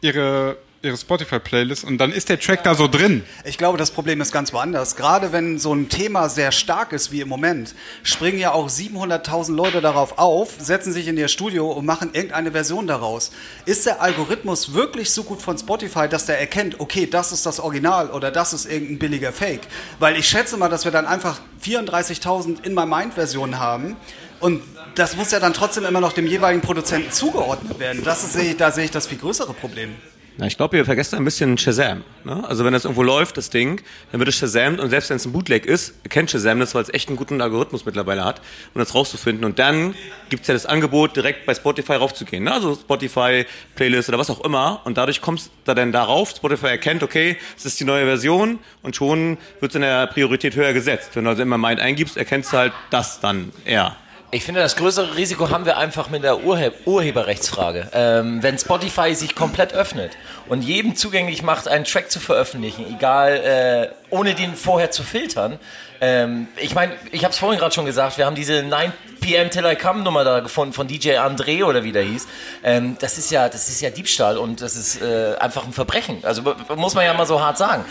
ihre, 0.02 0.58
ihre 0.86 0.98
Spotify-Playlist 0.98 1.84
und 1.84 1.98
dann 1.98 2.12
ist 2.12 2.30
der 2.30 2.40
Track 2.40 2.64
da 2.64 2.76
so 2.76 2.88
drin? 2.88 3.24
Ich 3.44 3.58
glaube, 3.58 3.78
das 3.78 3.92
Problem 3.92 4.22
ist 4.22 4.32
ganz 4.32 4.54
woanders. 4.54 4.96
Gerade 4.96 5.32
wenn 5.32 5.60
so 5.60 5.74
ein 5.74 5.90
Thema 5.90 6.30
sehr 6.30 6.52
stark 6.52 6.94
ist 6.94 7.12
wie 7.12 7.22
im 7.22 7.28
Moment, 7.28 7.76
springen 8.04 8.40
ja 8.40 8.52
auch 8.52 8.70
700.000 8.70 9.54
Leute 9.54 9.82
darauf 9.82 10.18
auf, 10.18 10.54
setzen 10.60 10.94
sich 10.94 11.08
in 11.08 11.18
ihr 11.18 11.28
Studio 11.28 11.72
und 11.72 11.86
machen 11.86 12.12
irgendeine 12.14 12.52
Version 12.52 12.88
daraus. 12.88 13.32
Ist 13.66 13.86
der 13.86 14.02
Algorithmus 14.02 14.74
wirklich 14.74 15.12
so 15.12 15.24
gut 15.24 15.42
von 15.42 15.58
Spotify, 15.58 16.08
dass 16.08 16.26
der 16.26 16.40
erkennt, 16.40 16.80
okay, 16.80 17.08
das 17.08 17.32
ist 17.32 17.46
das 17.46 17.60
Original 17.60 18.10
oder 18.12 18.32
das 18.32 18.54
ist 18.54 18.66
irgendein 18.66 19.00
billiger 19.00 19.34
Fake? 19.34 19.68
Weil 20.00 20.16
ich 20.18 20.28
schätze 20.28 20.58
mal, 20.58 20.70
dass 20.70 20.86
wir 20.86 20.92
dann 20.92 21.06
einfach 21.06 21.40
34.000 21.64 22.64
in 22.64 22.74
My 22.74 22.86
Mind 22.86 23.16
Versionen 23.16 23.60
haben. 23.60 23.98
Und 24.40 24.62
das 24.96 25.16
muss 25.16 25.32
ja 25.32 25.40
dann 25.40 25.54
trotzdem 25.54 25.86
immer 25.86 26.02
noch 26.02 26.14
dem 26.14 26.28
jeweiligen 26.28 26.62
Produzenten 26.62 27.12
zugeordnet 27.12 27.80
werden. 27.80 28.04
Das 28.04 28.24
ist, 28.24 28.60
da 28.60 28.72
sehe 28.72 28.86
ich 28.86 28.92
das 28.92 29.08
viel 29.08 29.18
größere 29.18 29.54
Problem. 29.54 29.96
Na, 30.38 30.48
ich 30.48 30.58
glaube, 30.58 30.76
ihr 30.76 30.84
vergesst 30.84 31.14
ein 31.14 31.24
bisschen 31.24 31.58
Shazam. 31.58 32.04
Ne? 32.26 32.44
Also 32.46 32.66
wenn 32.66 32.74
das 32.74 32.84
irgendwo 32.84 33.04
läuft, 33.04 33.38
das 33.38 33.50
Ding, 33.50 33.82
dann 34.12 34.20
wird 34.20 34.28
es 34.28 34.36
Shazam 34.36 34.80
und 34.80 34.90
selbst 34.90 35.10
wenn 35.10 35.16
es 35.16 35.26
ein 35.26 35.32
Bootleg 35.32 35.66
ist, 35.66 35.94
kennt 36.10 36.30
Shazam 36.30 36.60
das, 36.60 36.76
weil 36.76 36.84
es 36.84 36.94
echt 36.94 37.08
einen 37.08 37.16
guten 37.16 37.40
Algorithmus 37.40 37.86
mittlerweile 37.86 38.26
hat, 38.26 38.42
um 38.74 38.80
das 38.80 38.94
rauszufinden. 38.94 39.46
Und 39.46 39.60
dann 39.60 39.96
gibt's 40.30 40.50
ja 40.50 40.54
das 40.54 40.66
Angebot, 40.66 41.16
direkt 41.16 41.46
bei 41.46 41.56
Spotify 41.56 41.94
raufzugehen. 41.94 42.44
Ne? 42.44 42.52
Also 42.52 42.76
Spotify, 42.76 43.46
Playlist 43.76 44.10
oder 44.10 44.20
was 44.20 44.30
auch 44.30 44.44
immer. 44.44 44.82
Und 44.84 44.98
dadurch 44.98 45.22
kommst 45.22 45.52
du 45.64 45.74
dann 45.74 45.94
darauf, 45.94 46.32
Spotify 46.32 46.68
erkennt, 46.68 47.02
okay, 47.02 47.38
es 47.56 47.66
ist 47.66 47.80
die 47.80 47.86
neue 47.86 48.04
Version 48.04 48.60
und 48.82 48.96
schon 48.98 49.38
wird 49.62 49.72
es 49.72 49.76
in 49.76 49.84
der 49.84 50.08
Priorität 50.08 50.56
höher 50.58 50.74
gesetzt. 50.74 51.12
Wenn 51.14 51.24
du 51.24 51.30
also 51.30 51.44
immer 51.44 51.58
Mind 51.58 51.80
eingibst, 51.80 52.18
erkennst 52.18 52.52
du 52.52 52.58
halt 52.58 52.74
das 52.90 53.22
dann 53.22 53.54
eher. 53.64 53.96
Ich 54.36 54.44
finde, 54.44 54.60
das 54.60 54.76
größere 54.76 55.16
Risiko 55.16 55.50
haben 55.50 55.66
wir 55.66 55.78
einfach 55.78 56.10
mit 56.10 56.26
der 56.26 56.44
Urhe 56.44 56.74
Urheberrechtsfrage. 56.84 57.88
Ähm, 57.94 58.44
wenn 58.44 58.60
Spotify 58.60 59.16
sich 59.16 59.34
komplett 59.34 59.72
öffnet 59.72 60.12
und 60.50 60.62
jedem 60.62 60.98
zugänglich 60.98 61.42
macht, 61.42 61.70
einen 61.70 61.86
Track 61.86 62.12
zu 62.12 62.20
veröffentlichen, 62.20 62.86
egal, 62.94 63.38
äh, 63.38 64.14
ohne 64.14 64.36
den 64.36 64.56
vorher 64.56 64.92
zu 64.92 65.04
filtern. 65.04 65.58
Ähm, 66.02 66.50
ich 66.58 66.76
meine, 66.76 66.92
ich 67.14 67.24
habe 67.24 67.32
es 67.32 67.40
vorhin 67.40 67.62
gerade 67.62 67.74
schon 67.74 67.86
gesagt, 67.86 68.18
wir 68.18 68.26
haben 68.26 68.36
diese 68.36 68.62
9 68.62 68.92
PM 69.22 69.52
Till 69.52 69.66
I 69.66 69.78
Come 69.78 70.04
Nummer 70.04 70.26
da 70.26 70.42
gefunden 70.42 70.74
von 70.74 70.90
DJ 70.90 71.12
André 71.12 71.64
oder 71.64 71.86
wie 71.86 71.94
der 71.94 72.04
hieß. 72.04 72.28
Ähm, 72.66 72.98
das 73.00 73.18
ist 73.18 73.32
ja, 73.32 73.48
das 73.48 73.70
ist 73.70 73.80
ja 73.80 73.90
Diebstahl 73.90 74.38
und 74.38 74.60
das 74.60 74.76
ist 74.76 75.02
äh, 75.02 75.36
einfach 75.40 75.64
ein 75.64 75.72
Verbrechen. 75.72 76.26
Also 76.26 76.42
muss 76.76 76.94
man 76.94 77.06
ja 77.06 77.14
mal 77.14 77.26
so 77.26 77.40
hart 77.40 77.58
sagen. 77.58 77.86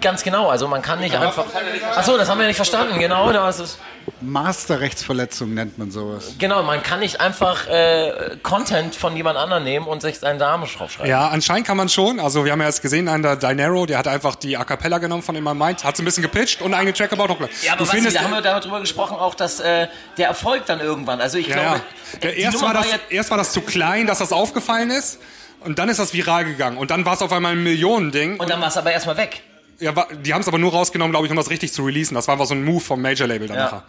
Ganz 0.00 0.22
genau, 0.22 0.48
also 0.48 0.66
man 0.66 0.80
kann 0.80 1.00
nicht 1.00 1.14
einfach. 1.14 1.44
Achso, 1.94 2.16
das 2.16 2.30
haben 2.30 2.40
wir 2.40 2.46
nicht 2.46 2.56
verstanden, 2.56 2.98
genau. 2.98 3.30
Das 3.34 3.60
ist, 3.60 3.78
Masterrechtsverletzung 4.20 5.54
nennt 5.54 5.78
man 5.78 5.90
sowas. 5.90 6.34
Genau, 6.38 6.62
man 6.62 6.82
kann 6.82 7.00
nicht 7.00 7.20
einfach 7.20 7.66
äh, 7.68 8.36
Content 8.42 8.94
von 8.94 9.16
jemand 9.16 9.36
anderem 9.38 9.64
nehmen 9.64 9.86
und 9.86 10.02
sich 10.02 10.18
seinen 10.18 10.38
Namen 10.38 10.66
draufschreiben. 10.66 11.10
Ja, 11.10 11.28
anscheinend 11.28 11.66
kann 11.66 11.76
man 11.76 11.88
schon. 11.88 12.20
Also 12.20 12.44
wir 12.44 12.52
haben 12.52 12.60
ja 12.60 12.66
jetzt 12.66 12.82
gesehen, 12.82 13.08
einen 13.08 13.22
der 13.22 13.36
Dinero, 13.36 13.86
der 13.86 13.98
hat 13.98 14.08
einfach 14.08 14.34
die 14.34 14.56
A 14.56 14.64
Cappella 14.64 14.98
genommen 14.98 15.22
von 15.22 15.34
In 15.36 15.44
My 15.44 15.54
Mind, 15.54 15.84
hat 15.84 15.96
so 15.96 16.02
ein 16.02 16.04
bisschen 16.06 16.22
gepitcht 16.22 16.62
und 16.62 16.74
einen 16.74 16.94
Track 16.94 17.10
gebaut. 17.10 17.24
Ja, 17.62 17.72
aber 17.72 17.78
du 17.78 17.84
was, 17.84 17.90
findest, 17.90 18.16
da 18.16 18.20
haben 18.22 18.32
wir 18.32 18.42
darüber 18.42 18.80
gesprochen, 18.80 19.16
auch 19.16 19.34
dass 19.34 19.60
äh, 19.60 19.88
der 20.18 20.28
Erfolg 20.28 20.66
dann 20.66 20.80
irgendwann. 20.80 21.20
Also 21.20 21.38
ich 21.38 21.46
ja, 21.46 21.56
glaube, 21.56 21.80
ja. 22.22 22.28
Erst, 22.30 22.62
war 22.62 22.74
das, 22.74 22.90
ja- 22.90 22.98
erst 23.10 23.30
war 23.30 23.38
das 23.38 23.52
zu 23.52 23.62
klein, 23.62 24.06
dass 24.06 24.18
das 24.18 24.32
aufgefallen 24.32 24.90
ist. 24.90 25.20
Und 25.60 25.78
dann 25.78 25.88
ist 25.88 25.98
das 25.98 26.12
viral 26.12 26.44
gegangen. 26.44 26.76
Und 26.76 26.90
dann 26.90 27.06
war 27.06 27.14
es 27.14 27.22
auf 27.22 27.32
einmal 27.32 27.52
ein 27.52 27.62
Millionending. 27.62 28.38
und 28.38 28.50
dann 28.50 28.60
war 28.60 28.68
es 28.68 28.76
aber 28.76 28.92
erstmal 28.92 29.16
weg. 29.16 29.42
Ja, 29.80 30.06
die 30.24 30.32
haben 30.32 30.40
es 30.40 30.48
aber 30.48 30.58
nur 30.58 30.72
rausgenommen, 30.72 31.12
glaube 31.12 31.26
ich, 31.26 31.30
um 31.30 31.36
das 31.36 31.50
richtig 31.50 31.72
zu 31.72 31.84
releasen. 31.84 32.14
Das 32.14 32.28
war 32.28 32.34
einfach 32.34 32.46
so 32.46 32.54
ein 32.54 32.64
Move 32.64 32.80
vom 32.80 33.02
Major-Label 33.02 33.48
dann 33.48 33.56
Ja. 33.56 33.84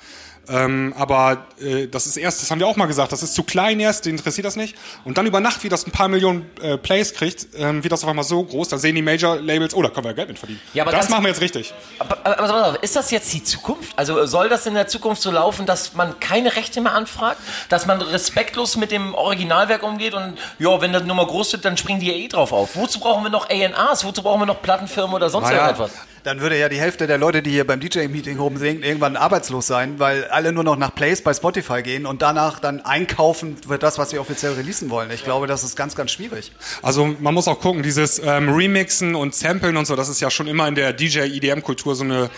Ähm, 0.48 0.94
aber 0.98 1.46
äh, 1.60 1.88
das 1.88 2.06
ist 2.06 2.18
erst, 2.18 2.42
das 2.42 2.52
haben 2.52 2.60
wir 2.60 2.68
auch 2.68 2.76
mal 2.76 2.86
gesagt, 2.86 3.12
das 3.12 3.24
ist 3.24 3.34
zu 3.34 3.44
klein 3.44 3.80
erst, 3.80 4.06
den 4.06 4.16
interessiert 4.18 4.46
das 4.46 4.56
nicht. 4.56 4.76
Und 5.04 5.18
dann 5.18 5.26
über 5.26 5.40
Nacht, 5.40 5.64
wie 5.64 5.70
das 5.70 5.86
ein 5.88 5.92
paar 5.92 6.08
Millionen 6.08 6.50
äh, 6.62 6.78
Plays 6.78 7.14
kriegt, 7.14 7.48
ähm, 7.58 7.84
wird 7.84 7.92
das 7.92 8.04
auf 8.04 8.10
einmal 8.10 8.26
so 8.26 8.44
groß, 8.44 8.68
dann 8.70 8.80
sehen 8.80 8.96
die 8.96 9.02
Major-Labels, 9.02 9.74
oh, 9.74 9.82
da 9.82 9.90
können 9.90 10.06
wir 10.06 10.10
ja 10.12 10.16
Geld 10.16 10.28
mit 10.30 10.40
verdienen. 10.40 10.62
Ja, 10.74 10.84
aber 10.84 10.92
das 10.92 11.02
ganz- 11.02 11.12
machen 11.12 11.24
wir 11.24 11.30
jetzt 11.30 11.42
richtig. 11.42 11.74
Aber, 12.00 12.18
aber, 12.26 12.40
aber 12.54 12.84
ist 12.84 12.96
das 12.96 13.12
jetzt 13.12 13.34
die 13.34 13.44
Zukunft? 13.44 13.94
Also 13.98 14.26
soll 14.26 14.50
das 14.50 14.66
in 14.66 14.74
der 14.76 14.88
Zukunft 14.88 15.22
so 15.22 15.32
laufen, 15.32 15.66
dass 15.66 15.94
man 15.94 16.20
keine 16.20 16.56
Rechte 16.56 16.82
mehr 16.82 16.94
anfragt? 16.94 17.40
Dass 17.70 17.86
man 17.86 18.02
respektlos 18.02 18.76
mit 18.78 18.92
dem 18.92 19.14
Originalwerk 19.16 19.84
umgeht 19.84 20.14
und 20.14 20.38
ja, 20.60 20.80
wenn 20.82 20.94
das 20.94 21.04
Nummer 21.04 21.26
groß 21.26 21.54
wird, 21.54 21.66
dann 21.66 21.78
springen 21.78 22.00
die 22.00 22.08
ja 22.08 22.14
eh 22.14 22.28
drauf 22.28 22.52
auf. 22.52 22.76
Wozu 22.76 23.00
brauchen 23.00 23.24
wir 23.24 23.30
noch 23.30 23.50
A&Rs? 23.50 24.06
Wozu 24.06 24.22
brauchen 24.22 24.42
wir 24.42 24.46
noch 24.46 24.62
Plattenfirmen 24.62 25.16
oder 25.16 25.30
sonst 25.30 25.48
Naja, 25.48 25.68
irgendetwas? 25.70 25.92
Dann 26.26 26.42
würde 26.42 26.58
ja 26.58 26.70
die 26.70 26.80
Hälfte 26.80 27.06
der 27.06 27.20
Leute, 27.20 27.44
die 27.44 27.52
hier 27.52 27.68
beim 27.68 27.80
DJ-Meeting 27.80 28.40
oben 28.40 28.58
sind, 28.58 28.84
irgendwann 28.84 29.16
arbeitslos 29.16 29.68
sein, 29.68 30.00
weil 30.00 30.26
alle 30.26 30.52
nur 30.54 30.64
noch 30.64 30.76
nach 30.76 30.96
Plays 30.96 31.22
bei 31.22 31.32
Spotify 31.32 31.84
gehen 31.84 32.08
und 32.08 32.24
danach 32.24 32.58
dann 32.60 32.82
einkaufen 32.82 33.58
für 33.58 33.78
das, 33.78 34.00
was 34.00 34.10
sie 34.10 34.18
offiziell 34.18 34.54
releasen 34.54 34.90
wollen. 34.90 35.12
Ich 35.12 35.24
glaube, 35.24 35.46
das 35.46 35.64
ist 35.64 35.76
ganz, 35.76 35.94
ganz 35.94 36.10
schwierig. 36.10 36.52
Also 36.82 37.16
man 37.20 37.36
muss 37.36 37.48
auch 37.48 37.60
gucken, 37.60 37.84
dieses 37.84 38.18
ähm, 38.18 38.50
Remixen 38.50 39.14
und 39.14 39.36
Samplen 39.36 39.78
und 39.78 39.86
so, 39.86 39.96
das 39.96 40.10
ist 40.10 40.20
ja 40.20 40.32
schon 40.32 40.48
immer 40.48 40.68
in 40.68 40.74
der 40.74 40.94
DJ-EDM-Kultur 40.94 41.94
so 41.94 42.04
eine 42.04 42.32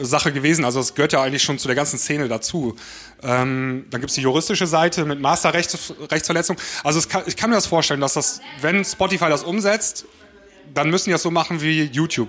Sache 0.00 0.32
gewesen. 0.32 0.64
Also 0.64 0.80
es 0.80 0.94
gehört 0.94 1.12
ja 1.12 1.20
eigentlich 1.20 1.42
schon 1.42 1.58
zu 1.58 1.68
der 1.68 1.74
ganzen 1.74 1.98
Szene 1.98 2.28
dazu. 2.28 2.74
Ähm, 3.22 3.84
dann 3.90 4.00
gibt's 4.00 4.14
die 4.14 4.22
juristische 4.22 4.66
Seite 4.66 5.04
mit 5.04 5.20
Masterrechtsverletzung. 5.20 6.56
Also 6.82 7.06
kann, 7.06 7.24
ich 7.26 7.36
kann 7.36 7.50
mir 7.50 7.56
das 7.56 7.66
vorstellen, 7.66 8.00
dass 8.00 8.14
das, 8.14 8.40
wenn 8.62 8.82
Spotify 8.82 9.28
das 9.28 9.42
umsetzt, 9.42 10.06
dann 10.74 10.90
müssen 10.90 11.06
die 11.06 11.12
das 11.12 11.22
so 11.22 11.30
machen 11.30 11.60
wie 11.60 11.84
YouTube. 11.84 12.28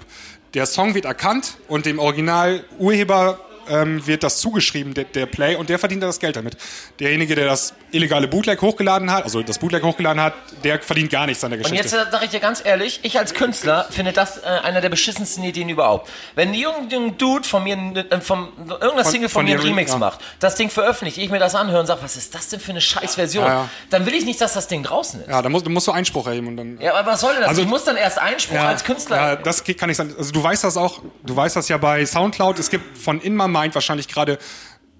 Der 0.53 0.65
Song 0.65 0.95
wird 0.95 1.05
erkannt 1.05 1.57
und 1.67 1.85
dem 1.85 1.99
Original-Urheber 1.99 3.39
ähm, 3.69 4.05
wird 4.07 4.23
das 4.23 4.37
zugeschrieben, 4.37 4.93
der, 4.93 5.05
der 5.05 5.25
Play, 5.25 5.55
und 5.55 5.69
der 5.69 5.79
verdient 5.79 6.03
dann 6.03 6.09
das 6.09 6.19
Geld 6.19 6.35
damit. 6.35 6.57
Derjenige, 6.99 7.35
der 7.35 7.45
das 7.45 7.73
illegale 7.91 8.27
Bootleg 8.27 8.61
hochgeladen 8.61 9.11
hat, 9.11 9.23
also 9.23 9.41
das 9.41 9.59
Bootleg 9.59 9.83
hochgeladen 9.83 10.21
hat, 10.21 10.33
der 10.63 10.79
verdient 10.81 11.09
gar 11.11 11.25
nichts 11.25 11.43
an 11.43 11.51
der 11.51 11.59
Und 11.59 11.63
Geschichte. 11.71 11.95
jetzt 11.97 12.07
äh, 12.07 12.11
sage 12.11 12.25
ich 12.25 12.31
dir 12.31 12.39
ganz 12.39 12.61
ehrlich, 12.65 12.99
ich 13.03 13.17
als 13.17 13.33
Künstler 13.33 13.87
finde 13.89 14.11
das 14.13 14.37
äh, 14.39 14.45
einer 14.63 14.81
der 14.81 14.89
beschissensten 14.89 15.43
Ideen 15.43 15.69
überhaupt. 15.69 16.09
Wenn 16.35 16.53
irgendein 16.53 17.17
Dude 17.17 17.47
von 17.47 17.63
mir, 17.63 17.75
äh, 17.77 18.19
vom, 18.21 18.49
irgendeiner 18.57 19.03
Von- 19.03 19.11
Single 19.11 19.29
von, 19.29 19.41
von 19.41 19.45
mir 19.45 19.51
einen 19.55 19.61
re- 19.61 19.67
Remix 19.69 19.91
ja. 19.91 19.97
macht, 19.97 20.19
das 20.39 20.55
Ding 20.55 20.69
veröffentlicht, 20.69 21.17
ich 21.17 21.29
mir 21.29 21.39
das 21.39 21.55
anhöre 21.55 21.79
und 21.79 21.85
sage, 21.87 22.01
was 22.03 22.15
ist 22.17 22.33
das 22.35 22.49
denn 22.49 22.59
für 22.59 22.71
eine 22.71 22.81
Scheißversion? 22.81 23.45
Ja, 23.45 23.51
ja. 23.53 23.69
Dann 23.89 24.05
will 24.05 24.13
ich 24.15 24.25
nicht, 24.25 24.41
dass 24.41 24.53
das 24.53 24.67
Ding 24.67 24.83
draußen 24.83 25.21
ist. 25.21 25.29
ja, 25.29 25.41
da 25.41 25.49
musst, 25.49 25.65
da 25.65 25.69
musst 25.69 25.87
du 25.87 25.91
Einspruch 25.91 26.27
erheben 26.27 26.47
und 26.47 26.57
dann. 26.57 26.77
Ja, 26.81 26.93
aber 26.95 27.11
was 27.11 27.21
soll 27.21 27.31
denn 27.33 27.41
das? 27.41 27.49
Also- 27.49 27.61
ich 27.61 27.67
muss 27.67 27.83
dann 27.83 27.97
erst 27.97 28.19
Einspruch 28.19 28.57
als 28.59 28.83
Künstler. 28.83 29.17
Ja, 29.17 29.35
das 29.35 29.63
kann 29.63 29.87
nicht 29.89 29.97
sein. 29.97 30.13
Also 30.17 30.31
du 30.31 30.43
weißt 30.43 30.63
das 30.63 30.77
auch, 30.77 31.01
du 31.25 31.35
weißt 31.35 31.55
das 31.55 31.67
ja 31.69 31.77
bei 31.77 32.05
Soundcloud, 32.05 32.59
es 32.59 32.69
gibt 32.69 32.97
von 32.97 33.21
In 33.21 33.35
My 33.57 33.63
Mind 33.63 33.75
wahrscheinlich 33.75 34.07
gerade 34.07 34.37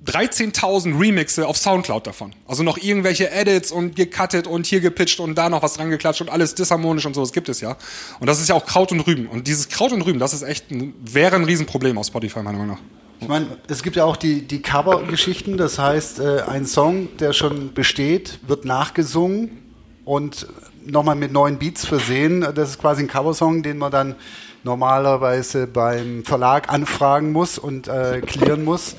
13.000 0.06 1.00
Remixe 1.00 1.48
auf 1.48 1.58
Soundcloud 1.58 2.06
davon. 2.06 2.34
Also 2.48 2.64
noch 2.64 2.78
irgendwelche 2.78 3.32
Edits 3.32 3.72
und 3.72 3.96
gecuttet 3.96 4.48
und 4.48 4.66
hier 4.66 4.80
gepitcht 4.80 5.20
und 5.20 5.36
da 5.36 5.50
noch 5.50 5.64
was 5.64 5.74
dran 5.74 5.90
geklatscht 5.90 6.22
und 6.22 6.30
alles 6.30 6.56
disharmonisch 6.56 7.06
und 7.06 7.16
so, 7.16 7.22
das 7.22 7.34
gibt 7.34 7.50
es 7.50 7.62
ja. 7.62 7.78
Und 8.20 8.28
das 8.28 8.40
ist 8.40 8.48
ja 8.48 8.56
auch 8.56 8.66
Kraut 8.66 8.92
und 8.92 9.02
Rüben. 9.02 9.28
Und 9.28 9.48
dieses 9.48 9.70
Kraut 9.70 9.92
und 9.92 10.04
Rüben, 10.04 10.20
das 10.20 10.34
ist 10.34 10.44
echt 10.44 10.72
ein, 10.72 10.94
wäre 11.02 11.36
ein 11.36 11.44
Riesenproblem 11.44 11.98
auf 11.98 12.06
Spotify, 12.06 12.40
meiner 12.40 12.60
Meinung 12.60 12.76
nach. 12.76 12.82
Ich 13.20 13.28
meine, 13.28 13.48
es 13.68 13.82
gibt 13.82 13.96
ja 13.96 14.06
auch 14.06 14.16
die, 14.16 14.48
die 14.48 14.62
Cover-Geschichten, 14.62 15.58
das 15.58 15.80
heißt, 15.80 16.20
äh, 16.20 16.42
ein 16.42 16.68
Song, 16.68 17.18
der 17.18 17.34
schon 17.34 17.74
besteht, 17.74 18.40
wird 18.48 18.64
nachgesungen 18.64 19.64
und 20.06 20.48
nochmal 20.86 21.16
mit 21.16 21.32
neuen 21.32 21.58
Beats 21.58 21.86
versehen. 21.86 22.42
Das 22.42 22.70
ist 22.70 22.80
quasi 22.80 23.04
ein 23.04 23.08
Coversong, 23.08 23.64
den 23.64 23.80
man 23.80 23.92
dann 23.92 24.16
normalerweise 24.64 25.68
beim 25.68 26.24
Verlag 26.24 26.70
anfragen 26.70 27.32
muss 27.32 27.58
und 27.58 27.88
äh, 27.88 28.22
klären 28.22 28.64
muss. 28.64 28.96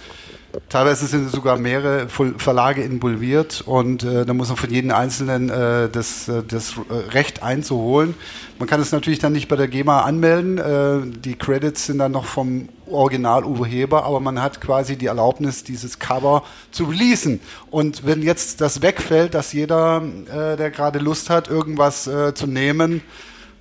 Teilweise 0.71 1.07
sind 1.07 1.31
sogar 1.31 1.59
mehrere 1.59 2.09
Verlage 2.09 2.83
involviert 2.83 3.61
und 3.61 4.03
äh, 4.03 4.25
da 4.25 4.33
muss 4.33 4.49
man 4.49 4.57
von 4.57 4.71
jedem 4.71 4.93
Einzelnen 4.93 5.51
äh, 5.51 5.91
das, 5.91 6.27
äh, 6.27 6.43
das 6.43 6.75
äh, 6.89 7.11
Recht 7.11 7.43
einzuholen. 7.43 8.15
Man 8.59 8.67
kann 8.67 8.81
es 8.81 8.91
natürlich 8.91 9.19
dann 9.19 9.35
nicht 9.35 9.49
bei 9.49 9.57
der 9.57 9.69
GEMA 9.69 10.03
anmelden. 10.03 10.57
Äh, 10.57 11.19
die 11.21 11.35
Credits 11.35 11.85
sind 11.85 11.99
dann 11.99 12.13
noch 12.13 12.25
vom 12.25 12.71
Originalurheber, 12.91 14.05
aber 14.05 14.21
man 14.21 14.41
hat 14.41 14.63
quasi 14.63 14.97
die 14.97 15.07
Erlaubnis, 15.07 15.65
dieses 15.65 15.99
Cover 15.99 16.43
zu 16.71 16.85
releasen. 16.85 17.41
Und 17.71 18.07
wenn 18.07 18.23
jetzt 18.23 18.63
das 18.63 18.81
wegfällt, 18.81 19.35
dass 19.35 19.53
jeder, 19.53 20.03
äh, 20.03 20.57
der 20.57 20.71
gerade 20.71 20.99
Lust 20.99 21.29
hat, 21.29 21.49
irgendwas 21.49 22.05
zu 22.35 22.47
nehmen, 22.47 23.03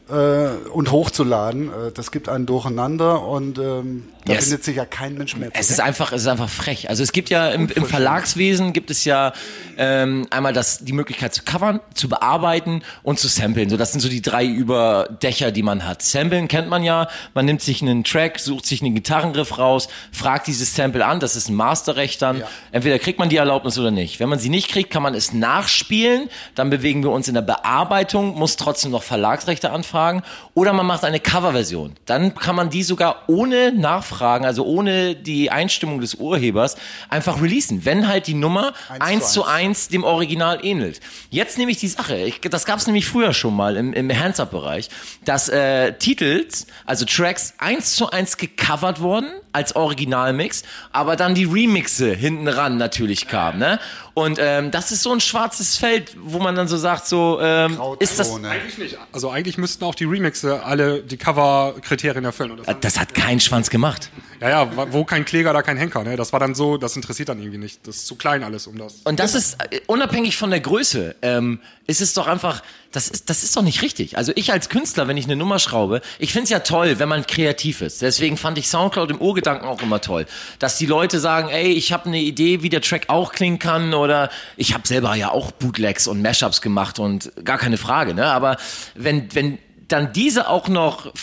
äh, 0.09 0.69
und 0.71 0.91
hochzuladen. 0.91 1.69
Äh, 1.69 1.91
das 1.93 2.11
gibt 2.11 2.29
einen 2.29 2.45
Durcheinander 2.45 3.23
und 3.23 3.57
ähm, 3.57 4.09
da 4.25 4.33
Yes. 4.33 4.45
findet 4.45 4.63
sich 4.65 4.75
ja 4.75 4.85
kein 4.85 5.13
Mensch 5.17 5.37
mehr. 5.37 5.49
Es 5.53 5.69
ist 5.69 5.79
einfach, 5.79 6.11
es 6.11 6.23
ist 6.23 6.27
einfach 6.27 6.49
frech. 6.49 6.89
Also 6.89 7.01
es 7.01 7.13
gibt 7.13 7.29
ja 7.29 7.49
im, 7.49 7.69
im 7.69 7.85
Verlagswesen 7.85 8.73
gibt 8.73 8.91
es 8.91 9.05
ja 9.05 9.31
ähm, 9.77 10.27
einmal 10.31 10.51
das 10.51 10.79
die 10.79 10.91
Möglichkeit 10.91 11.33
zu 11.33 11.43
covern, 11.43 11.79
zu 11.93 12.09
bearbeiten 12.09 12.83
und 13.03 13.19
zu 13.19 13.27
samplen. 13.29 13.69
So 13.69 13.77
das 13.77 13.91
sind 13.93 14.01
so 14.01 14.09
die 14.09 14.21
drei 14.21 14.45
Überdächer, 14.45 15.51
die 15.51 15.63
man 15.63 15.85
hat. 15.87 16.01
Samplen 16.01 16.47
kennt 16.49 16.67
man 16.69 16.83
ja. 16.83 17.07
Man 17.33 17.45
nimmt 17.45 17.61
sich 17.61 17.81
einen 17.81 18.03
Track, 18.03 18.39
sucht 18.39 18.65
sich 18.65 18.81
einen 18.81 18.95
Gitarrenriff 18.95 19.57
raus, 19.57 19.87
fragt 20.11 20.47
dieses 20.47 20.75
Sample 20.75 21.05
an. 21.05 21.19
Das 21.21 21.35
ist 21.37 21.47
ein 21.49 21.55
Masterrecht 21.55 22.21
dann. 22.21 22.43
Entweder 22.71 22.99
kriegt 22.99 23.19
man 23.19 23.29
die 23.29 23.37
Erlaubnis 23.37 23.77
oder 23.77 23.91
nicht. 23.91 24.19
Wenn 24.19 24.27
man 24.29 24.39
sie 24.39 24.49
nicht 24.49 24.69
kriegt, 24.69 24.91
kann 24.91 25.03
man 25.03 25.15
es 25.15 25.31
nachspielen. 25.31 26.29
Dann 26.55 26.69
bewegen 26.69 27.01
wir 27.03 27.11
uns 27.11 27.29
in 27.29 27.33
der 27.33 27.41
Bearbeitung, 27.41 28.35
muss 28.37 28.57
trotzdem 28.57 28.91
noch 28.91 29.03
Verlagsrechte 29.03 29.71
anfragen. 29.97 30.21
Oder 30.53 30.73
man 30.73 30.85
macht 30.85 31.03
eine 31.03 31.19
Coverversion. 31.19 31.95
Dann 32.05 32.33
kann 32.35 32.55
man 32.55 32.69
die 32.69 32.83
sogar 32.83 33.23
ohne 33.27 33.71
Nachfragen, 33.71 34.45
also 34.45 34.65
ohne 34.65 35.15
die 35.15 35.51
Einstimmung 35.51 36.01
des 36.01 36.15
Urhebers, 36.15 36.77
einfach 37.09 37.41
releasen. 37.41 37.85
Wenn 37.85 38.07
halt 38.07 38.27
die 38.27 38.33
Nummer 38.33 38.73
eins 38.99 39.31
zu 39.33 39.45
eins 39.45 39.87
dem 39.87 40.03
Original 40.03 40.63
ähnelt. 40.63 40.99
Jetzt 41.29 41.57
nehme 41.57 41.71
ich 41.71 41.77
die 41.77 41.87
Sache. 41.87 42.17
Ich, 42.17 42.41
das 42.41 42.65
gab 42.65 42.79
es 42.79 42.87
nämlich 42.87 43.05
früher 43.05 43.33
schon 43.33 43.55
mal 43.55 43.77
im, 43.77 43.93
im 43.93 44.09
Hands-Up-Bereich, 44.09 44.89
dass 45.25 45.49
äh, 45.49 45.93
Titels, 45.93 46.67
also 46.85 47.05
Tracks 47.05 47.53
eins 47.57 47.95
zu 47.95 48.09
eins 48.09 48.37
gecovert 48.37 49.01
wurden 49.01 49.27
als 49.57 49.75
Originalmix, 49.75 50.63
aber 50.91 51.15
dann 51.15 51.35
die 51.35 51.45
Remixe 51.45 52.13
hinten 52.13 52.47
ran 52.47 52.77
natürlich 52.77 53.27
kamen. 53.27 53.59
Ne? 53.59 53.79
Und 54.13 54.39
ähm, 54.39 54.71
das 54.71 54.91
ist 54.91 55.03
so 55.03 55.11
ein 55.11 55.19
schwarzes 55.19 55.77
Feld, 55.77 56.15
wo 56.19 56.39
man 56.39 56.55
dann 56.55 56.67
so 56.67 56.77
sagt, 56.77 57.07
so 57.07 57.39
ähm, 57.41 57.79
ist 57.99 58.17
das 58.17 58.29
Grauzone. 58.29 58.49
Eigentlich 58.49 58.77
nicht. 58.77 58.97
Also 59.11 59.29
eigentlich 59.29 59.57
müssten 59.57 59.83
auch 59.83 59.93
die 59.93 60.05
Remixe 60.05 60.63
alle 60.63 61.03
die 61.03 61.17
Cover-Kriterien 61.17 62.25
erfüllen. 62.25 62.51
Und 62.51 62.67
das 62.67 62.77
das 62.81 62.99
hat 62.99 63.13
kein 63.13 63.39
Schwanz 63.39 63.69
gemacht. 63.69 64.09
ja, 64.39 64.49
ja, 64.49 64.91
wo 64.91 65.03
kein 65.03 65.25
Kläger, 65.25 65.53
da 65.53 65.61
kein 65.61 65.77
Henker. 65.77 66.03
Ne? 66.03 66.15
Das 66.15 66.33
war 66.33 66.39
dann 66.39 66.55
so, 66.55 66.77
das 66.77 66.95
interessiert 66.95 67.29
dann 67.29 67.39
irgendwie 67.39 67.57
nicht. 67.57 67.85
Das 67.85 67.97
ist 67.97 68.07
zu 68.07 68.15
klein 68.15 68.43
alles, 68.43 68.65
um 68.65 68.77
das. 68.77 69.01
Und 69.03 69.19
das 69.19 69.35
ist 69.35 69.57
äh, 69.71 69.81
unabhängig 69.87 70.37
von 70.37 70.49
der 70.49 70.61
Größe, 70.61 71.15
ähm, 71.21 71.59
ist 71.85 72.01
es 72.01 72.13
doch 72.13 72.27
einfach, 72.27 72.63
das 72.91 73.09
ist, 73.09 73.29
das 73.29 73.43
ist 73.43 73.55
doch 73.55 73.61
nicht 73.61 73.81
richtig. 73.81 74.17
Also 74.17 74.31
ich 74.35 74.51
als 74.51 74.69
Künstler, 74.69 75.07
wenn 75.07 75.17
ich 75.17 75.25
eine 75.25 75.35
Nummer 75.35 75.59
schraube, 75.59 76.01
ich 76.19 76.33
find's 76.33 76.49
ja 76.49 76.59
toll, 76.59 76.99
wenn 76.99 77.09
man 77.09 77.25
kreativ 77.25 77.81
ist. 77.81 78.01
Deswegen 78.01 78.37
fand 78.37 78.57
ich 78.57 78.67
Soundcloud 78.67 79.11
im 79.11 79.19
Urgedanken 79.19 79.67
auch 79.67 79.81
immer 79.81 80.01
toll, 80.01 80.25
dass 80.59 80.77
die 80.77 80.85
Leute 80.85 81.19
sagen, 81.19 81.49
ey, 81.49 81.71
ich 81.71 81.91
habe 81.91 82.05
eine 82.05 82.19
Idee, 82.19 82.63
wie 82.63 82.69
der 82.69 82.81
Track 82.81 83.05
auch 83.09 83.31
klingen 83.31 83.59
kann, 83.59 83.93
oder 83.93 84.29
ich 84.55 84.73
habe 84.73 84.87
selber 84.87 85.15
ja 85.15 85.31
auch 85.31 85.51
Bootlegs 85.51 86.07
und 86.07 86.21
Mashups 86.21 86.61
gemacht 86.61 86.99
und 86.99 87.31
gar 87.43 87.57
keine 87.57 87.77
Frage, 87.77 88.13
ne? 88.13 88.25
Aber 88.25 88.57
wenn 88.95 89.33
wenn 89.33 89.57
dann 89.87 90.13
diese 90.13 90.49
auch 90.49 90.67
noch 90.67 91.13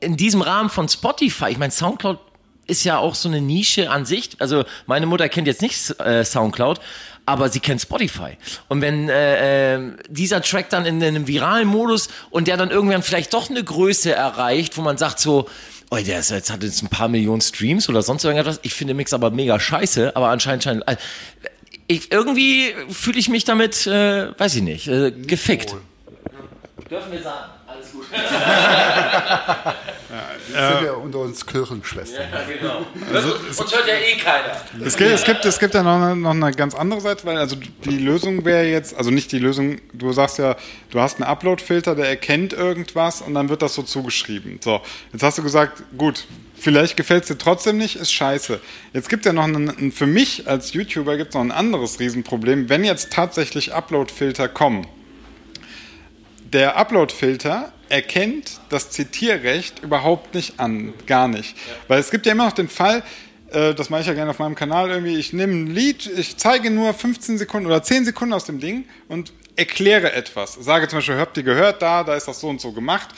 in 0.00 0.16
diesem 0.16 0.42
Rahmen 0.42 0.70
von 0.70 0.88
Spotify, 0.88 1.50
ich 1.50 1.58
meine 1.58 1.72
Soundcloud 1.72 2.18
ist 2.66 2.84
ja 2.84 2.98
auch 2.98 3.14
so 3.14 3.28
eine 3.28 3.40
Nische 3.40 3.90
an 3.90 4.06
sich. 4.06 4.30
Also 4.38 4.64
meine 4.86 5.06
Mutter 5.06 5.28
kennt 5.28 5.46
jetzt 5.46 5.62
nicht 5.62 6.00
äh, 6.00 6.24
Soundcloud, 6.24 6.80
aber 7.26 7.48
sie 7.48 7.60
kennt 7.60 7.80
Spotify. 7.80 8.36
Und 8.68 8.80
wenn 8.80 9.08
äh, 9.08 9.76
äh, 9.76 9.92
dieser 10.08 10.42
Track 10.42 10.70
dann 10.70 10.84
in 10.84 11.02
einem 11.02 11.26
viralen 11.26 11.68
Modus 11.68 12.08
und 12.30 12.48
der 12.48 12.56
dann 12.56 12.70
irgendwann 12.70 13.02
vielleicht 13.02 13.32
doch 13.32 13.50
eine 13.50 13.64
Größe 13.64 14.12
erreicht, 14.12 14.76
wo 14.76 14.82
man 14.82 14.98
sagt 14.98 15.20
so, 15.20 15.48
oh, 15.90 15.96
der 15.96 16.20
ist, 16.20 16.30
jetzt 16.30 16.52
hat 16.52 16.62
jetzt 16.62 16.82
ein 16.82 16.88
paar 16.88 17.08
Millionen 17.08 17.40
Streams 17.40 17.88
oder 17.88 18.02
sonst 18.02 18.24
irgendetwas. 18.24 18.60
Ich 18.62 18.74
finde 18.74 18.94
Mix 18.94 19.12
aber 19.12 19.30
mega 19.30 19.58
scheiße, 19.58 20.14
aber 20.16 20.28
anscheinend 20.28 20.64
scheint, 20.64 20.88
äh, 20.88 20.96
ich, 21.86 22.12
irgendwie 22.12 22.74
fühle 22.88 23.18
ich 23.18 23.28
mich 23.28 23.44
damit, 23.44 23.86
äh, 23.86 24.38
weiß 24.38 24.56
ich 24.56 24.62
nicht, 24.62 24.88
äh, 24.88 25.10
gefickt. 25.10 25.74
Dürfen 26.90 27.12
wir 27.12 27.22
sagen, 27.22 27.50
alles 27.74 27.92
gut. 27.92 28.06
Wir 30.54 30.68
sind 30.68 30.84
ja 30.84 30.92
unter 30.92 31.18
uns 31.20 31.44
Kirchenschwestern. 31.44 32.26
genau. 32.46 32.86
Uns 33.12 33.58
hört 33.58 33.86
ja 33.86 33.94
eh 33.94 34.16
keiner. 34.16 34.56
Es 34.84 34.96
gibt, 34.96 35.10
es 35.10 35.24
gibt, 35.24 35.44
es 35.44 35.58
gibt 35.58 35.74
ja 35.74 35.82
noch 35.82 35.96
eine, 36.00 36.16
noch 36.16 36.30
eine 36.30 36.52
ganz 36.52 36.74
andere 36.74 37.00
Seite, 37.00 37.24
weil 37.24 37.38
also 37.38 37.56
die 37.56 37.98
Lösung 37.98 38.44
wäre 38.44 38.64
jetzt, 38.64 38.96
also 38.96 39.10
nicht 39.10 39.32
die 39.32 39.38
Lösung, 39.38 39.80
du 39.92 40.12
sagst 40.12 40.38
ja, 40.38 40.56
du 40.90 41.00
hast 41.00 41.20
einen 41.20 41.28
Upload-Filter, 41.28 41.94
der 41.94 42.08
erkennt 42.08 42.52
irgendwas 42.52 43.22
und 43.22 43.34
dann 43.34 43.48
wird 43.48 43.62
das 43.62 43.74
so 43.74 43.82
zugeschrieben. 43.82 44.60
So, 44.62 44.80
jetzt 45.12 45.22
hast 45.22 45.38
du 45.38 45.42
gesagt, 45.42 45.82
gut, 45.96 46.26
vielleicht 46.56 46.96
gefällt 46.96 47.24
es 47.24 47.28
dir 47.28 47.38
trotzdem 47.38 47.78
nicht, 47.78 47.96
ist 47.96 48.12
scheiße. 48.12 48.60
Jetzt 48.92 49.08
gibt 49.08 49.26
es 49.26 49.26
ja 49.26 49.32
noch 49.32 49.44
einen, 49.44 49.90
für 49.92 50.06
mich 50.06 50.46
als 50.46 50.72
YouTuber 50.72 51.16
gibt 51.16 51.30
es 51.30 51.34
noch 51.34 51.42
ein 51.42 51.52
anderes 51.52 51.98
Riesenproblem, 51.98 52.68
wenn 52.68 52.84
jetzt 52.84 53.12
tatsächlich 53.12 53.74
Upload-Filter 53.74 54.48
kommen. 54.48 54.86
Der 56.54 56.76
Upload-Filter 56.76 57.72
erkennt 57.88 58.60
das 58.68 58.88
Zitierrecht 58.90 59.80
überhaupt 59.82 60.34
nicht 60.34 60.60
an, 60.60 60.94
gar 61.08 61.26
nicht. 61.26 61.56
Weil 61.88 61.98
es 61.98 62.12
gibt 62.12 62.26
ja 62.26 62.32
immer 62.32 62.44
noch 62.44 62.52
den 62.52 62.68
Fall, 62.68 63.02
äh, 63.50 63.74
das 63.74 63.90
mache 63.90 64.02
ich 64.02 64.06
ja 64.06 64.14
gerne 64.14 64.30
auf 64.30 64.38
meinem 64.38 64.54
Kanal 64.54 64.88
irgendwie, 64.88 65.16
ich 65.16 65.32
nehme 65.32 65.52
ein 65.52 65.66
Lied, 65.66 66.06
ich 66.06 66.36
zeige 66.36 66.70
nur 66.70 66.94
15 66.94 67.38
Sekunden 67.38 67.66
oder 67.66 67.82
10 67.82 68.04
Sekunden 68.04 68.32
aus 68.32 68.44
dem 68.44 68.60
Ding 68.60 68.84
und 69.08 69.32
erkläre 69.56 70.12
etwas. 70.12 70.54
Sage 70.54 70.86
zum 70.86 70.98
Beispiel, 70.98 71.16
habt 71.16 71.36
ihr 71.36 71.42
gehört, 71.42 71.82
da, 71.82 72.04
da 72.04 72.14
ist 72.14 72.28
das 72.28 72.38
so 72.38 72.46
und 72.46 72.60
so 72.60 72.70
gemacht. 72.70 73.08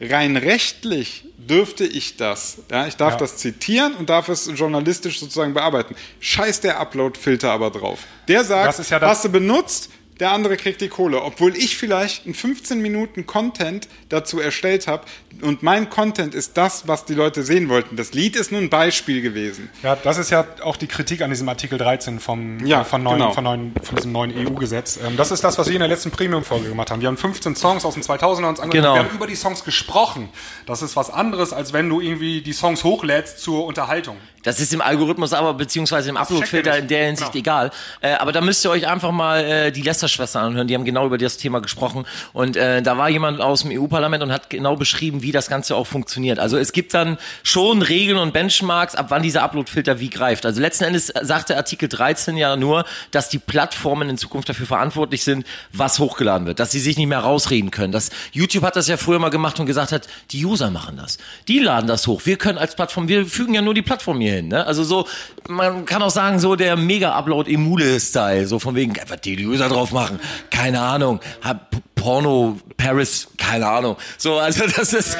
Rein 0.00 0.38
rechtlich 0.38 1.24
dürfte 1.36 1.84
ich 1.84 2.16
das. 2.16 2.58
Ja, 2.70 2.86
ich 2.86 2.96
darf 2.96 3.18
das 3.18 3.36
zitieren 3.36 3.96
und 3.96 4.08
darf 4.08 4.30
es 4.30 4.50
journalistisch 4.54 5.20
sozusagen 5.20 5.52
bearbeiten. 5.52 5.94
Scheiß 6.20 6.62
der 6.62 6.80
Upload-Filter 6.80 7.50
aber 7.50 7.70
drauf. 7.70 8.00
Der 8.28 8.44
sagt, 8.44 8.78
ja 8.88 9.00
hast 9.02 9.24
du 9.26 9.28
benutzt, 9.28 9.90
der 10.20 10.32
andere 10.32 10.56
kriegt 10.56 10.80
die 10.80 10.88
Kohle. 10.88 11.22
Obwohl 11.22 11.56
ich 11.56 11.76
vielleicht 11.76 12.24
einen 12.24 12.34
15 12.34 12.80
Minuten 12.80 13.26
Content 13.26 13.88
dazu 14.08 14.40
erstellt 14.40 14.86
habe 14.86 15.04
und 15.42 15.62
mein 15.62 15.90
Content 15.90 16.34
ist 16.34 16.56
das, 16.56 16.88
was 16.88 17.04
die 17.04 17.14
Leute 17.14 17.42
sehen 17.42 17.68
wollten. 17.68 17.96
Das 17.96 18.12
Lied 18.12 18.36
ist 18.36 18.50
nur 18.50 18.60
ein 18.60 18.70
Beispiel 18.70 19.20
gewesen. 19.20 19.70
Ja, 19.82 19.96
das 19.96 20.18
ist 20.18 20.30
ja 20.30 20.46
auch 20.62 20.76
die 20.76 20.86
Kritik 20.86 21.22
an 21.22 21.30
diesem 21.30 21.48
Artikel 21.48 21.78
13 21.78 22.18
vom, 22.18 22.64
Ja, 22.66 22.82
äh, 22.82 22.84
von, 22.84 23.02
neuen, 23.02 23.18
genau. 23.18 23.32
von, 23.32 23.44
neuen, 23.44 23.72
von 23.82 23.96
diesem 23.96 24.12
neuen 24.12 24.32
EU-Gesetz. 24.36 24.98
Ähm, 25.04 25.16
das 25.16 25.30
ist 25.30 25.44
das, 25.44 25.58
was 25.58 25.68
wir 25.68 25.74
in 25.74 25.80
der 25.80 25.88
letzten 25.88 26.10
Premium-Folge 26.10 26.68
gemacht 26.68 26.90
haben. 26.90 27.00
Wir 27.00 27.08
haben 27.08 27.16
15 27.16 27.54
Songs 27.56 27.84
aus 27.84 27.94
den 27.94 28.02
2000er 28.02 28.48
uns 28.48 28.60
angeguckt. 28.60 28.72
Genau. 28.72 28.94
Wir 28.94 29.04
haben 29.04 29.14
über 29.14 29.26
die 29.26 29.36
Songs 29.36 29.64
gesprochen. 29.64 30.28
Das 30.66 30.82
ist 30.82 30.96
was 30.96 31.10
anderes, 31.10 31.52
als 31.52 31.72
wenn 31.72 31.88
du 31.88 32.00
irgendwie 32.00 32.42
die 32.42 32.52
Songs 32.52 32.84
hochlädst 32.84 33.38
zur 33.38 33.66
Unterhaltung. 33.66 34.16
Das 34.48 34.60
ist 34.60 34.72
im 34.72 34.80
Algorithmus 34.80 35.34
aber, 35.34 35.52
beziehungsweise 35.52 36.08
im 36.08 36.16
Upload-Filter 36.16 36.78
in 36.78 36.88
der 36.88 37.04
Hinsicht 37.04 37.32
Genau. 37.32 37.40
egal. 37.40 37.70
Äh, 38.00 38.14
aber 38.14 38.32
da 38.32 38.40
müsst 38.40 38.64
ihr 38.64 38.70
euch 38.70 38.86
einfach 38.86 39.10
mal 39.12 39.44
äh, 39.44 39.70
die 39.70 39.82
Lester-Schwestern 39.82 40.42
anhören. 40.46 40.66
Die 40.68 40.74
haben 40.74 40.86
genau 40.86 41.04
über 41.04 41.18
das 41.18 41.36
Thema 41.36 41.60
gesprochen. 41.60 42.06
Und 42.32 42.56
äh, 42.56 42.80
da 42.80 42.96
war 42.96 43.10
jemand 43.10 43.42
aus 43.42 43.60
dem 43.60 43.78
EU-Parlament 43.78 44.22
und 44.22 44.32
hat 44.32 44.48
genau 44.48 44.74
beschrieben, 44.74 45.20
wie 45.20 45.32
das 45.32 45.50
Ganze 45.50 45.76
auch 45.76 45.86
funktioniert. 45.86 46.38
Also 46.38 46.56
es 46.56 46.72
gibt 46.72 46.94
dann 46.94 47.18
schon 47.42 47.82
Regeln 47.82 48.16
und 48.16 48.32
Benchmarks, 48.32 48.94
ab 48.94 49.06
wann 49.10 49.22
dieser 49.22 49.42
Upload-Filter 49.42 50.00
wie 50.00 50.08
greift. 50.08 50.46
Also 50.46 50.62
letzten 50.62 50.84
Endes 50.84 51.12
sagt 51.20 51.50
der 51.50 51.58
Artikel 51.58 51.90
13 51.90 52.38
ja 52.38 52.56
nur, 52.56 52.86
dass 53.10 53.28
die 53.28 53.38
Plattformen 53.38 54.08
in 54.08 54.16
Zukunft 54.16 54.48
dafür 54.48 54.64
verantwortlich 54.64 55.24
sind, 55.24 55.46
was 55.74 55.98
hochgeladen 55.98 56.46
wird. 56.46 56.58
Dass 56.58 56.70
sie 56.70 56.80
sich 56.80 56.96
nicht 56.96 57.08
mehr 57.08 57.18
rausreden 57.18 57.70
können. 57.70 57.92
Das, 57.92 58.08
YouTube 58.32 58.64
hat 58.64 58.76
das 58.76 58.88
ja 58.88 58.96
früher 58.96 59.18
mal 59.18 59.28
gemacht 59.28 59.60
und 59.60 59.66
gesagt 59.66 59.92
hat, 59.92 60.08
die 60.30 60.46
User 60.46 60.70
machen 60.70 60.96
das. 60.96 61.18
Die 61.48 61.58
laden 61.58 61.86
das 61.86 62.06
hoch. 62.06 62.22
Wir 62.24 62.38
können 62.38 62.56
als 62.56 62.74
Plattform, 62.74 63.08
wir 63.08 63.26
fügen 63.26 63.52
ja 63.52 63.60
nur 63.60 63.74
die 63.74 63.82
Plattform 63.82 64.20
hier 64.22 64.37
hin. 64.38 64.48
Ne? 64.48 64.66
Also 64.66 64.84
so, 64.84 65.06
man 65.48 65.84
kann 65.84 66.02
auch 66.02 66.10
sagen, 66.10 66.38
so 66.38 66.56
der 66.56 66.76
Mega-Upload-Emule-Style. 66.76 68.46
So 68.46 68.58
von 68.58 68.74
wegen, 68.74 68.94
was 69.08 69.20
die 69.20 69.46
User 69.46 69.68
drauf 69.68 69.92
machen. 69.92 70.20
Keine 70.50 70.80
Ahnung. 70.80 71.20
Hab 71.42 71.76
Porno, 71.94 72.58
Paris, 72.76 73.28
keine 73.36 73.66
Ahnung. 73.66 73.96
So, 74.16 74.38
also 74.38 74.64
das 74.76 74.92
ist... 74.92 75.16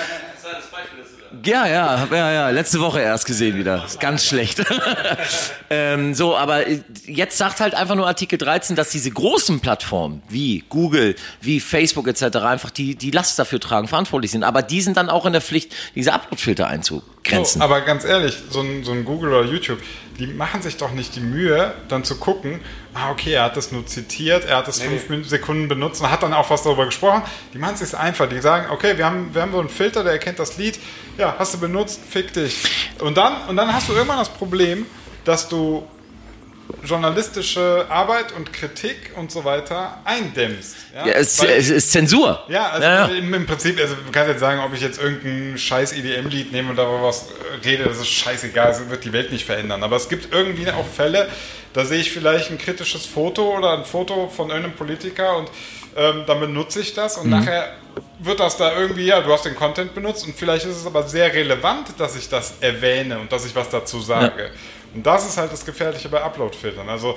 Ja, 1.44 1.66
ja, 1.66 2.08
ja, 2.10 2.32
ja, 2.32 2.50
letzte 2.50 2.80
Woche 2.80 3.00
erst 3.00 3.26
gesehen 3.26 3.56
wieder. 3.56 3.84
Ist 3.84 4.00
ganz 4.00 4.24
schlecht. 4.24 4.62
ähm, 5.70 6.14
so, 6.14 6.36
aber 6.36 6.64
jetzt 7.06 7.38
sagt 7.38 7.60
halt 7.60 7.74
einfach 7.74 7.94
nur 7.94 8.06
Artikel 8.06 8.38
13, 8.38 8.76
dass 8.76 8.90
diese 8.90 9.10
großen 9.10 9.60
Plattformen 9.60 10.22
wie 10.28 10.64
Google, 10.68 11.14
wie 11.40 11.60
Facebook 11.60 12.08
etc. 12.08 12.38
einfach 12.38 12.70
die, 12.70 12.96
die 12.96 13.10
Last 13.10 13.38
dafür 13.38 13.60
tragen, 13.60 13.88
verantwortlich 13.88 14.30
sind. 14.30 14.42
Aber 14.42 14.62
die 14.62 14.80
sind 14.80 14.96
dann 14.96 15.10
auch 15.10 15.26
in 15.26 15.32
der 15.32 15.42
Pflicht, 15.42 15.72
diese 15.94 16.12
Upload-Filter 16.12 16.66
einzugrenzen. 17.36 17.60
So, 17.60 17.64
aber 17.64 17.80
ganz 17.82 18.04
ehrlich, 18.04 18.36
so 18.50 18.60
ein, 18.60 18.84
so 18.84 18.92
ein 18.92 19.04
Google 19.04 19.32
oder 19.32 19.44
YouTube, 19.44 19.78
die 20.18 20.26
machen 20.26 20.62
sich 20.62 20.76
doch 20.76 20.92
nicht 20.92 21.14
die 21.14 21.20
Mühe, 21.20 21.74
dann 21.88 22.02
zu 22.02 22.16
gucken, 22.18 22.60
ah, 22.94 23.10
okay, 23.12 23.34
er 23.34 23.44
hat 23.44 23.56
das 23.56 23.70
nur 23.70 23.86
zitiert, 23.86 24.44
er 24.44 24.56
hat 24.58 24.68
das 24.68 24.80
fünf 24.80 25.08
Min- 25.08 25.22
Sekunden 25.22 25.68
benutzt 25.68 26.00
und 26.00 26.10
hat 26.10 26.22
dann 26.22 26.34
auch 26.34 26.50
was 26.50 26.64
darüber 26.64 26.86
gesprochen. 26.86 27.22
Die 27.54 27.58
machen 27.58 27.74
es 27.74 27.88
sich 27.90 27.98
einfach. 27.98 28.28
Die 28.28 28.40
sagen, 28.40 28.70
okay, 28.70 28.96
wir 28.96 29.06
haben, 29.06 29.32
wir 29.32 29.42
haben 29.42 29.52
so 29.52 29.60
einen 29.60 29.68
Filter, 29.68 30.02
der 30.02 30.14
erkennt 30.14 30.38
das 30.40 30.56
Lied, 30.58 30.78
ja, 31.16 31.36
hast 31.38 31.54
du 31.54 31.58
benutzt, 31.58 32.00
fick 32.08 32.32
dich. 32.32 32.64
Und 33.00 33.16
dann, 33.16 33.48
und 33.48 33.56
dann 33.56 33.72
hast 33.72 33.88
du 33.88 33.92
irgendwann 33.92 34.18
das 34.18 34.28
Problem, 34.30 34.86
dass 35.24 35.48
du 35.48 35.86
journalistische 36.84 37.86
Arbeit 37.88 38.32
und 38.32 38.52
Kritik 38.52 39.12
und 39.16 39.30
so 39.32 39.44
weiter 39.44 39.98
eindämmst. 40.04 40.76
Ja, 40.94 41.06
ja, 41.06 41.12
es, 41.14 41.38
Weil- 41.40 41.50
es 41.50 41.70
ist 41.70 41.92
Zensur. 41.92 42.44
ja, 42.48 42.70
also 42.70 42.86
Ja, 42.86 43.08
ja. 43.08 43.14
Im, 43.14 43.32
im 43.34 43.46
Prinzip, 43.46 43.78
also 43.80 43.94
du 43.94 44.10
kannst 44.12 44.30
jetzt 44.30 44.40
sagen, 44.40 44.60
ob 44.60 44.74
ich 44.74 44.80
jetzt 44.80 45.00
irgendein 45.00 45.56
scheiß 45.58 45.92
EDM-Lied 45.92 46.52
nehme 46.52 46.70
und 46.70 46.76
darüber 46.76 47.04
was 47.04 47.22
äh, 47.28 47.64
rede, 47.64 47.84
das 47.84 47.98
ist 47.98 48.08
scheißegal, 48.08 48.68
das 48.68 48.88
wird 48.88 49.04
die 49.04 49.12
Welt 49.12 49.32
nicht 49.32 49.44
verändern. 49.44 49.82
Aber 49.82 49.96
es 49.96 50.08
gibt 50.08 50.32
irgendwie 50.32 50.70
auch 50.70 50.86
Fälle, 50.86 51.28
da 51.72 51.84
sehe 51.84 52.00
ich 52.00 52.12
vielleicht 52.12 52.50
ein 52.50 52.58
kritisches 52.58 53.06
Foto 53.06 53.56
oder 53.56 53.72
ein 53.72 53.84
Foto 53.84 54.28
von 54.28 54.48
irgendeinem 54.50 54.76
Politiker 54.76 55.36
und 55.36 55.50
ähm, 55.96 56.24
dann 56.26 56.40
benutze 56.40 56.80
ich 56.80 56.94
das 56.94 57.16
und 57.16 57.30
nachher 57.30 57.74
wird 58.20 58.40
das 58.40 58.56
da 58.56 58.76
irgendwie, 58.78 59.06
ja, 59.06 59.20
du 59.20 59.32
hast 59.32 59.44
den 59.44 59.54
Content 59.54 59.94
benutzt 59.94 60.24
und 60.26 60.36
vielleicht 60.36 60.64
ist 60.66 60.76
es 60.76 60.86
aber 60.86 61.02
sehr 61.08 61.32
relevant, 61.32 61.88
dass 61.98 62.14
ich 62.16 62.28
das 62.28 62.54
erwähne 62.60 63.18
und 63.18 63.30
dass 63.32 63.44
ich 63.46 63.54
was 63.54 63.68
dazu 63.70 64.00
sage. 64.00 64.50
Und 64.94 65.06
das 65.06 65.26
ist 65.26 65.36
halt 65.36 65.52
das 65.52 65.64
Gefährliche 65.64 66.08
bei 66.08 66.22
Upload-Filtern. 66.22 66.88
Also 66.88 67.16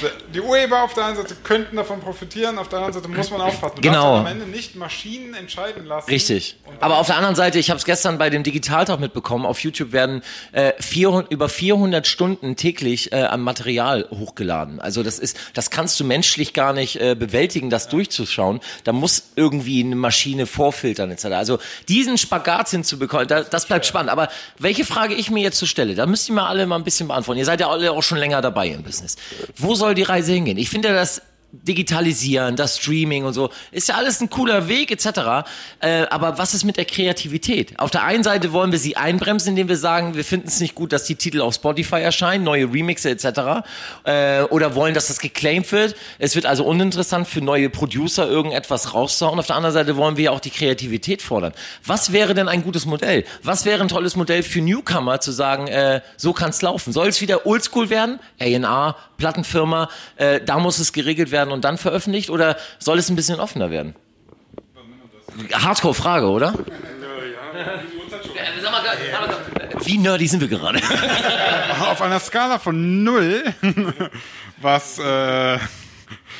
der, 0.00 0.10
die 0.32 0.40
Urheber 0.40 0.82
auf 0.82 0.94
der 0.94 1.04
einen 1.06 1.16
Seite 1.16 1.36
könnten 1.42 1.76
davon 1.76 2.00
profitieren, 2.00 2.58
auf 2.58 2.68
der 2.68 2.78
anderen 2.78 2.94
Seite 2.94 3.08
muss 3.08 3.30
man 3.30 3.40
aufpassen. 3.42 3.76
Du 3.76 3.82
Genau. 3.82 4.16
am 4.18 4.26
Ende 4.26 4.46
nicht 4.46 4.74
Maschinen 4.74 5.34
entscheiden 5.34 5.84
lassen. 5.86 6.10
Richtig. 6.10 6.56
Aber 6.80 6.98
auf 6.98 7.06
der 7.06 7.16
anderen 7.16 7.34
Seite, 7.36 7.58
ich 7.58 7.68
habe 7.70 7.78
es 7.78 7.84
gestern 7.84 8.18
bei 8.18 8.30
dem 8.30 8.42
Digitaltag 8.42 8.98
mitbekommen, 9.00 9.44
auf 9.44 9.60
YouTube 9.60 9.92
werden 9.92 10.22
äh, 10.52 10.72
400, 10.80 11.30
über 11.30 11.48
400 11.48 12.06
Stunden 12.06 12.56
täglich 12.56 13.12
äh, 13.12 13.16
an 13.16 13.40
Material 13.42 14.08
hochgeladen. 14.10 14.80
Also 14.80 15.02
das 15.02 15.18
ist, 15.18 15.36
das 15.54 15.70
kannst 15.70 16.00
du 16.00 16.04
menschlich 16.04 16.52
gar 16.54 16.72
nicht 16.72 16.96
äh, 17.00 17.14
bewältigen, 17.14 17.68
das 17.70 17.88
durchzuschauen. 17.88 18.60
Da 18.84 18.92
muss 18.92 19.30
irgendwie 19.36 19.84
eine 19.84 19.96
Maschine 19.96 20.46
vorfiltern 20.46 21.10
etc. 21.10 21.26
Also 21.26 21.58
diesen 21.88 22.16
Spagat 22.18 22.70
hinzubekommen, 22.70 23.28
da, 23.28 23.42
das 23.42 23.66
bleibt 23.66 23.84
spannend. 23.86 24.10
Aber 24.10 24.28
welche 24.58 24.84
Frage 24.84 25.14
ich 25.14 25.30
mir 25.30 25.42
jetzt 25.42 25.58
so 25.58 25.66
stelle, 25.66 25.94
da 25.94 26.06
müsst 26.06 26.28
ihr 26.28 26.34
mal 26.34 26.46
alle 26.46 26.66
mal 26.66 26.76
ein 26.76 26.84
bisschen 26.84 27.08
beantworten. 27.08 27.38
Ihr 27.38 27.44
seid 27.44 27.60
ja 27.60 27.68
alle 27.68 27.92
auch 27.92 28.02
schon 28.02 28.18
länger 28.18 28.40
dabei 28.40 28.68
im 28.68 28.82
Business. 28.82 29.16
Wo 29.56 29.65
soll 29.74 29.94
die 29.94 30.02
Reise 30.02 30.32
hingehen? 30.32 30.58
Ich 30.58 30.70
finde 30.70 30.92
das 30.92 31.22
Digitalisieren, 31.62 32.56
das 32.56 32.78
Streaming 32.78 33.24
und 33.24 33.32
so, 33.32 33.50
ist 33.70 33.88
ja 33.88 33.94
alles 33.94 34.20
ein 34.20 34.28
cooler 34.28 34.68
Weg 34.68 34.90
etc. 34.90 35.48
Äh, 35.80 36.06
aber 36.10 36.38
was 36.38 36.54
ist 36.54 36.64
mit 36.64 36.76
der 36.76 36.84
Kreativität? 36.84 37.78
Auf 37.78 37.90
der 37.90 38.04
einen 38.04 38.24
Seite 38.24 38.52
wollen 38.52 38.72
wir 38.72 38.78
sie 38.78 38.96
einbremsen, 38.96 39.50
indem 39.50 39.68
wir 39.68 39.76
sagen, 39.76 40.14
wir 40.14 40.24
finden 40.24 40.48
es 40.48 40.60
nicht 40.60 40.74
gut, 40.74 40.92
dass 40.92 41.04
die 41.04 41.14
Titel 41.14 41.40
auf 41.40 41.54
Spotify 41.54 42.00
erscheinen, 42.00 42.44
neue 42.44 42.72
Remixe 42.72 43.10
etc. 43.10 43.64
Äh, 44.04 44.42
oder 44.42 44.74
wollen, 44.74 44.92
dass 44.92 45.06
das 45.06 45.18
geclaimed 45.18 45.70
wird. 45.72 45.96
Es 46.18 46.34
wird 46.34 46.46
also 46.46 46.64
uninteressant 46.64 47.26
für 47.26 47.40
neue 47.40 47.70
Producer 47.70 48.28
irgendetwas 48.28 48.92
rauszuhauen. 48.92 49.38
Auf 49.38 49.46
der 49.46 49.56
anderen 49.56 49.72
Seite 49.72 49.96
wollen 49.96 50.16
wir 50.16 50.24
ja 50.24 50.30
auch 50.32 50.40
die 50.40 50.50
Kreativität 50.50 51.22
fordern. 51.22 51.52
Was 51.84 52.12
wäre 52.12 52.34
denn 52.34 52.48
ein 52.48 52.62
gutes 52.64 52.86
Modell? 52.86 53.24
Was 53.42 53.64
wäre 53.64 53.82
ein 53.82 53.88
tolles 53.88 54.16
Modell 54.16 54.42
für 54.42 54.60
Newcomer 54.60 55.20
zu 55.20 55.32
sagen, 55.32 55.68
äh, 55.68 56.02
so 56.16 56.32
kann 56.32 56.50
es 56.50 56.60
laufen? 56.60 56.92
Soll 56.92 57.08
es 57.08 57.20
wieder 57.20 57.46
oldschool 57.46 57.88
werden? 57.88 58.18
A&R, 58.40 58.96
Plattenfirma, 59.16 59.88
äh, 60.16 60.40
da 60.40 60.58
muss 60.58 60.78
es 60.78 60.92
geregelt 60.92 61.30
werden 61.30 61.52
und 61.52 61.64
dann 61.64 61.78
veröffentlicht 61.78 62.30
oder 62.30 62.56
soll 62.78 62.98
es 62.98 63.08
ein 63.08 63.16
bisschen 63.16 63.40
offener 63.40 63.70
werden? 63.70 63.94
Hardcore-Frage, 65.52 66.28
oder? 66.28 66.54
Sag 68.62 68.72
mal, 68.72 68.82
Wie 69.84 69.98
nerdy 69.98 70.26
sind 70.26 70.40
wir 70.40 70.48
gerade? 70.48 70.80
auf 71.80 72.02
einer 72.02 72.20
Skala 72.20 72.58
von 72.58 73.04
0, 73.04 73.42
was 74.60 74.98
äh, 74.98 75.58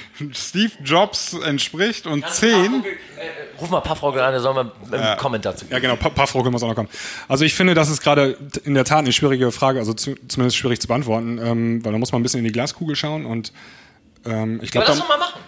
Steve 0.35 0.73
Jobs 0.85 1.33
entspricht, 1.35 2.07
und 2.07 2.29
10. 2.29 2.85
Ruf 3.61 3.71
mal 3.71 3.81
Paffrogel 3.81 4.21
an, 4.23 4.33
der 4.33 4.41
soll 4.41 4.55
mal 4.55 4.73
einen 4.93 5.17
Comment 5.19 5.45
dazu 5.45 5.65
Ja, 5.71 5.79
genau, 5.79 5.97
Pa- 5.97 6.11
Paffrogel 6.11 6.51
muss 6.53 6.63
auch 6.63 6.69
noch 6.69 6.75
kommen. 6.75 6.89
Also 7.29 7.45
ich 7.45 7.55
finde, 7.55 7.75
das 7.75 7.89
ist 7.89 8.03
gerade 8.03 8.37
in 8.65 8.75
der 8.75 8.85
Tat 8.85 8.99
eine 9.01 9.13
schwierige 9.13 9.51
Frage, 9.53 9.79
also 9.79 9.95
zu, 9.95 10.15
zumindest 10.29 10.57
schwierig 10.57 10.81
zu 10.81 10.89
beantworten, 10.89 11.39
ähm, 11.43 11.85
weil 11.85 11.93
da 11.93 11.99
muss 11.99 12.13
man 12.13 12.21
ein 12.21 12.23
bisschen 12.23 12.39
in 12.39 12.45
die 12.45 12.53
Glaskugel 12.53 12.97
schauen 12.97 13.25
und 13.27 13.53
ähm, 14.27 14.61
ich 14.63 14.71
glaube, 14.71 14.87
Lass 14.89 14.99
doch 14.99 15.09
mal 15.09 15.19
machen. 15.19 15.41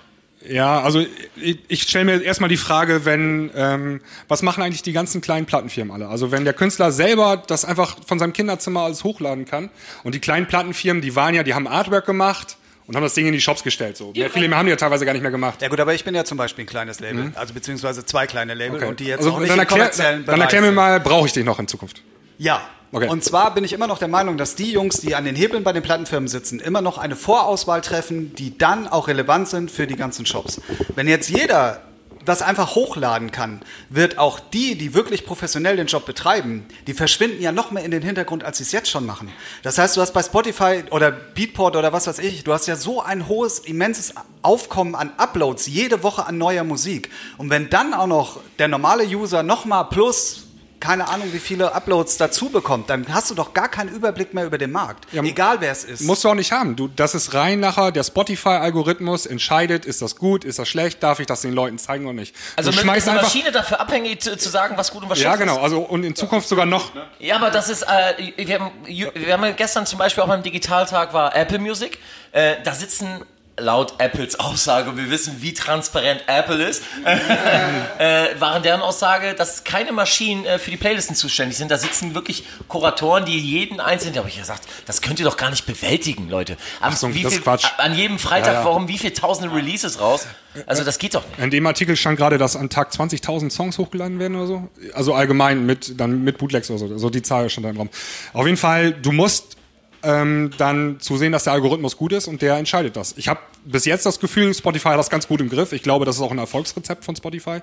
ja, 0.49 0.81
also 0.81 1.05
ich, 1.37 1.59
ich 1.69 1.83
stelle 1.83 2.05
mir 2.07 2.23
erstmal 2.23 2.49
die 2.49 2.57
Frage, 2.57 3.05
wenn, 3.05 3.51
ähm, 3.55 4.01
was 4.29 4.43
machen 4.43 4.63
eigentlich 4.63 4.83
die 4.83 4.93
ganzen 4.93 5.21
kleinen 5.21 5.45
Plattenfirmen 5.47 5.93
alle? 5.93 6.09
Also 6.09 6.31
wenn 6.31 6.45
der 6.45 6.55
Künstler 6.55 6.93
selber 6.93 7.43
das 7.47 7.65
einfach 7.67 7.97
von 8.07 8.19
seinem 8.19 8.33
Kinderzimmer 8.33 8.83
alles 8.83 9.05
hochladen 9.05 9.45
kann 9.45 9.69
und 10.05 10.15
die 10.15 10.21
kleinen 10.21 10.47
Plattenfirmen, 10.47 11.03
die 11.03 11.15
waren 11.17 11.35
ja, 11.35 11.43
die 11.43 11.55
haben 11.55 11.67
Artwork 11.67 12.07
gemacht 12.07 12.57
und 12.89 12.97
haben 12.97 13.03
das 13.03 13.15
Ding 13.15 13.27
in 13.27 13.33
die 13.33 13.41
Shops 13.41 13.63
gestellt. 13.63 13.99
So. 13.99 14.13
Mehr, 14.17 14.31
viele 14.31 14.49
mehr 14.49 14.59
haben 14.59 14.67
die 14.67 14.71
ja 14.71 14.77
teilweise 14.77 15.05
gar 15.05 15.13
nicht 15.13 15.23
mehr 15.23 15.31
gemacht. 15.31 15.61
Ja 15.61 15.69
gut, 15.69 15.79
aber 15.79 15.95
ich 15.95 16.05
bin 16.05 16.15
ja 16.15 16.25
zum 16.25 16.39
Beispiel 16.39 16.65
ein 16.65 16.69
kleines 16.69 16.99
Label, 17.01 17.33
also 17.35 17.53
beziehungsweise 17.53 18.05
zwei 18.07 18.27
kleine 18.27 18.55
Label 18.55 18.83
und 18.85 18.99
die 18.99 19.05
jetzt 19.05 19.19
also 19.19 19.33
auch 19.33 19.41
nicht 19.41 19.51
dann 19.51 19.59
im 19.59 19.61
erklär, 19.61 19.79
kommerziellen 19.79 20.25
dann 20.25 20.37
Bereich 20.37 20.55
erklär 20.55 20.63
mir 20.63 20.73
mal, 20.73 20.99
brauche 20.99 21.27
ich 21.27 21.33
dich 21.33 21.45
noch 21.45 21.59
in 21.61 21.69
Zukunft? 21.69 22.03
Ja. 22.39 22.63
Okay. 22.91 23.09
Und 23.09 23.23
zwar 23.23 23.53
bin 23.53 23.65
ich 23.65 23.75
immer 23.75 23.87
noch 23.87 23.99
der 23.99 24.09
Meinung, 24.09 24.39
dass 24.39 24.55
die 24.55 24.73
Jungs, 24.73 25.03
die 25.03 25.15
an 25.15 25.27
den 25.27 25.37
Hebeln 25.37 25.63
bei 25.63 25.75
den 25.75 25.83
Plattenfirmen 25.83 26.27
sitzen, 26.27 26.59
immer 26.59 26.81
noch 26.81 26.97
eine 26.97 27.17
Vorauswahl 27.17 27.83
treffen, 27.83 28.35
die 28.35 28.57
dann 28.57 28.89
auch 28.89 29.09
relevant 29.09 29.49
sind 29.49 29.71
für 29.71 29.87
die 29.87 29.97
ganzen 29.97 30.25
Shops. 30.25 30.63
Wenn 30.95 31.07
jetzt 31.07 31.29
jeder 31.29 31.83
das 32.29 32.43
einfach 32.43 32.75
hochladen 32.75 33.31
kann, 33.31 33.61
wird 33.89 34.19
auch 34.19 34.39
die, 34.41 34.77
die 34.77 34.95
wirklich 34.95 35.25
professionell 35.25 35.77
den 35.77 35.87
Job 35.87 36.07
betreiben, 36.07 36.67
die 36.87 36.95
verschwinden 36.95 37.43
ja 37.43 37.53
noch 37.53 37.71
mehr 37.71 37.85
in 37.85 37.91
den 37.91 38.03
Hintergrund, 38.03 38.45
als 38.45 38.59
sie 38.59 38.65
es 38.65 38.73
jetzt 38.73 38.91
schon 38.91 39.07
machen. 39.07 39.31
Das 39.63 39.79
heißt, 39.79 39.97
du 39.97 40.01
hast 40.01 40.13
bei 40.13 40.23
Spotify 40.23 40.85
oder 40.91 41.11
Beatport 41.11 41.77
oder 41.77 41.93
was 41.93 42.07
weiß 42.07 42.19
ich, 42.21 42.45
du 42.45 42.53
hast 42.53 42.67
ja 42.67 42.77
so 42.77 43.03
ein 43.03 43.29
hohes, 43.29 43.61
immenses 43.61 44.15
Aufkommen 44.43 44.95
an 44.95 45.13
Uploads 45.17 45.67
jede 45.67 46.03
Woche 46.03 46.27
an 46.27 46.39
neuer 46.39 46.65
Musik. 46.65 47.11
Und 47.37 47.51
wenn 47.51 47.71
dann 47.71 47.95
auch 47.95 48.07
noch 48.07 48.41
der 48.59 48.69
normale 48.69 49.05
User 49.05 49.43
nochmal 49.43 49.89
plus 49.89 50.48
keine 50.81 51.09
Ahnung, 51.09 51.29
wie 51.33 51.39
viele 51.39 51.75
Uploads 51.75 52.17
dazu 52.17 52.51
bekommt, 52.51 52.89
dann 52.91 53.07
hast 53.13 53.31
du 53.31 53.35
doch 53.35 53.55
gar 53.55 53.69
keinen 53.69 53.89
Überblick 53.89 54.35
mehr 54.35 54.45
über 54.45 54.59
den 54.59 54.73
Markt. 54.73 55.13
Ja, 55.13 55.23
Egal 55.23 55.61
wer 55.61 55.73
es 55.73 55.85
ist. 55.85 56.03
Musst 56.03 56.25
du 56.25 56.29
auch 56.29 56.35
nicht 56.35 56.53
haben. 56.53 56.77
Du, 56.77 56.89
das 56.89 57.15
ist 57.15 57.35
rein 57.35 57.61
nachher, 57.61 57.91
der 57.93 58.05
Spotify-Algorithmus 58.05 59.27
entscheidet, 59.27 59.85
ist 59.87 60.03
das 60.03 60.17
gut, 60.17 60.45
ist 60.45 60.59
das 60.59 60.69
schlecht, 60.69 61.03
darf 61.03 61.21
ich 61.21 61.27
das 61.27 61.41
den 61.43 61.53
Leuten 61.53 61.79
zeigen 61.79 62.05
oder 62.05 62.15
nicht. 62.15 62.35
Also 62.57 62.71
du 62.71 62.79
schmeißt 62.79 63.09
eine. 63.09 63.23
Maschine 63.23 63.53
dafür 63.53 63.81
abhängig 63.81 64.21
zu, 64.21 64.37
zu 64.37 64.49
sagen, 64.49 64.77
was 64.77 64.91
gut 64.93 65.03
und 65.03 65.11
was 65.11 65.19
Ja, 65.21 65.31
schlecht 65.35 65.41
genau. 65.41 65.57
ist? 65.59 65.63
Also 65.65 65.81
und 65.81 66.05
in 66.05 66.15
Zukunft 66.15 66.49
sogar 66.49 66.67
noch. 66.67 66.93
Ja, 67.19 67.37
aber 67.37 67.51
das 67.51 67.69
ist, 67.69 67.83
äh, 67.83 68.33
wir, 68.37 68.61
haben, 68.61 68.71
wir 68.87 69.33
haben 69.33 69.57
gestern 69.57 69.87
zum 69.87 69.99
Beispiel 69.99 70.23
auch 70.23 70.29
beim 70.29 70.43
Digitaltag 70.43 71.13
war 71.13 71.35
Apple 71.35 71.59
Music. 71.59 71.99
Äh, 72.33 72.57
da 72.63 72.75
sitzen 72.75 73.25
laut 73.59 73.95
Apples 73.99 74.39
Aussage, 74.41 74.97
wir 74.97 75.11
wissen, 75.11 75.37
wie 75.41 75.55
transparent 75.55 76.25
Apple 76.27 76.63
ist, 76.65 76.83
äh, 77.99 78.29
waren 78.39 78.63
deren 78.63 78.81
Aussage, 78.81 79.35
dass 79.35 79.65
keine 79.65 79.93
Maschinen 79.93 80.45
äh, 80.45 80.59
für 80.59 80.71
die 80.71 80.77
Playlisten 80.77 81.17
zuständig 81.17 81.57
sind. 81.59 81.71
Da 81.71 81.79
sitzen 81.79 82.15
wirklich 82.15 82.45
Kuratoren, 82.69 83.25
die 83.25 83.39
jeden 83.39 83.81
einzelnen, 83.81 84.15
da 84.15 84.21
habe 84.21 84.31
ich 84.31 84.39
gesagt, 84.39 84.67
das 84.87 85.03
könnt 85.03 85.19
ihr 85.19 85.25
doch 85.25 85.37
gar 85.37 85.51
nicht 85.51 85.67
bewältigen, 85.67 86.29
Leute. 86.29 86.57
Am, 86.81 86.95
so, 86.95 87.15
wie 87.15 87.25
viel. 87.25 87.43
An 87.79 87.95
jedem 87.95 88.19
Freitag, 88.19 88.55
Ja, 88.55 88.61
ja. 88.61 88.65
warum, 88.65 88.89
wie 88.89 88.99
viele 88.99 89.13
tausende 89.13 89.55
Releases 89.55 90.01
raus? 90.01 90.27
Also 90.67 90.83
das 90.83 90.99
geht 90.99 91.15
doch 91.15 91.27
nicht. 91.29 91.39
In 91.39 91.51
dem 91.51 91.67
Artikel 91.67 91.95
stand 91.97 92.19
gerade, 92.19 92.39
dass 92.39 92.57
an 92.57 92.71
Tag 92.71 92.91
20.000 92.93 93.51
Songs 93.51 93.79
hochgeladen 93.79 94.19
werden 94.19 94.37
oder 94.37 94.47
so. 94.47 94.69
Also 94.95 95.15
allgemein 95.15 95.67
mit, 95.67 96.01
dann 96.01 96.25
mit 96.25 96.39
Bootlegs 96.39 96.71
oder 96.71 96.79
so. 96.79 96.99
So 96.99 97.11
die 97.11 97.23
Zahl 97.23 97.49
stand 97.51 97.67
da 97.67 97.71
im 97.71 97.77
Raum. 97.77 97.91
Auf 98.33 98.47
jeden 98.47 98.57
Fall, 98.57 98.93
du 98.93 99.13
musst 99.13 99.58
ähm, 100.03 100.51
dann 100.59 101.01
zusehen, 101.01 101.33
dass 101.33 101.45
der 101.45 101.53
Algorithmus 101.53 101.97
gut 101.97 102.13
ist 102.13 102.29
und 102.29 102.43
der 102.43 102.57
entscheidet 102.57 102.97
das. 102.97 103.15
Ich 103.17 103.29
habe 103.29 103.41
bis 103.65 103.85
jetzt 103.85 104.07
das 104.07 104.21
Gefühl, 104.21 104.55
Spotify 104.55 104.91
hat 104.91 104.99
das 104.99 105.11
ganz 105.11 105.29
gut 105.29 105.41
im 105.41 105.49
Griff. 105.49 105.73
Ich 105.73 105.83
glaube, 105.83 106.05
das 106.05 106.17
ist 106.17 106.23
auch 106.23 106.31
ein 106.31 106.39
Erfolgsrezept 106.39 107.05
von 107.05 107.17
Spotify. 107.17 107.61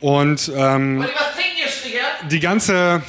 Und 0.00 0.50
ähm, 0.54 1.04
die 2.30 2.40
ganze. 2.40 3.02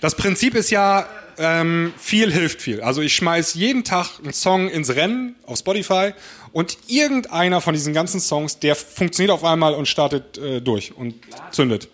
Das 0.00 0.16
Prinzip 0.16 0.54
ist 0.54 0.70
ja, 0.70 1.06
ähm, 1.38 1.92
viel 1.98 2.32
hilft 2.32 2.60
viel. 2.60 2.80
Also 2.80 3.02
ich 3.02 3.14
schmeiß 3.14 3.54
jeden 3.54 3.84
Tag 3.84 4.18
einen 4.22 4.32
Song 4.32 4.68
ins 4.68 4.94
Rennen 4.94 5.36
auf 5.46 5.58
Spotify 5.58 6.12
und 6.52 6.76
irgendeiner 6.88 7.60
von 7.60 7.74
diesen 7.74 7.94
ganzen 7.94 8.20
Songs, 8.20 8.58
der 8.58 8.76
funktioniert 8.76 9.32
auf 9.32 9.44
einmal 9.44 9.74
und 9.74 9.86
startet 9.86 10.38
äh, 10.38 10.60
durch 10.60 10.94
und 10.96 11.14
zündet. 11.50 11.88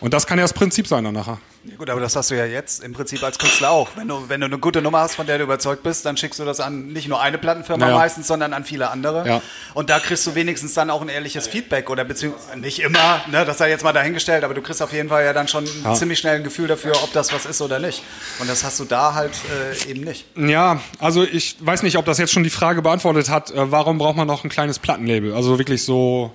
Und 0.00 0.14
das 0.14 0.26
kann 0.26 0.38
ja 0.38 0.44
das 0.44 0.52
Prinzip 0.52 0.86
sein 0.86 1.04
dann 1.04 1.14
nachher. 1.14 1.38
Ja, 1.62 1.76
gut, 1.76 1.90
aber 1.90 2.00
das 2.00 2.16
hast 2.16 2.30
du 2.30 2.34
ja 2.36 2.46
jetzt 2.46 2.82
im 2.82 2.94
Prinzip 2.94 3.22
als 3.22 3.38
Künstler 3.38 3.70
auch. 3.70 3.90
Wenn 3.94 4.08
du, 4.08 4.28
wenn 4.28 4.40
du 4.40 4.46
eine 4.46 4.56
gute 4.56 4.80
Nummer 4.80 5.00
hast, 5.00 5.16
von 5.16 5.26
der 5.26 5.36
du 5.36 5.44
überzeugt 5.44 5.82
bist, 5.82 6.06
dann 6.06 6.16
schickst 6.16 6.40
du 6.40 6.46
das 6.46 6.58
an 6.58 6.86
nicht 6.88 7.06
nur 7.06 7.20
eine 7.20 7.36
Plattenfirma 7.36 7.86
Ja. 7.86 7.96
meistens, 7.98 8.26
sondern 8.28 8.54
an 8.54 8.64
viele 8.64 8.90
andere. 8.90 9.28
Ja. 9.28 9.42
Und 9.74 9.90
da 9.90 9.98
kriegst 9.98 10.26
du 10.26 10.34
wenigstens 10.34 10.72
dann 10.72 10.88
auch 10.88 11.02
ein 11.02 11.10
ehrliches 11.10 11.46
Feedback 11.46 11.90
oder 11.90 12.04
beziehungsweise 12.04 12.58
nicht 12.58 12.78
immer, 12.78 13.20
ne, 13.30 13.44
das 13.44 13.58
sei 13.58 13.68
jetzt 13.68 13.84
mal 13.84 13.92
dahingestellt, 13.92 14.42
aber 14.42 14.54
du 14.54 14.62
kriegst 14.62 14.80
auf 14.82 14.92
jeden 14.94 15.10
Fall 15.10 15.22
ja 15.22 15.34
dann 15.34 15.48
schon 15.48 15.66
ziemlich 15.94 16.18
schnell 16.18 16.36
ein 16.36 16.44
Gefühl 16.44 16.66
dafür, 16.66 16.92
ob 17.02 17.12
das 17.12 17.30
was 17.30 17.44
ist 17.44 17.60
oder 17.60 17.78
nicht. 17.78 18.02
Und 18.38 18.48
das 18.48 18.64
hast 18.64 18.80
du 18.80 18.86
da 18.86 19.12
halt 19.12 19.32
äh, 19.86 19.90
eben 19.90 20.00
nicht. 20.00 20.24
Ja, 20.38 20.80
also 20.98 21.24
ich 21.24 21.56
weiß 21.60 21.82
nicht, 21.82 21.98
ob 21.98 22.06
das 22.06 22.16
jetzt 22.16 22.32
schon 22.32 22.42
die 22.42 22.48
Frage 22.48 22.80
beantwortet 22.80 23.28
hat, 23.28 23.50
äh, 23.50 23.70
warum 23.70 23.98
braucht 23.98 24.16
man 24.16 24.26
noch 24.26 24.44
ein 24.44 24.48
kleines 24.50 24.78
Plattenlabel? 24.78 25.34
Also 25.34 25.58
wirklich 25.58 25.84
so. 25.84 26.32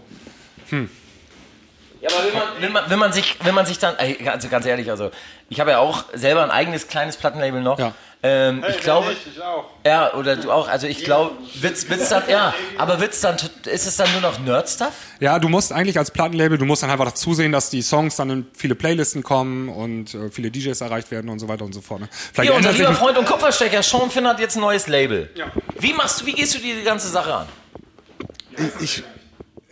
Ja, 2.07 2.15
aber 2.15 2.25
wenn 2.27 2.33
man, 2.33 2.43
wenn 2.59 2.71
man, 2.71 2.83
wenn 2.89 2.99
man 2.99 3.13
sich, 3.13 3.37
wenn 3.43 3.55
man 3.55 3.65
sich 3.65 3.79
dann, 3.79 3.95
also 4.27 4.47
ganz 4.49 4.65
ehrlich, 4.65 4.89
also 4.91 5.09
ich 5.49 5.59
habe 5.59 5.71
ja 5.71 5.79
auch 5.79 6.05
selber 6.13 6.43
ein 6.43 6.51
eigenes 6.51 6.87
kleines 6.87 7.17
Plattenlabel 7.17 7.61
noch. 7.61 7.79
Ja. 7.79 7.93
Ähm, 8.21 8.63
ich 8.69 8.77
glaube, 8.79 9.11
ich 9.13 9.41
auch. 9.41 9.65
ja, 9.85 10.13
oder 10.13 10.35
du 10.35 10.51
auch. 10.51 10.67
Also 10.67 10.87
ich 10.87 11.03
glaube, 11.03 11.35
wird's, 11.55 11.87
wird's 11.89 12.09
dann, 12.09 12.23
ja, 12.27 12.53
aber 12.77 12.99
wird's 12.99 13.21
dann, 13.21 13.37
ist 13.65 13.85
es 13.87 13.97
dann 13.97 14.11
nur 14.13 14.21
noch 14.21 14.39
Nerd-Stuff? 14.39 14.93
Ja, 15.19 15.37
du 15.39 15.47
musst 15.47 15.71
eigentlich 15.71 15.97
als 15.99 16.09
Plattenlabel, 16.11 16.57
du 16.57 16.65
musst 16.65 16.81
dann 16.83 16.89
einfach 16.89 17.11
zusehen, 17.13 17.51
dass 17.51 17.69
die 17.69 17.81
Songs 17.83 18.15
dann 18.15 18.29
in 18.31 18.47
viele 18.55 18.73
Playlisten 18.75 19.21
kommen 19.23 19.69
und 19.69 20.13
äh, 20.15 20.29
viele 20.31 20.49
DJs 20.51 20.79
erreicht 20.81 21.11
werden 21.11 21.29
und 21.29 21.39
so 21.39 21.47
weiter 21.47 21.65
und 21.65 21.73
so 21.73 21.81
fort. 21.81 22.01
Ne? 22.01 22.09
Vielleicht 22.33 22.49
Hier, 22.51 22.57
unser 22.57 22.71
lieber 22.71 22.89
sich- 22.89 22.97
Freund 22.97 23.17
und 23.17 23.25
Kupferstecher, 23.27 23.83
Sean 23.83 24.09
Finn 24.09 24.27
hat 24.27 24.39
jetzt 24.39 24.55
ein 24.57 24.61
neues 24.61 24.87
Label. 24.87 25.29
Wie 25.79 25.93
machst 25.93 26.21
du, 26.21 26.25
wie 26.25 26.33
gehst 26.33 26.55
du 26.55 26.59
die 26.59 26.81
ganze 26.83 27.07
Sache 27.09 27.33
an? 27.33 27.47
Ich, 28.79 29.03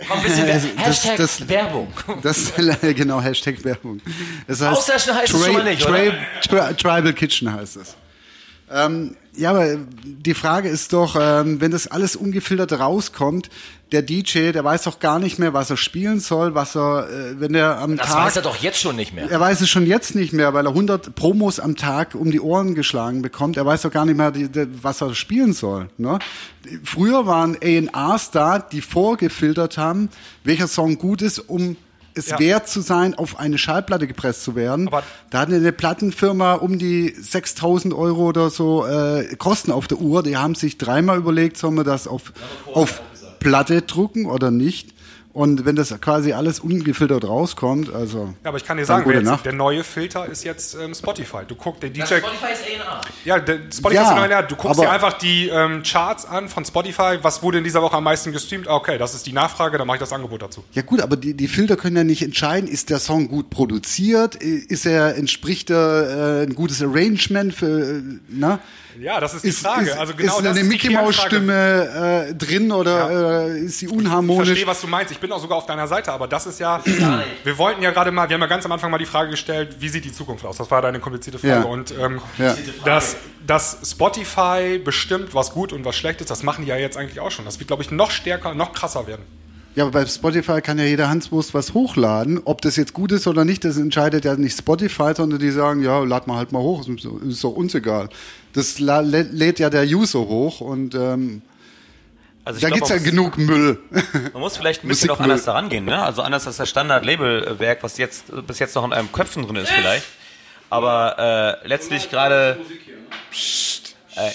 Ein 0.10 0.24
bisschen 0.24 0.48
das- 0.76 0.86
Hashtag 0.86 1.18
das- 1.18 1.48
Werbung. 1.50 1.88
das 2.22 2.54
genau, 2.82 3.22
Hashtag 3.22 3.64
Werbung. 3.64 4.02
Das 4.48 4.62
heißt, 4.62 4.78
Auslöschen 4.78 5.16
heißt 5.16 5.34
es 5.34 5.44
schon 5.46 5.54
mal 5.54 5.64
nicht, 5.64 5.86
oder? 5.88 6.14
Tri 6.42 6.74
Tribal 6.76 7.14
Kitchen 7.14 7.52
heißt 7.54 7.78
es. 7.78 7.96
Ähm, 8.74 9.16
ja, 9.36 9.52
aber 9.52 9.78
die 10.04 10.34
Frage 10.34 10.70
ist 10.70 10.94
doch, 10.94 11.16
ähm, 11.20 11.60
wenn 11.60 11.72
das 11.72 11.88
alles 11.88 12.16
ungefiltert 12.16 12.72
rauskommt, 12.74 13.50
der 13.92 14.02
DJ, 14.02 14.52
der 14.52 14.64
weiß 14.64 14.84
doch 14.84 15.00
gar 15.00 15.20
nicht 15.20 15.40
mehr, 15.40 15.54
was 15.54 15.70
er 15.70 15.78
spielen 15.78 16.20
soll, 16.20 16.56
was 16.56 16.76
er, 16.76 17.08
äh, 17.10 17.40
wenn 17.40 17.54
er 17.54 17.80
am 17.80 17.98
Das 17.98 18.08
Tag... 18.08 18.26
weiß 18.26 18.36
er 18.38 18.42
doch 18.42 18.56
jetzt 18.58 18.80
schon 18.80 18.96
nicht 18.96 19.14
mehr. 19.14 19.30
Er 19.30 19.40
weiß 19.40 19.62
es 19.62 19.70
schon 19.70 19.86
jetzt 19.86 20.16
nicht 20.16 20.34
mehr, 20.34 20.54
weil 20.54 20.66
er 20.66 20.72
100 20.72 21.16
Promos 21.16 21.60
am 21.60 21.76
Tag 21.76 22.16
um 22.16 22.32
die 22.32 22.40
Ohren 22.40 22.76
geschlagen 22.76 23.22
bekommt. 23.22 23.58
Er 23.58 23.66
weiß 23.66 23.84
doch 23.84 23.92
gar 23.92 24.06
nicht 24.06 24.18
mehr, 24.18 24.32
die, 24.32 24.50
die, 24.50 24.68
was 24.84 25.02
er 25.02 25.14
spielen 25.16 25.54
soll. 25.54 25.90
Ne? 25.98 26.20
Früher 26.84 27.26
waren 27.28 27.58
A&Rs 27.62 28.32
da, 28.32 28.60
die 28.60 28.82
vorgefiltert 28.82 29.78
haben, 29.78 30.10
welcher 30.44 30.68
Song 30.68 30.98
gut 30.98 31.22
ist, 31.22 31.40
um 31.40 31.76
es 32.16 32.28
Ja. 32.30 32.40
wert 32.40 32.68
zu 32.70 32.82
sein, 32.82 33.14
auf 33.16 33.40
eine 33.40 33.58
Schallplatte 33.58 34.08
gepresst 34.08 34.44
zu 34.44 34.56
werden. 34.56 34.88
Aber- 34.88 35.04
da 35.30 35.40
hatte 35.40 35.56
eine 35.56 35.72
Plattenfirma 35.72 36.54
um 36.54 36.78
die 36.80 37.14
6000 37.20 37.94
Euro 37.94 38.28
oder 38.28 38.50
so 38.50 38.86
äh, 38.86 39.36
Kosten 39.38 39.72
auf 39.72 39.88
der 39.88 40.00
Uhr. 40.00 40.24
Die 40.24 40.38
haben 40.38 40.56
sich 40.56 40.78
dreimal 40.78 41.18
überlegt, 41.18 41.58
sollen 41.58 41.76
wir 41.76 41.84
das 41.84 42.08
auf, 42.08 42.34
auf 42.74 43.02
Platte 43.40 43.82
drucken 43.82 44.26
oder 44.26 44.52
nicht. 44.52 44.93
Und 45.34 45.66
wenn 45.66 45.76
das 45.76 46.00
quasi 46.00 46.32
alles 46.32 46.60
ungefiltert 46.60 47.26
rauskommt, 47.28 47.92
also. 47.92 48.36
Ja, 48.44 48.50
aber 48.50 48.58
ich 48.58 48.66
kann 48.66 48.78
dir 48.78 48.86
sagen, 48.86 49.10
jetzt, 49.12 49.24
Nacht. 49.26 49.46
der 49.46 49.54
neue 49.54 49.84
Filter 49.84 50.28
ist 50.28 50.44
jetzt 50.44 50.76
ähm, 50.76 50.94
Spotify. 50.94 51.40
Du 51.48 51.56
guckst 51.56 51.82
der 51.82 51.90
DJ. 51.90 52.04
Spotify 52.04 52.54
ist 52.54 52.62
A&R. 52.84 53.02
Ja, 53.26 53.40
der 53.40 53.60
Spotify 53.74 53.96
Ja, 53.96 54.12
ist 54.12 54.30
neue, 54.30 54.44
Du 54.48 54.56
guckst 54.56 54.80
dir 54.80 54.92
einfach 54.92 55.14
die 55.14 55.48
ähm, 55.48 55.82
Charts 55.82 56.26
an 56.28 56.50
von 56.50 56.64
Spotify. 56.66 57.18
Was 57.24 57.42
wurde 57.42 57.58
in 57.58 57.64
dieser 57.64 57.82
Woche 57.82 57.98
am 57.98 58.04
meisten 58.04 58.32
gestreamt? 58.32 58.68
Ah, 58.68 58.76
Okay, 58.76 59.00
das 59.00 59.16
ist 59.16 59.26
die 59.26 59.34
Nachfrage, 59.34 59.78
dann 59.80 59.88
mache 59.88 59.98
ich 59.98 60.02
das 60.02 60.14
Angebot 60.14 60.42
dazu. 60.44 60.64
Ja 60.74 60.84
gut, 60.84 61.02
aber 61.02 61.16
die, 61.16 61.34
die 61.34 61.48
Filter 61.48 61.78
können 61.78 61.96
ja 61.98 62.04
nicht 62.04 62.22
entscheiden, 62.22 62.70
ist 62.70 62.92
der 62.92 63.00
Song 63.00 63.28
gut 63.28 63.50
produziert, 63.50 64.36
ist 64.36 64.86
er, 64.86 65.16
entspricht 65.18 65.70
er 65.72 66.42
äh, 66.42 66.44
ein 66.44 66.54
gutes 66.54 66.82
Arrangement 66.84 67.54
für, 67.56 67.98
äh, 67.98 68.02
na? 68.30 68.60
Ja, 69.00 69.20
das 69.20 69.34
ist 69.34 69.44
die 69.44 69.50
Ist, 69.50 69.60
Frage. 69.66 69.90
ist, 69.90 69.98
also 69.98 70.14
genau 70.14 70.38
ist 70.38 70.46
das 70.46 70.52
eine 70.52 70.60
ist 70.60 70.64
die 70.66 70.70
Mickey 70.70 70.90
Maus 70.90 71.16
Kernfrage. 71.18 71.36
Stimme 71.36 72.26
äh, 72.30 72.34
drin 72.36 72.72
oder 72.72 73.48
äh, 73.50 73.60
ist 73.60 73.80
sie 73.80 73.86
Ich 73.88 73.92
unharmonisch? 73.92 74.48
verstehe, 74.48 74.68
was 74.68 74.82
du 74.82 74.88
meinst. 74.88 75.12
Ich 75.12 75.20
bin 75.20 75.32
auch 75.32 75.40
sogar 75.42 75.58
auf 75.58 75.66
deiner 75.66 75.88
Seite, 75.88 76.12
aber 76.12 76.28
das 76.28 76.46
ist 76.46 76.60
ja. 76.60 76.82
wir 77.44 77.58
wollten 77.58 77.82
ja 77.82 77.92
gerade 77.92 78.12
mal, 78.12 78.30
wir 78.30 78.36
haben 78.36 78.42
ja 78.42 78.48
ganz 78.48 78.66
am 78.66 78.72
Anfang 78.72 78.92
mal 78.92 78.98
die 78.98 79.06
Frage 79.06 79.32
gestellt, 79.32 79.78
wie 79.80 79.90
sieht 79.90 80.06
die 80.06 80.12
Zukunft 80.14 80.46
aus? 80.46 80.58
Das 80.58 80.70
war 80.72 80.82
deine 80.82 81.00
komplizierte 81.00 81.40
Frage. 81.40 81.54
Ja. 81.54 81.62
Und 81.64 81.94
ähm, 82.00 82.22
Ja. 82.38 82.56
dass, 82.86 83.16
dass 83.46 83.78
Spotify 83.90 84.80
bestimmt, 84.84 85.34
was 85.34 85.52
gut 85.52 85.74
und 85.74 85.84
was 85.86 85.96
schlecht 85.96 86.22
ist, 86.22 86.30
das 86.30 86.44
machen 86.44 86.66
die 86.66 86.70
ja 86.70 86.78
jetzt 86.78 86.98
eigentlich 86.98 87.20
auch 87.20 87.32
schon. 87.32 87.46
Das 87.46 87.60
wird, 87.60 87.68
glaube 87.68 87.84
ich, 87.84 87.92
noch 87.92 88.12
stärker, 88.12 88.54
noch 88.54 88.74
krasser 88.74 89.08
werden. 89.08 89.24
Ja, 89.76 89.86
aber 89.86 89.92
bei 90.02 90.06
Spotify 90.06 90.62
kann 90.62 90.78
ja 90.78 90.86
jeder 90.86 91.10
Hanswurst 91.10 91.54
was 91.56 91.74
hochladen. 91.74 92.42
Ob 92.46 92.62
das 92.62 92.76
jetzt 92.76 92.94
gut 92.94 93.12
ist 93.12 93.26
oder 93.26 93.44
nicht, 93.44 93.66
das 93.66 93.78
entscheidet 93.78 94.24
ja 94.24 94.36
nicht 94.36 94.58
Spotify, 94.58 95.14
sondern 95.16 95.40
die 95.40 95.50
sagen, 95.50 95.82
ja, 95.82 96.04
lad 96.04 96.28
mal 96.28 96.38
halt 96.38 96.52
mal 96.52 96.60
hoch, 96.60 96.88
ist, 96.88 97.44
doch 97.44 97.52
uns 97.52 97.74
egal. 97.74 98.10
Das 98.54 98.78
lädt 98.80 99.60
ja 99.60 99.72
der 99.72 99.84
User 99.86 100.20
hoch 100.20 100.62
und 100.62 100.94
ähm, 100.94 101.42
Also 102.46 102.58
ich 102.58 102.62
da 102.62 102.68
glaub, 102.68 102.88
gibt's 102.88 102.90
ja 102.90 102.98
genug 102.98 103.40
Müll. 103.40 103.80
Man 104.34 104.42
muss 104.42 104.58
vielleicht 104.58 104.84
ein 104.84 104.88
bisschen 104.90 105.10
auch 105.10 105.16
Musikmüll. 105.18 105.32
anders 105.32 105.46
daran 105.46 105.70
gehen, 105.70 105.86
ne? 105.86 106.04
Also 106.04 106.22
anders 106.22 106.46
als 106.46 106.58
das 106.58 106.70
Standard-Labelwerk, 106.70 107.82
was 107.82 107.98
jetzt 107.98 108.26
bis 108.46 108.60
jetzt 108.60 108.76
noch 108.76 108.86
in 108.86 108.94
einem 108.94 109.12
Köpfen 109.12 109.44
drin 109.44 109.56
ist 109.56 109.72
vielleicht. 109.72 110.06
Aber 110.70 111.60
äh, 111.64 111.68
letztlich 111.68 112.12
gerade. 112.12 112.58
Psst, 113.32 113.96
äh. 114.16 114.30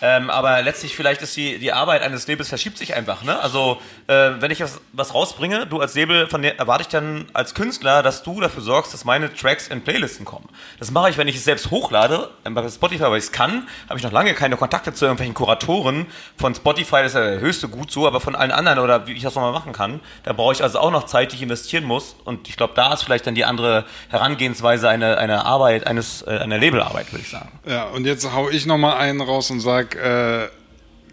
Ähm, 0.00 0.30
aber 0.30 0.62
letztlich 0.62 0.94
vielleicht 0.94 1.22
ist 1.22 1.36
die, 1.36 1.58
die 1.58 1.72
Arbeit 1.72 2.02
eines 2.02 2.26
Labels 2.26 2.48
verschiebt 2.48 2.78
sich 2.78 2.94
einfach, 2.94 3.24
ne? 3.24 3.38
Also 3.40 3.80
äh, 4.06 4.30
wenn 4.38 4.50
ich 4.50 4.60
was, 4.60 4.80
was 4.92 5.14
rausbringe, 5.14 5.66
du 5.66 5.80
als 5.80 5.94
Label, 5.94 6.28
von 6.28 6.42
der 6.42 6.58
erwarte 6.58 6.82
ich 6.82 6.88
dann 6.88 7.26
als 7.32 7.54
Künstler, 7.54 8.02
dass 8.02 8.22
du 8.22 8.40
dafür 8.40 8.62
sorgst, 8.62 8.94
dass 8.94 9.04
meine 9.04 9.34
Tracks 9.34 9.68
in 9.68 9.82
Playlisten 9.82 10.24
kommen. 10.24 10.48
Das 10.78 10.90
mache 10.90 11.10
ich, 11.10 11.18
wenn 11.18 11.28
ich 11.28 11.36
es 11.36 11.44
selbst 11.44 11.70
hochlade, 11.70 12.30
ähm, 12.44 12.54
bei 12.54 12.68
Spotify, 12.68 13.04
weil 13.04 13.18
ich 13.18 13.24
es 13.24 13.32
kann, 13.32 13.66
habe 13.88 13.98
ich 13.98 14.04
noch 14.04 14.12
lange 14.12 14.34
keine 14.34 14.56
Kontakte 14.56 14.92
zu 14.92 15.04
irgendwelchen 15.04 15.34
Kuratoren 15.34 16.06
von 16.36 16.54
Spotify, 16.54 17.02
das 17.02 17.06
ist 17.06 17.14
ja 17.14 17.30
der 17.30 17.40
höchste 17.40 17.68
Gut 17.68 17.90
so, 17.90 18.06
aber 18.06 18.20
von 18.20 18.36
allen 18.36 18.52
anderen 18.52 18.78
oder 18.78 19.06
wie 19.06 19.12
ich 19.12 19.22
das 19.22 19.34
nochmal 19.34 19.52
machen 19.52 19.72
kann, 19.72 20.00
da 20.24 20.32
brauche 20.32 20.52
ich 20.52 20.62
also 20.62 20.78
auch 20.78 20.90
noch 20.90 21.06
Zeit, 21.06 21.32
die 21.32 21.36
ich 21.36 21.42
investieren 21.42 21.84
muss. 21.84 22.16
Und 22.24 22.48
ich 22.48 22.56
glaube, 22.56 22.74
da 22.74 22.92
ist 22.92 23.02
vielleicht 23.02 23.26
dann 23.26 23.34
die 23.34 23.44
andere 23.44 23.84
Herangehensweise 24.08 24.88
eine, 24.88 25.18
eine 25.18 25.44
Arbeit, 25.44 25.86
eines, 25.86 26.22
äh, 26.22 26.38
einer 26.38 26.58
Labelarbeit, 26.58 27.12
würde 27.12 27.22
ich 27.22 27.30
sagen. 27.30 27.50
Ja, 27.66 27.84
und 27.84 28.04
jetzt 28.04 28.30
hau 28.32 28.48
ich 28.48 28.66
noch 28.66 28.78
mal 28.78 28.96
einen 28.96 29.20
raus 29.20 29.50
und 29.50 29.60
sag, 29.88 29.96
äh, 29.96 30.48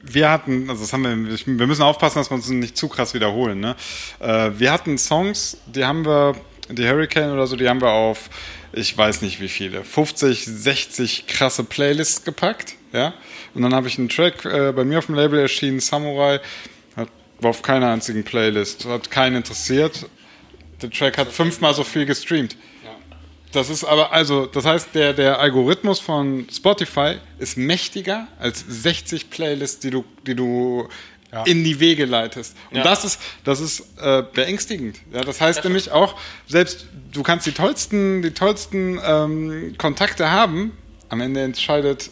wir 0.02 0.30
hatten, 0.30 0.70
also 0.70 0.84
das 0.84 0.94
haben 0.94 1.04
wir, 1.04 1.40
wir 1.46 1.68
müssen 1.68 1.82
aufpassen, 1.82 2.20
dass 2.20 2.30
wir 2.30 2.36
uns 2.36 2.48
nicht 2.50 2.78
zu 2.78 2.88
krass 2.88 3.14
wiederholen. 3.14 3.60
Ne? 3.60 3.76
Äh, 4.20 4.52
wir 4.58 4.72
hatten 4.72 4.98
Songs, 4.98 5.58
die 5.66 5.84
haben 5.84 6.06
wir, 6.06 6.36
die 6.70 6.88
Hurricane 6.88 7.32
oder 7.32 7.48
so, 7.48 7.56
die 7.56 7.68
haben 7.68 7.82
wir 7.82 7.92
auf, 7.92 8.30
ich 8.74 8.96
weiß 8.98 9.22
nicht 9.22 9.40
wie 9.42 9.48
viele, 9.48 9.84
50, 9.84 10.46
60 10.46 11.28
krasse 11.28 11.64
Playlists 11.64 12.24
gepackt. 12.24 12.76
Ja, 12.94 13.14
und 13.54 13.62
dann 13.62 13.74
habe 13.74 13.88
ich 13.88 13.98
einen 13.98 14.10
Track 14.10 14.46
äh, 14.46 14.72
bei 14.72 14.86
mir 14.86 15.00
auf 15.00 15.08
dem 15.08 15.16
Label 15.16 15.40
erschienen, 15.40 15.82
Samurai, 15.82 16.40
hat, 16.96 17.10
war 17.42 17.50
auf 17.50 17.62
keiner 17.62 17.92
einzigen 17.92 18.24
Playlist, 18.24 18.86
hat 18.86 19.12
keinen 19.12 19.38
interessiert. 19.38 20.08
Der 20.82 20.90
Track 20.92 21.18
hat 21.18 21.32
fünfmal 21.32 21.74
so 21.74 21.84
viel 21.84 22.06
gestreamt. 22.06 22.56
Das 23.56 23.70
ist 23.70 23.86
aber, 23.86 24.12
also, 24.12 24.48
das 24.48 24.66
heißt, 24.66 24.90
der, 24.94 25.14
der 25.14 25.40
Algorithmus 25.40 26.02
von 26.02 26.46
Spotify 26.52 27.20
ist 27.40 27.58
mächtiger 27.58 28.28
als 28.38 28.66
60 28.68 29.30
Playlists, 29.30 29.80
die 29.80 29.92
du, 29.92 30.04
die 30.28 30.36
du 30.36 30.90
in 31.46 31.64
die 31.64 31.80
Wege 31.80 32.04
leitest. 32.04 32.56
Und 32.72 32.84
das 32.84 33.06
ist, 33.06 33.22
das 33.46 33.62
ist 33.62 33.98
äh, 34.02 34.24
beängstigend. 34.34 34.98
Ja, 35.14 35.22
das 35.22 35.40
heißt 35.40 35.64
nämlich 35.64 35.90
auch, 35.92 36.16
selbst 36.48 36.88
du 37.14 37.24
kannst 37.24 37.46
die 37.46 37.54
tollsten, 37.54 38.22
die 38.22 38.32
tollsten 38.32 39.00
ähm, 39.06 39.76
Kontakte 39.78 40.32
haben, 40.32 40.78
am 41.08 41.22
Ende 41.22 41.42
entscheidet 41.42 42.10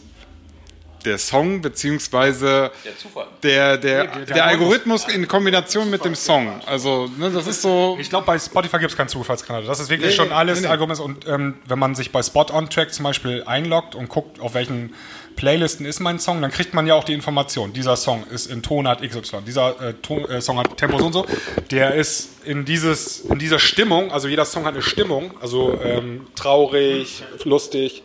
der 1.05 1.17
Song 1.17 1.61
beziehungsweise 1.61 2.71
Der 2.83 2.97
Zufall. 2.97 3.27
der, 3.43 3.77
der, 3.77 4.05
der 4.25 4.45
Algorithmus 4.45 5.07
in 5.07 5.27
Kombination 5.27 5.89
mit 5.89 6.03
dem 6.05 6.15
Song. 6.15 6.61
Also, 6.65 7.09
ne, 7.17 7.29
das 7.31 7.47
ist 7.47 7.61
so. 7.61 7.97
Ich 7.99 8.09
glaube, 8.09 8.25
bei 8.25 8.39
Spotify 8.39 8.79
gibt 8.79 8.91
es 8.91 8.97
keinen 8.97 9.09
Zufallskanal. 9.09 9.63
Das 9.63 9.79
ist 9.79 9.89
wirklich 9.89 10.15
schon 10.15 10.31
alles 10.31 10.63
Algorithmus. 10.65 10.99
Und 10.99 11.27
ähm, 11.27 11.55
wenn 11.67 11.79
man 11.79 11.95
sich 11.95 12.11
bei 12.11 12.21
Spot 12.23 12.45
On 12.51 12.69
Track 12.69 12.93
zum 12.93 13.03
Beispiel 13.03 13.43
einloggt 13.45 13.95
und 13.95 14.09
guckt, 14.09 14.39
auf 14.39 14.53
welchen 14.53 14.93
Playlisten 15.35 15.85
ist 15.85 15.99
mein 15.99 16.19
Song, 16.19 16.41
dann 16.41 16.51
kriegt 16.51 16.73
man 16.73 16.87
ja 16.87 16.93
auch 16.93 17.03
die 17.03 17.13
Information. 17.13 17.73
Dieser 17.73 17.95
Song 17.95 18.23
ist 18.27 18.47
in 18.47 18.61
Tonart 18.61 19.01
XY. 19.01 19.41
Dieser 19.45 19.81
äh, 19.81 19.93
Ton, 19.95 20.25
äh, 20.29 20.41
Song 20.41 20.57
hat 20.59 20.77
Tempo 20.77 20.99
so 20.99 21.05
und 21.05 21.13
so. 21.13 21.25
Der 21.71 21.95
ist 21.95 22.29
in, 22.45 22.65
dieses, 22.65 23.21
in 23.21 23.39
dieser 23.39 23.59
Stimmung, 23.59 24.11
also 24.11 24.27
jeder 24.27 24.45
Song 24.45 24.65
hat 24.65 24.73
eine 24.73 24.83
Stimmung, 24.83 25.31
also 25.41 25.79
ähm, 25.83 26.27
traurig, 26.35 27.23
lustig, 27.43 28.03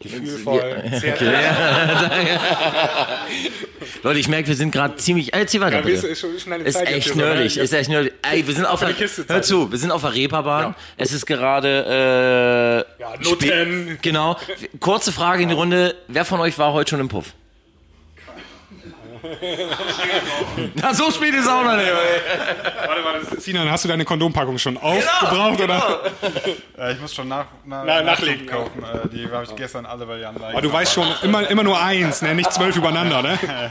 gefühlvoll. 0.00 0.82
Leute, 4.02 4.18
ich 4.18 4.28
merke, 4.28 4.48
wir 4.48 4.54
sind 4.54 4.70
gerade 4.72 4.96
ziemlich. 4.96 5.34
Äh, 5.34 5.46
zieh 5.46 5.60
weiter, 5.60 5.86
Ja, 5.86 5.94
ist 5.94 6.18
schon- 6.20 6.34
ist 6.34 6.46
ist 6.46 6.74
Zeit 6.74 6.88
echt 6.88 7.08
so, 7.08 7.14
ne? 7.16 7.24
nerdig, 7.24 7.54
Jetzt- 7.56 7.64
ist 7.64 7.72
echt 7.72 7.90
nerdig. 7.90 8.12
Ey, 8.22 8.46
wir 8.46 8.54
sind 8.54 8.64
auf 8.64 8.80
der, 8.80 8.94
hör 9.28 9.42
zu, 9.42 9.70
wir 9.70 9.78
sind 9.78 9.90
auf 9.90 10.00
der 10.02 10.14
Reeperbahn. 10.14 10.74
Es 10.96 11.12
ist 11.12 11.26
gerade, 11.26 12.86
äh, 12.98 13.02
Ja, 13.02 13.14
Noten. 13.22 13.98
Genau. 14.02 14.36
Kurze 14.80 15.12
Frage 15.12 15.42
in 15.42 15.48
die 15.50 15.54
Runde. 15.54 15.94
Wer 16.08 16.24
von 16.24 16.40
euch 16.40 16.58
war 16.58 16.72
heute 16.72 16.90
schon 16.90 17.00
im 17.00 17.08
Puff? 17.08 17.34
Na, 20.74 20.94
so 20.94 21.10
spät 21.10 21.34
ist 21.34 21.48
auch 21.48 21.62
noch 21.64 21.76
nicht. 21.76 21.88
Warte, 22.86 23.04
warte, 23.04 23.40
Sinan, 23.40 23.70
hast 23.70 23.84
du 23.84 23.88
deine 23.88 24.04
Kondompackung 24.04 24.58
schon 24.58 24.76
aufgebraucht 24.76 25.60
oder? 25.60 26.00
Äh, 26.78 26.92
ich 26.92 27.00
muss 27.00 27.14
schon 27.14 27.28
nach, 27.28 27.46
nach, 27.64 27.82
Na, 27.84 28.02
nachlegen, 28.02 28.46
ja. 28.46 28.52
kaufen. 28.52 28.82
Äh, 28.82 29.08
die 29.08 29.30
habe 29.30 29.44
ich 29.44 29.54
gestern 29.56 29.86
alle 29.86 30.06
bei 30.06 30.18
Jan 30.18 30.36
Aber 30.36 30.62
du 30.62 30.72
weißt 30.72 30.92
schon, 30.92 31.06
immer, 31.22 31.48
immer 31.50 31.62
nur 31.62 31.80
eins, 31.80 32.22
ne? 32.22 32.34
nicht 32.34 32.52
zwölf 32.52 32.76
übereinander. 32.76 33.22
Ne? 33.22 33.38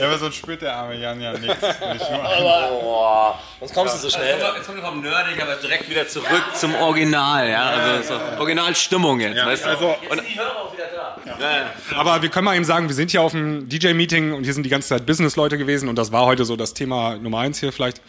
Ja, 0.00 0.06
aber 0.08 0.18
so 0.18 0.30
spürt 0.30 0.62
der 0.62 0.74
arme 0.74 0.94
Jan 0.96 1.20
ja 1.20 1.32
nichts. 1.32 1.62
Nicht 1.62 2.10
nur 2.10 2.80
Boah, 2.80 3.38
sonst 3.60 3.74
kommst 3.74 3.94
du 3.94 3.98
so 3.98 4.10
schnell. 4.10 4.36
Jetzt 4.38 4.66
kommen 4.66 4.78
wir 4.78 4.84
vom 4.84 5.00
Nerdig, 5.00 5.40
aber 5.40 5.54
direkt 5.56 5.88
wieder 5.88 6.08
zurück 6.08 6.42
zum 6.54 6.74
Original, 6.74 7.48
ja. 7.48 7.62
Also 7.66 8.14
so 8.14 8.20
Originalstimmung 8.38 9.20
jetzt, 9.20 9.44
weißt 9.44 9.64
du? 9.64 9.68
Also, 9.68 9.96
Und 10.10 10.22
die 10.28 10.38
Hörer 10.38 10.56
auch 10.56 10.72
wieder 10.72 10.84
da. 10.94 11.98
aber 11.98 12.22
wir 12.22 12.28
können 12.28 12.44
mal 12.46 12.56
eben 12.56 12.64
sagen, 12.64 12.88
wir 12.88 12.94
sind 12.94 13.10
hier 13.10 13.22
auf 13.22 13.34
einem 13.34 13.68
DJ-Meeting 13.68 14.32
und 14.32 14.44
hier 14.44 14.54
sind 14.54 14.64
die 14.64 14.70
ganze 14.88 15.00
Zeit 15.02 15.06
Business-Leute 15.06 15.58
gewesen 15.58 15.88
und 15.88 15.96
das 15.96 16.12
war 16.12 16.26
heute 16.26 16.44
so 16.44 16.56
das 16.56 16.74
Thema 16.74 17.16
Nummer 17.16 17.38
eins 17.40 17.58
hier 17.60 17.72
vielleicht. 17.72 18.00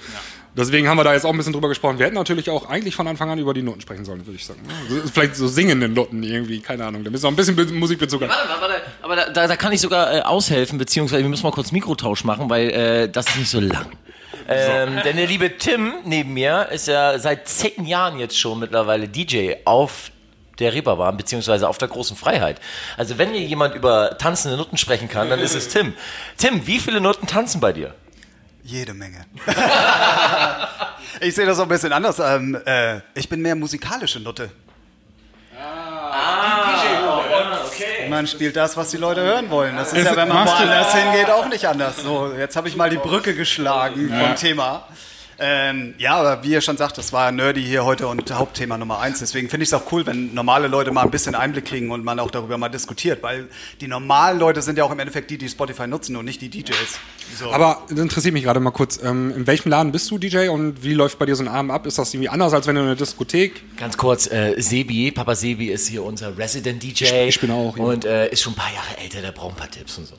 Deswegen 0.56 0.88
haben 0.88 0.98
wir 0.98 1.04
da 1.04 1.14
jetzt 1.14 1.24
auch 1.26 1.30
ein 1.30 1.38
bisschen 1.38 1.54
drüber 1.54 1.68
gesprochen. 1.70 2.00
Wir 2.00 2.08
hätten 2.08 2.16
natürlich 2.16 2.50
auch 2.50 2.68
eigentlich 2.68 2.96
von 2.96 3.08
Anfang 3.08 3.30
an 3.30 3.38
über 3.38 3.54
die 3.54 3.62
Noten 3.62 3.80
sprechen 3.82 4.06
sollen, 4.06 4.26
würde 4.26 4.38
ich 4.38 4.46
sagen. 4.46 4.62
Ja, 4.90 5.02
Vielleicht 5.14 5.36
so 5.36 5.48
singende 5.48 5.88
Noten 5.88 6.24
irgendwie, 6.24 6.60
keine 6.62 6.84
Ahnung. 6.86 7.04
Da 7.04 7.12
müssen 7.12 7.24
wir 7.26 7.30
ein 7.30 7.36
bisschen 7.36 7.56
Be- 7.56 7.66
Musikbezug 7.66 8.22
haben. 8.24 8.30
Warte, 8.30 8.62
warte, 8.62 8.82
aber 9.04 9.16
da, 9.16 9.30
da, 9.30 9.48
da 9.48 9.56
kann 9.56 9.72
ich 9.72 9.82
sogar 9.82 10.12
äh, 10.16 10.22
aushelfen, 10.22 10.80
beziehungsweise 10.80 11.22
wir 11.22 11.30
müssen 11.30 11.44
mal 11.44 11.52
kurz 11.52 11.72
Mikrotausch 11.72 12.24
machen, 12.24 12.50
weil 12.50 12.70
äh, 12.72 13.10
das 13.10 13.28
ist 13.28 13.38
nicht 13.38 13.50
so 13.52 13.60
lang. 13.60 13.86
Ähm, 14.50 14.98
denn 15.04 15.18
der 15.18 15.28
liebe 15.28 15.58
Tim 15.58 15.94
neben 16.06 16.34
mir 16.34 16.70
ist 16.72 16.88
ja 16.88 17.20
seit 17.20 17.48
zehn 17.48 17.86
Jahren 17.86 18.18
jetzt 18.18 18.40
schon 18.40 18.58
mittlerweile 18.60 19.08
DJ 19.08 19.56
auf 19.66 20.10
der 20.60 20.74
Reeperbahn, 20.74 21.18
beziehungsweise 21.18 21.68
auf 21.70 21.78
der 21.78 21.88
großen 21.88 22.16
Freiheit. 22.18 22.60
Also 22.98 23.18
wenn 23.18 23.32
hier 23.32 23.42
jemand 23.42 23.76
über 23.76 24.18
tanzende 24.18 24.58
Nutten 24.58 24.78
sprechen 24.78 25.08
kann, 25.10 25.30
dann 25.30 25.40
ist 25.40 25.56
es 25.56 25.70
Tim. 25.70 25.94
Tim, 26.38 26.66
wie 26.68 26.80
viele 26.80 27.00
Nutten 27.02 27.28
tanzen 27.28 27.60
bei 27.62 27.74
dir? 27.74 27.94
Jede 28.64 28.94
Menge. 28.94 29.26
ich 31.22 31.34
sehe 31.36 31.46
das 31.46 31.58
auch 31.60 31.64
ein 31.64 31.70
bisschen 31.70 31.94
anders. 31.94 32.20
Ähm, 32.20 32.60
äh, 32.66 33.00
ich 33.14 33.30
bin 33.30 33.42
mehr 33.42 33.56
musikalische 33.56 34.20
Nutte. 34.20 34.50
Man 38.10 38.26
spielt 38.28 38.56
das, 38.56 38.78
was 38.78 38.90
die 38.92 38.98
Leute 38.98 39.22
hören 39.22 39.50
wollen. 39.50 39.76
Das 39.76 39.92
ist 39.92 40.00
Ist- 40.00 40.06
ja, 40.06 40.16
wenn 40.16 40.28
man 40.30 40.48
woanders 40.48 40.94
hingeht, 40.94 41.30
auch 41.30 41.48
nicht 41.48 41.66
anders. 41.68 41.98
So, 41.98 42.34
jetzt 42.38 42.56
habe 42.56 42.68
ich 42.68 42.76
mal 42.76 42.90
die 42.90 42.98
Brücke 42.98 43.34
geschlagen 43.36 44.10
vom 44.10 44.36
Thema. 44.36 44.88
Ähm, 45.40 45.94
ja, 46.00 46.16
aber 46.16 46.44
wie 46.44 46.50
ihr 46.50 46.62
schon 46.62 46.78
sagt, 46.78 46.98
das 46.98 47.14
war 47.14 47.32
Nerdy 47.32 47.64
hier 47.64 47.86
heute 47.86 48.08
und 48.08 48.32
Hauptthema 48.32 48.78
Nummer 48.78 49.00
eins. 49.00 49.20
Deswegen 49.20 49.50
finde 49.50 49.64
ich 49.64 49.70
es 49.70 49.74
auch 49.74 49.92
cool, 49.92 50.06
wenn 50.06 50.34
normale 50.34 50.68
Leute 50.68 50.92
mal 50.92 51.04
ein 51.04 51.12
bisschen 51.12 51.36
Einblick 51.36 51.66
kriegen 51.66 51.92
und 51.92 52.04
man 52.04 52.20
auch 52.20 52.32
darüber 52.32 52.58
mal 52.58 52.70
diskutiert, 52.70 53.22
weil 53.22 53.48
die 53.80 53.88
normalen 53.88 54.40
Leute 54.40 54.64
sind 54.64 54.78
ja 54.78 54.84
auch 54.84 54.92
im 54.92 55.00
Endeffekt 55.00 55.30
die, 55.30 55.38
die 55.38 55.50
Spotify 55.50 55.86
nutzen 55.86 56.16
und 56.16 56.26
nicht 56.26 56.42
die 56.42 56.50
DJs. 56.50 57.00
So. 57.38 57.52
Aber 57.52 57.84
das 57.88 58.00
interessiert 58.00 58.34
mich 58.34 58.44
gerade 58.44 58.60
mal 58.60 58.72
kurz. 58.72 59.00
Ähm, 59.04 59.32
in 59.36 59.46
welchem 59.46 59.70
Laden 59.70 59.92
bist 59.92 60.10
du 60.10 60.18
DJ 60.18 60.48
und 60.48 60.84
wie 60.84 60.94
läuft 60.94 61.20
bei 61.20 61.28
dir 61.28 61.36
so 61.36 61.44
ein 61.44 61.50
Abend 61.50 61.72
ab? 61.72 61.86
Ist 61.86 62.00
das 62.00 62.14
irgendwie 62.14 62.30
anders, 62.30 62.54
als 62.54 62.66
wenn 62.66 62.76
du 62.76 62.82
in 62.82 62.88
einer 62.88 62.96
Diskothek? 62.96 63.78
Ganz 63.78 63.96
kurz, 63.96 64.32
äh, 64.32 64.56
Sebi, 64.58 65.12
Papa 65.12 65.36
Sebi 65.36 65.68
ist 65.68 65.88
hier 65.88 66.04
unser 66.04 66.36
Resident 66.36 66.82
DJ. 66.82 67.28
Ich 67.28 67.40
bin 67.40 67.52
auch, 67.52 67.78
ja. 67.78 67.84
Und 67.84 68.06
äh, 68.06 68.30
ist 68.30 68.42
schon 68.42 68.54
ein 68.54 68.58
paar 68.58 68.74
Jahre 68.74 68.98
älter, 69.04 69.22
der 69.22 69.34
braucht 69.34 69.54
ein 69.54 69.58
paar 69.58 69.70
Tipps 69.70 70.00
und 70.00 70.08
so. 70.08 70.16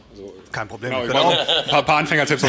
Kein 0.52 0.68
Problem. 0.68 0.90
Genau, 0.90 1.04
ich 1.04 1.10
ich 1.10 1.16
auch 1.16 1.30
ein 1.30 1.70
paar, 1.70 1.82
paar 1.82 1.96
Anfängertipps. 1.98 2.44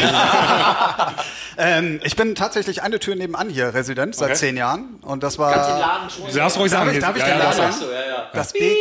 Ähm, 1.60 2.00
ich 2.04 2.16
bin 2.16 2.34
tatsächlich 2.34 2.59
eine 2.82 2.98
Tür 2.98 3.16
nebenan 3.16 3.48
hier 3.48 3.74
Resident 3.74 4.14
seit 4.14 4.30
Okay. 4.30 4.38
zehn 4.38 4.56
Jahren 4.56 4.98
und 5.02 5.22
das 5.22 5.38
war. 5.38 5.52
Du 6.30 6.36
darfst 6.36 6.58
ruhig 6.58 6.70
sagen. 6.70 6.86
Darf 6.86 6.94
ich, 6.94 7.00
darf 7.00 7.16
ich 7.16 7.22
Ja, 7.22 7.28
den 7.28 7.38
ja, 7.38 7.44
Laden 7.44 7.58
ja. 7.58 7.72
sagen? 7.72 8.28
Das 8.32 8.52
B. 8.52 8.76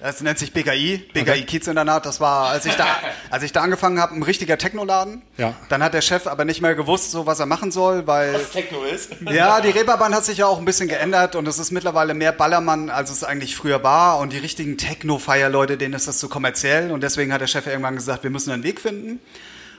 Das 0.00 0.20
nennt 0.20 0.38
sich 0.38 0.52
BKI, 0.52 1.08
BKI 1.12 1.42
Kiezinternat. 1.44 2.06
Das 2.06 2.20
war, 2.20 2.50
als 2.50 2.64
ich 2.66 2.74
da, 2.76 2.86
als 3.30 3.42
ich 3.42 3.50
da 3.50 3.62
angefangen 3.62 4.00
habe, 4.00 4.14
ein 4.14 4.22
richtiger 4.22 4.56
Technoladen. 4.56 5.22
Ja. 5.38 5.54
Dann 5.70 5.82
hat 5.82 5.92
der 5.92 6.02
Chef 6.02 6.28
aber 6.28 6.44
nicht 6.44 6.60
mehr 6.60 6.76
gewusst, 6.76 7.10
so 7.10 7.26
was 7.26 7.40
er 7.40 7.46
machen 7.46 7.72
soll, 7.72 8.06
weil 8.06 8.38
Techno 8.52 8.84
ist. 8.84 9.10
ja, 9.28 9.60
die 9.60 9.70
Reeperbahn 9.70 10.14
hat 10.14 10.24
sich 10.24 10.38
ja 10.38 10.46
auch 10.46 10.58
ein 10.58 10.64
bisschen 10.64 10.88
geändert 10.88 11.34
und 11.34 11.48
es 11.48 11.58
ist 11.58 11.72
mittlerweile 11.72 12.14
mehr 12.14 12.30
Ballermann, 12.30 12.90
als 12.90 13.10
es 13.10 13.24
eigentlich 13.24 13.56
früher 13.56 13.82
war. 13.82 14.18
Und 14.20 14.32
die 14.32 14.38
richtigen 14.38 14.78
Techno-Feierleute, 14.78 15.76
denen 15.76 15.94
ist 15.94 16.06
das 16.06 16.18
zu 16.18 16.28
kommerziell. 16.28 16.92
Und 16.92 17.00
deswegen 17.02 17.32
hat 17.32 17.40
der 17.40 17.48
Chef 17.48 17.66
irgendwann 17.66 17.96
gesagt, 17.96 18.22
wir 18.22 18.30
müssen 18.30 18.52
einen 18.52 18.62
Weg 18.62 18.80
finden. 18.80 19.18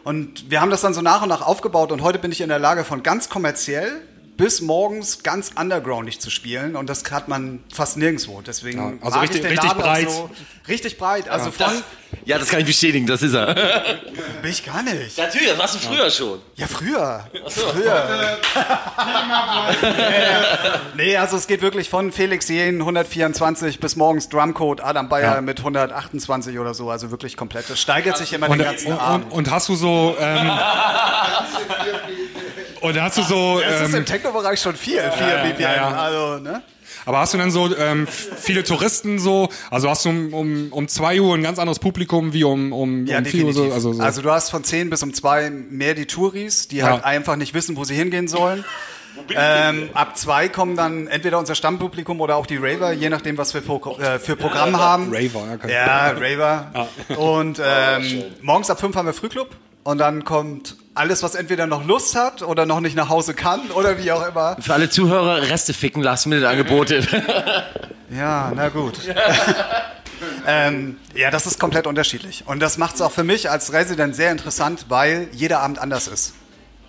Und 0.09 0.49
wir 0.49 0.59
haben 0.59 0.71
das 0.71 0.81
dann 0.81 0.95
so 0.95 1.03
nach 1.03 1.21
und 1.21 1.29
nach 1.29 1.43
aufgebaut. 1.43 1.91
Und 1.91 2.01
heute 2.01 2.17
bin 2.17 2.31
ich 2.31 2.41
in 2.41 2.49
der 2.49 2.57
Lage, 2.57 2.83
von 2.83 3.03
ganz 3.03 3.29
kommerziell 3.29 4.01
bis 4.39 4.61
morgens 4.61 5.21
ganz 5.21 5.51
undergroundig 5.59 6.19
zu 6.19 6.29
spielen. 6.31 6.75
Und 6.75 6.89
das 6.89 7.03
hat 7.11 7.27
man 7.27 7.61
fast 7.71 7.97
nirgendwo. 7.97 8.41
Deswegen 8.41 8.79
Ja, 8.79 9.05
also 9.05 9.17
mag 9.19 9.23
richtig- 9.29 9.41
ich 9.43 9.47
den 9.49 9.59
richtig 9.59 9.73
breit. 9.77 10.09
So, 10.09 10.29
richtig 10.67 10.97
breit. 10.97 11.29
Also 11.29 11.51
von... 11.51 11.67
Ja, 12.25 12.39
das 12.39 12.47
kann 12.49 12.59
ich 12.61 12.65
bestätigen, 12.65 13.05
das 13.05 13.21
ist 13.21 13.35
er. 13.35 13.53
Bin 14.41 14.49
ich 14.49 14.65
gar 14.65 14.81
nicht. 14.81 15.15
Natürlich, 15.17 15.49
das 15.49 15.59
warst 15.59 15.75
du 15.75 15.79
früher 15.79 16.09
schon. 16.09 16.39
Ja, 16.55 16.65
früher. 16.67 17.27
Früher. 17.49 18.37
nee, 20.95 21.15
also 21.17 21.37
es 21.37 21.45
geht 21.45 21.61
wirklich 21.61 21.87
von 21.89 22.11
Felix 22.11 22.47
Jen 22.49 22.79
124 22.81 23.79
bis 23.79 23.95
morgens 23.95 24.27
Drumcode, 24.29 24.81
Adam 24.81 25.07
Bayer 25.09 25.35
Ja. 25.35 25.41
mit 25.41 25.59
128 25.59 26.57
oder 26.57 26.73
so. 26.73 26.89
Also 26.89 27.11
wirklich 27.11 27.37
komplett. 27.37 27.69
Das 27.69 27.79
steigert 27.79 28.17
sich 28.17 28.33
immer 28.33 28.49
Und, 28.49 28.57
den 28.57 28.65
ganzen 28.65 28.93
und, 28.93 28.99
Abend. 28.99 29.25
und, 29.31 29.37
und 29.47 29.51
hast 29.51 29.69
du 29.69 29.75
so. 29.75 30.15
Ähm, 30.19 30.49
und 32.81 33.01
hast 33.01 33.17
du 33.19 33.23
so. 33.23 33.59
Ist 33.59 33.89
Ähm, 33.89 33.95
im 33.95 34.05
Techno-Bereich 34.29 34.61
schon 34.61 34.75
viel, 34.75 35.01
viel 35.11 35.51
BPM. 35.51 35.61
ja, 35.61 35.75
ja. 35.75 35.89
Also, 35.89 36.37
ne? 36.43 36.61
aber 37.05 37.19
hast 37.19 37.33
du 37.33 37.37
dann 37.37 37.51
so 37.51 37.75
ähm, 37.75 38.07
viele 38.07 38.63
Touristen 38.63 39.19
so? 39.19 39.49
Also 39.71 39.89
hast 39.89 40.05
du 40.05 40.09
um, 40.09 40.33
um, 40.33 40.67
um 40.71 40.87
2 40.87 41.21
Uhr 41.21 41.35
ein 41.35 41.43
ganz 41.43 41.57
anderes 41.59 41.79
Publikum 41.79 42.33
wie 42.33 42.43
um, 42.43 42.71
um, 42.73 43.05
Ja, 43.05 43.19
um 43.19 43.25
4 43.25 43.45
Uhr 43.45 43.53
so? 43.53 43.71
Also, 43.71 43.93
so. 43.93 44.21
du 44.21 44.31
hast 44.31 44.49
von 44.49 44.63
10 44.63 44.89
bis 44.89 45.01
um 45.03 45.13
2 45.13 45.49
mehr 45.49 45.93
die 45.93 46.05
Touris, 46.05 46.67
die 46.67 46.77
Ja. 46.77 46.91
halt 46.91 47.03
einfach 47.05 47.35
nicht 47.35 47.53
wissen, 47.53 47.77
wo 47.77 47.83
sie 47.83 47.95
hingehen 47.95 48.27
sollen. 48.27 48.63
Ähm, 49.35 49.89
ab 49.95 50.17
zwei 50.17 50.47
kommen 50.47 50.77
dann 50.77 51.07
entweder 51.07 51.39
unser 51.39 51.53
Stammpublikum 51.53 52.21
oder 52.21 52.37
auch 52.37 52.45
die 52.45 52.55
Raver, 52.57 52.93
je 52.93 53.09
nachdem, 53.09 53.37
was 53.37 53.53
wir 53.53 53.59
Pro 53.61 53.97
äh, 53.99 54.17
für 54.17 54.37
Programm 54.37 54.77
haben. 54.79 55.11
Raver, 55.13 55.45
ja, 55.49 55.57
kann- 55.57 55.69
Ja, 55.69 56.09
Raver. 56.11 56.87
Und 57.17 57.59
ähm, 57.63 58.23
morgens 58.41 58.69
ab 58.69 58.79
fünf 58.79 58.95
haben 58.95 59.07
wir 59.07 59.13
Frühclub. 59.13 59.49
Und 59.89 59.97
dann 59.97 60.23
kommt 60.23 60.75
alles, 60.93 61.23
was 61.23 61.33
entweder 61.33 61.65
noch 61.65 61.83
Lust 61.83 62.13
hat 62.13 62.43
oder 62.43 62.67
noch 62.67 62.79
nicht 62.79 62.95
nach 62.95 63.09
Hause 63.09 63.33
kann 63.33 63.71
oder 63.71 63.97
wie 63.97 64.11
auch 64.11 64.23
immer. 64.27 64.55
Für 64.61 64.75
alle 64.75 64.91
Zuhörer, 64.91 65.49
Reste 65.49 65.73
ficken, 65.73 66.03
Last-Minute-Angebote. 66.03 67.07
Ja, 68.11 68.51
na 68.55 68.69
gut. 68.69 68.99
ähm, 70.47 70.97
ja, 71.13 71.29
das 71.29 71.45
ist 71.45 71.59
komplett 71.59 71.85
unterschiedlich. 71.85 72.43
Und 72.47 72.59
das 72.59 72.79
macht 72.79 72.95
es 72.95 73.01
auch 73.01 73.11
für 73.11 73.23
mich 73.23 73.51
als 73.51 73.71
Resident 73.71 74.15
sehr 74.15 74.31
interessant, 74.31 74.85
weil 74.89 75.27
jeder 75.31 75.59
Abend 75.59 75.77
anders 75.77 76.07
ist. 76.07 76.33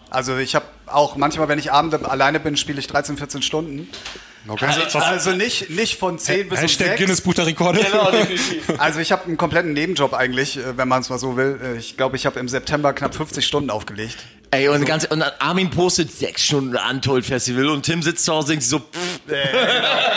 Also 0.09 0.39
ich 0.39 0.55
habe 0.55 0.65
auch 0.87 1.17
manchmal, 1.17 1.49
wenn 1.49 1.59
ich 1.59 1.73
abends 1.73 2.03
alleine 2.05 2.41
bin, 2.41 2.57
spiele 2.57 2.81
ich 2.81 2.87
13, 2.87 3.19
14 3.19 3.43
Stunden. 3.43 3.89
Okay. 4.49 4.67
Also, 4.67 4.99
also 4.99 5.33
nicht, 5.33 5.71
nicht 5.71 5.99
von 5.99 6.19
10 6.19 6.49
bis 6.49 6.59
um 6.59 6.63
Hashtag 6.63 6.87
6. 6.89 6.99
Guinness 7.01 7.21
Buch 7.21 7.35
der 7.35 7.47
Rekorde. 7.47 7.81
Also 8.79 9.01
ich 9.01 9.13
habe 9.13 9.25
einen 9.27 9.37
kompletten 9.37 9.73
Nebenjob 9.73 10.15
eigentlich, 10.15 10.57
äh, 10.59 10.77
wenn 10.77 10.89
man 10.89 11.01
es 11.03 11.09
mal 11.11 11.19
so 11.19 11.37
will. 11.37 11.59
Äh, 11.63 11.79
Ich 11.79 11.97
glaube, 11.97 12.17
ich 12.17 12.27
habe 12.27 12.39
im 12.41 12.49
September 12.49 12.93
knapp 12.93 13.15
50 13.15 13.47
Stunden 13.47 13.71
aufgelegt. 13.71 14.19
Ey, 14.53 14.69
und, 14.69 14.85
ganz, 14.85 15.05
und 15.05 15.23
Armin 15.41 15.71
postet 15.71 16.11
sechs 16.11 16.45
Stunden 16.45 16.77
Untold 16.77 17.25
Festival 17.25 17.69
und 17.69 17.85
Tim 17.85 18.03
sitzt 18.03 18.25
zu 18.25 18.33
Hause 18.33 18.47
und 18.47 18.51
denkt 18.51 18.65
so, 18.65 18.81
pff, 18.81 19.21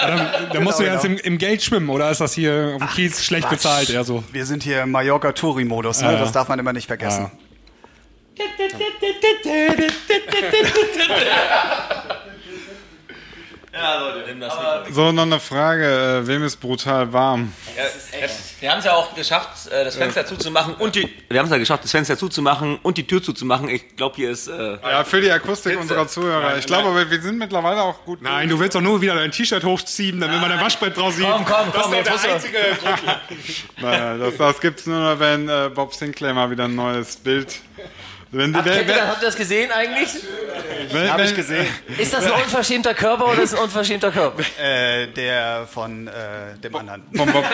Dann, 0.01 0.49
dann 0.53 0.63
musst 0.63 0.79
du 0.79 0.83
Genau, 0.83 0.95
jetzt 0.95 1.05
im, 1.05 1.17
im 1.17 1.37
Geld 1.37 1.61
schwimmen 1.61 1.89
oder 1.89 2.09
ist 2.09 2.19
das 2.19 2.33
hier 2.33 2.73
auf 2.75 2.81
dem 2.81 2.89
Kiez 2.95 3.23
schlecht 3.23 3.43
Quatsch. 3.47 3.57
bezahlt? 3.57 3.89
Ja, 3.89 4.03
so. 4.03 4.23
Wir 4.31 4.45
sind 4.45 4.63
hier 4.63 4.81
im 4.81 4.91
Mallorca-Touri-Modus, 4.91 6.01
ne? 6.01 6.07
Ja, 6.07 6.13
ja. 6.13 6.19
das 6.19 6.31
darf 6.31 6.47
man 6.47 6.57
immer 6.57 6.73
nicht 6.73 6.87
vergessen. 6.87 7.29
ja 8.35 8.41
Leute, 13.75 14.23
nimm 14.27 14.39
das 14.39 14.53
nicht. 14.85 14.93
So, 14.95 15.11
noch 15.11 15.23
eine 15.23 15.39
Frage. 15.39 16.21
Äh, 16.23 16.27
wem 16.27 16.43
ist 16.43 16.57
brutal 16.57 17.11
warm? 17.11 17.51
Wir 18.59 18.71
haben 18.71 18.79
es 18.79 18.85
ja 18.85 18.93
auch 18.93 19.15
geschafft, 19.15 19.67
äh, 19.71 19.83
das 19.83 19.95
Fenster 19.95 20.25
zuzumachen 20.27 20.75
und 20.75 20.95
die. 20.95 21.09
Wir 21.29 21.39
haben 21.39 21.45
es 21.47 21.51
ja 21.51 21.57
geschafft, 21.57 21.83
das 21.83 21.91
Fenster 21.91 22.15
zuzumachen 22.15 22.77
und 22.83 22.97
die 22.97 23.07
Tür 23.07 23.23
zuzumachen. 23.23 23.69
Ich 23.69 23.95
glaube, 23.95 24.15
hier 24.17 24.29
ist. 24.29 24.47
Äh, 24.47 24.77
Ja, 24.83 25.03
für 25.03 25.21
die 25.21 25.31
Akustik 25.31 25.79
unserer 25.79 26.07
Zuhörer. 26.07 26.57
Ich 26.57 26.67
glaube, 26.67 26.89
aber 26.89 27.09
wir 27.09 27.21
sind 27.21 27.39
mittlerweile 27.39 27.81
auch 27.81 28.05
gut. 28.05 28.21
Nein, 28.21 28.47
du 28.47 28.59
willst 28.59 28.75
doch 28.75 28.81
nur 28.81 29.01
wieder 29.01 29.15
dein 29.15 29.31
T-Shirt 29.31 29.63
hochziehen, 29.63 30.21
damit 30.21 30.39
man 30.39 30.49
dein 30.51 30.61
Waschbrett 30.61 30.95
draus 30.95 31.15
sieht. 31.15 31.25
Komm, 31.25 31.43
komm, 31.43 31.71
das 31.73 31.81
komm, 31.83 31.93
ist 31.93 31.97
jetzt 31.97 32.07
doch 32.07 32.13
musst 32.13 32.25
der 32.25 32.33
einzige 32.35 32.57
Grund. 32.79 33.01
Naja, 33.81 34.17
das, 34.17 34.37
das 34.37 34.61
gibt's 34.61 34.85
nur 34.85 34.99
noch, 34.99 35.19
wenn 35.19 35.49
äh, 35.49 35.69
Bob 35.73 35.93
Sinclair 35.95 36.33
mal 36.33 36.49
wieder 36.51 36.65
ein 36.65 36.75
neues 36.75 37.15
Bild. 37.15 37.59
Wenn, 38.33 38.55
Habt 38.55 38.65
wenn, 38.65 38.79
ihr, 38.79 38.85
das, 38.95 39.07
habt 39.07 39.21
ihr 39.21 39.25
das 39.27 39.35
gesehen 39.35 39.71
eigentlich? 39.71 40.09
wenn, 40.91 41.11
Habe 41.11 41.23
ich 41.23 41.35
gesehen. 41.35 41.67
Ist 41.99 42.13
das 42.13 42.25
ein 42.25 42.31
unverschämter 42.31 42.95
Körper 42.95 43.25
oder 43.31 43.43
ist 43.43 43.53
es 43.53 43.59
ein 43.59 43.63
unverschämter 43.63 44.11
Körper? 44.11 44.41
Äh, 44.59 45.07
der 45.07 45.67
von 45.71 46.07
äh, 46.07 46.57
dem 46.57 46.75
anderen. 46.75 47.03
von 47.15 47.31
Bob, 47.31 47.45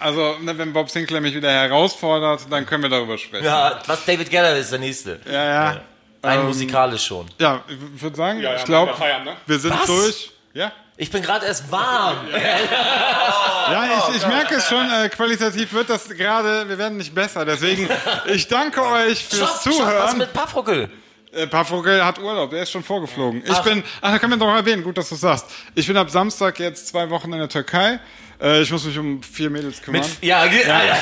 also, 0.00 0.36
wenn 0.42 0.72
Bob 0.74 0.90
Sinclair 0.90 1.22
mich 1.22 1.34
wieder 1.34 1.50
herausfordert, 1.50 2.42
dann 2.50 2.66
können 2.66 2.82
wir 2.82 2.90
darüber 2.90 3.16
sprechen. 3.16 3.46
Ja, 3.46 3.80
was 3.86 4.04
David 4.04 4.30
Geller 4.30 4.54
ist 4.56 4.70
der 4.70 4.78
nächste. 4.80 5.18
Ja, 5.26 5.44
ja. 5.44 5.80
Ein 6.20 6.40
Ähm, 6.40 6.46
musikalisch 6.46 7.04
schon. 7.06 7.26
Ja, 7.38 7.62
ich 7.66 8.02
würde 8.02 8.16
sagen, 8.16 8.40
ja, 8.40 8.56
ich 8.56 8.64
glaube, 8.64 8.92
wir 8.92 8.96
feiern, 8.96 9.24
ne? 9.24 9.36
wir 9.46 9.58
sind 9.58 9.72
Was? 9.72 9.86
durch. 9.86 10.30
Ja, 10.52 10.72
Ich 10.96 11.10
bin 11.10 11.22
gerade 11.22 11.46
erst 11.46 11.70
warm. 11.72 12.28
ja 12.32 14.08
ich, 14.10 14.16
ich 14.16 14.26
merke 14.28 14.54
es 14.54 14.68
schon, 14.68 14.88
äh, 14.90 15.08
qualitativ 15.08 15.72
wird 15.72 15.90
das 15.90 16.08
gerade, 16.08 16.68
wir 16.68 16.78
werden 16.78 16.98
nicht 16.98 17.14
besser. 17.14 17.44
Deswegen, 17.44 17.88
ich 18.26 18.46
danke 18.46 18.80
euch 18.80 19.24
fürs 19.24 19.60
Stopp, 19.60 19.60
stopp, 19.60 19.72
was 19.72 19.76
Zuhören. 19.76 20.18
mit 20.18 20.32
Paffruckel? 20.32 20.90
Äh, 21.34 21.48
Pavlogel 21.48 22.04
hat 22.04 22.18
Urlaub, 22.20 22.50
der 22.50 22.62
ist 22.62 22.70
schon 22.70 22.84
vorgeflogen. 22.84 23.42
Ich 23.44 23.58
bin, 23.60 23.82
ach, 24.00 24.12
da 24.12 24.18
kann 24.18 24.30
man 24.30 24.38
doch 24.38 24.46
mal 24.46 24.58
erwähnen, 24.58 24.84
gut, 24.84 24.96
dass 24.96 25.08
du 25.08 25.16
sagst. 25.16 25.46
Ich 25.74 25.86
bin 25.86 25.96
ab 25.96 26.10
Samstag 26.10 26.60
jetzt 26.60 26.86
zwei 26.86 27.10
Wochen 27.10 27.32
in 27.32 27.40
der 27.40 27.48
Türkei. 27.48 27.98
Äh, 28.40 28.62
ich 28.62 28.70
muss 28.70 28.84
mich 28.84 28.96
um 28.98 29.20
vier 29.22 29.50
Mädels 29.50 29.82
kümmern. 29.82 30.02
Mit, 30.02 30.22
ja, 30.22 30.44
ja. 30.44 30.96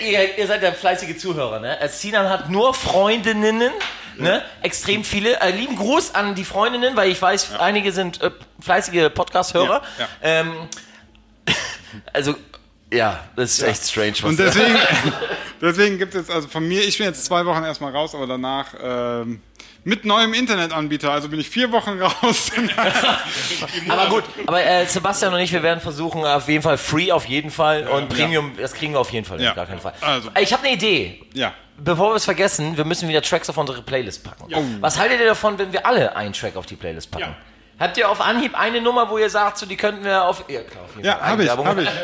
Ihr, 0.00 0.38
ihr 0.38 0.46
seid 0.46 0.62
ja 0.62 0.72
fleißige 0.72 1.16
Zuhörer, 1.16 1.60
ne? 1.60 1.78
Äh, 1.80 1.88
Sinan 1.88 2.28
hat 2.28 2.50
nur 2.50 2.74
Freundinnen, 2.74 3.62
ne? 4.20 4.42
Extrem 4.62 5.04
viele. 5.04 5.40
Äh, 5.40 5.50
lieben 5.50 5.76
Gruß 5.76 6.14
an 6.14 6.34
die 6.34 6.44
Freundinnen, 6.44 6.96
weil 6.96 7.10
ich 7.10 7.20
weiß, 7.20 7.58
einige 7.58 7.92
sind 7.92 8.20
äh, 8.22 8.30
fleißige 8.60 9.10
Podcast-Hörer. 9.14 9.82
Ja, 9.98 10.04
ja. 10.04 10.08
Ähm, 10.22 10.52
also, 12.12 12.34
ja, 12.92 13.20
das 13.36 13.52
ist 13.58 13.62
echt 13.62 13.84
strange. 13.88 14.12
Was 14.12 14.22
Und 14.24 14.38
deswegen, 14.38 14.76
deswegen 15.60 15.98
gibt 15.98 16.14
es 16.14 16.28
also 16.30 16.48
von 16.48 16.66
mir, 16.66 16.82
ich 16.82 16.98
bin 16.98 17.06
jetzt 17.06 17.24
zwei 17.24 17.44
Wochen 17.46 17.62
erstmal 17.62 17.92
raus, 17.92 18.14
aber 18.14 18.26
danach 18.26 18.66
ähm, 18.82 19.40
mit 19.84 20.04
neuem 20.04 20.34
Internetanbieter, 20.34 21.10
also 21.10 21.28
bin 21.28 21.40
ich 21.40 21.48
vier 21.48 21.70
Wochen 21.72 22.00
raus. 22.02 22.50
aber 23.88 24.06
gut, 24.10 24.24
aber 24.46 24.62
äh, 24.64 24.86
Sebastian 24.86 25.32
und 25.32 25.40
ich, 25.40 25.52
wir 25.52 25.62
werden 25.62 25.80
versuchen, 25.80 26.24
auf 26.24 26.48
jeden 26.48 26.62
Fall 26.62 26.76
free 26.78 27.12
auf 27.12 27.26
jeden 27.26 27.50
Fall 27.50 27.86
und 27.88 28.08
Premium, 28.08 28.52
das 28.58 28.74
kriegen 28.74 28.92
wir 28.92 29.00
auf 29.00 29.10
jeden 29.12 29.24
Fall, 29.24 29.40
Ja. 29.40 29.54
gar 29.54 29.66
keinen 29.66 29.80
Fall. 29.80 29.94
Also. 30.00 30.30
Äh, 30.34 30.42
Ich 30.42 30.52
habe 30.52 30.64
eine 30.64 30.74
Idee. 30.74 31.22
ja. 31.32 31.54
Bevor 31.82 32.10
wir 32.12 32.16
es 32.16 32.24
vergessen, 32.24 32.76
wir 32.76 32.84
müssen 32.84 33.08
wieder 33.08 33.22
Tracks 33.22 33.48
auf 33.48 33.56
unsere 33.56 33.82
Playlist 33.82 34.22
packen. 34.24 34.78
Was 34.80 34.98
haltet 34.98 35.20
ihr 35.20 35.26
davon, 35.26 35.58
wenn 35.58 35.72
wir 35.72 35.86
alle 35.86 36.14
einen 36.14 36.32
Track 36.32 36.56
auf 36.56 36.66
die 36.66 36.76
Playlist 36.76 37.10
packen? 37.10 37.34
Habt 37.78 37.96
ihr 37.96 38.10
auf 38.10 38.20
Anhieb 38.20 38.58
eine 38.58 38.80
Nummer, 38.82 39.08
wo 39.08 39.16
ihr 39.16 39.30
sagt, 39.30 39.56
so 39.56 39.64
die 39.64 39.76
könnten 39.76 40.04
wir 40.04 40.24
auf. 40.24 40.44
Ja, 40.48 40.60
klar, 40.60 40.84
auf 40.84 40.90
jeden 40.96 41.06
Ja, 41.06 41.18
habe 41.20 41.42
ich, 41.44 41.50
habe 41.50 41.82
ich. 41.82 41.88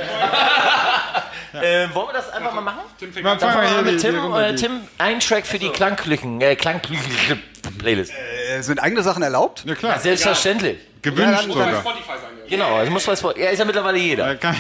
Äh, 1.55 1.89
wollen 1.95 2.09
wir 2.09 2.13
das 2.13 2.31
einfach 2.35 2.53
mal 2.53 2.61
machen? 2.61 2.81
Dann 3.01 3.13
Dann 3.15 3.41
wir 3.41 3.41
wir 3.41 3.59
an 3.59 3.67
hier 3.69 3.83
mit 3.93 4.01
Tim. 4.01 4.35
Äh, 4.35 4.55
Tim, 4.57 4.81
ein 4.99 5.21
Track 5.21 5.47
für 5.47 5.59
die 5.59 5.71
Klangklüchen, 5.71 6.39
äh, 6.43 6.55
Klangklüchen 6.55 7.43
Playlist. 7.79 8.13
Äh, 8.13 8.61
sind 8.61 8.79
eigene 8.79 9.03
Sachen 9.03 9.23
erlaubt? 9.23 9.63
Ja 9.65 9.75
klar, 9.75 9.99
Selbstverständlich. 9.99 10.77
gewünscht 11.01 11.31
Ja, 11.31 11.37
dann- 11.41 11.51
sogar. 11.53 11.81
Spotify 11.81 12.09
sein. 12.09 12.31
Genau, 12.51 12.79
das 12.81 12.91
muss 12.91 13.09
was. 13.09 13.23
Ja, 13.23 13.49
ist 13.51 13.59
ja 13.59 13.65
mittlerweile 13.65 13.97
jeder. 13.97 14.33
Äh, 14.33 14.37
kann, 14.37 14.55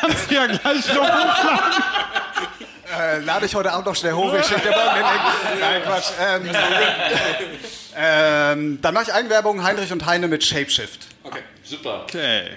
kannst 0.00 0.30
du 0.30 0.34
ja 0.34 0.46
gleich 0.46 0.94
noch 0.94 1.02
hochladen. 1.02 1.82
Äh, 3.00 3.20
lade 3.20 3.46
ich 3.46 3.54
heute 3.54 3.72
Abend 3.72 3.86
noch 3.86 3.96
schnell 3.96 4.12
hoch. 4.12 4.34
Ich 4.34 4.44
schicke 4.44 4.60
dir 4.60 4.70
morgen 4.70 4.94
den 4.94 5.04
Link. 5.04 5.60
Nein, 5.60 5.82
Quatsch. 5.82 6.10
Ähm, 6.20 6.50
ähm, 7.96 8.78
dann 8.82 8.94
mache 8.94 9.04
ich 9.04 9.12
Eigenwerbung 9.14 9.62
Heinrich 9.62 9.92
und 9.92 10.04
Heine 10.04 10.28
mit 10.28 10.44
Shapeshift. 10.44 11.06
Okay. 11.24 12.50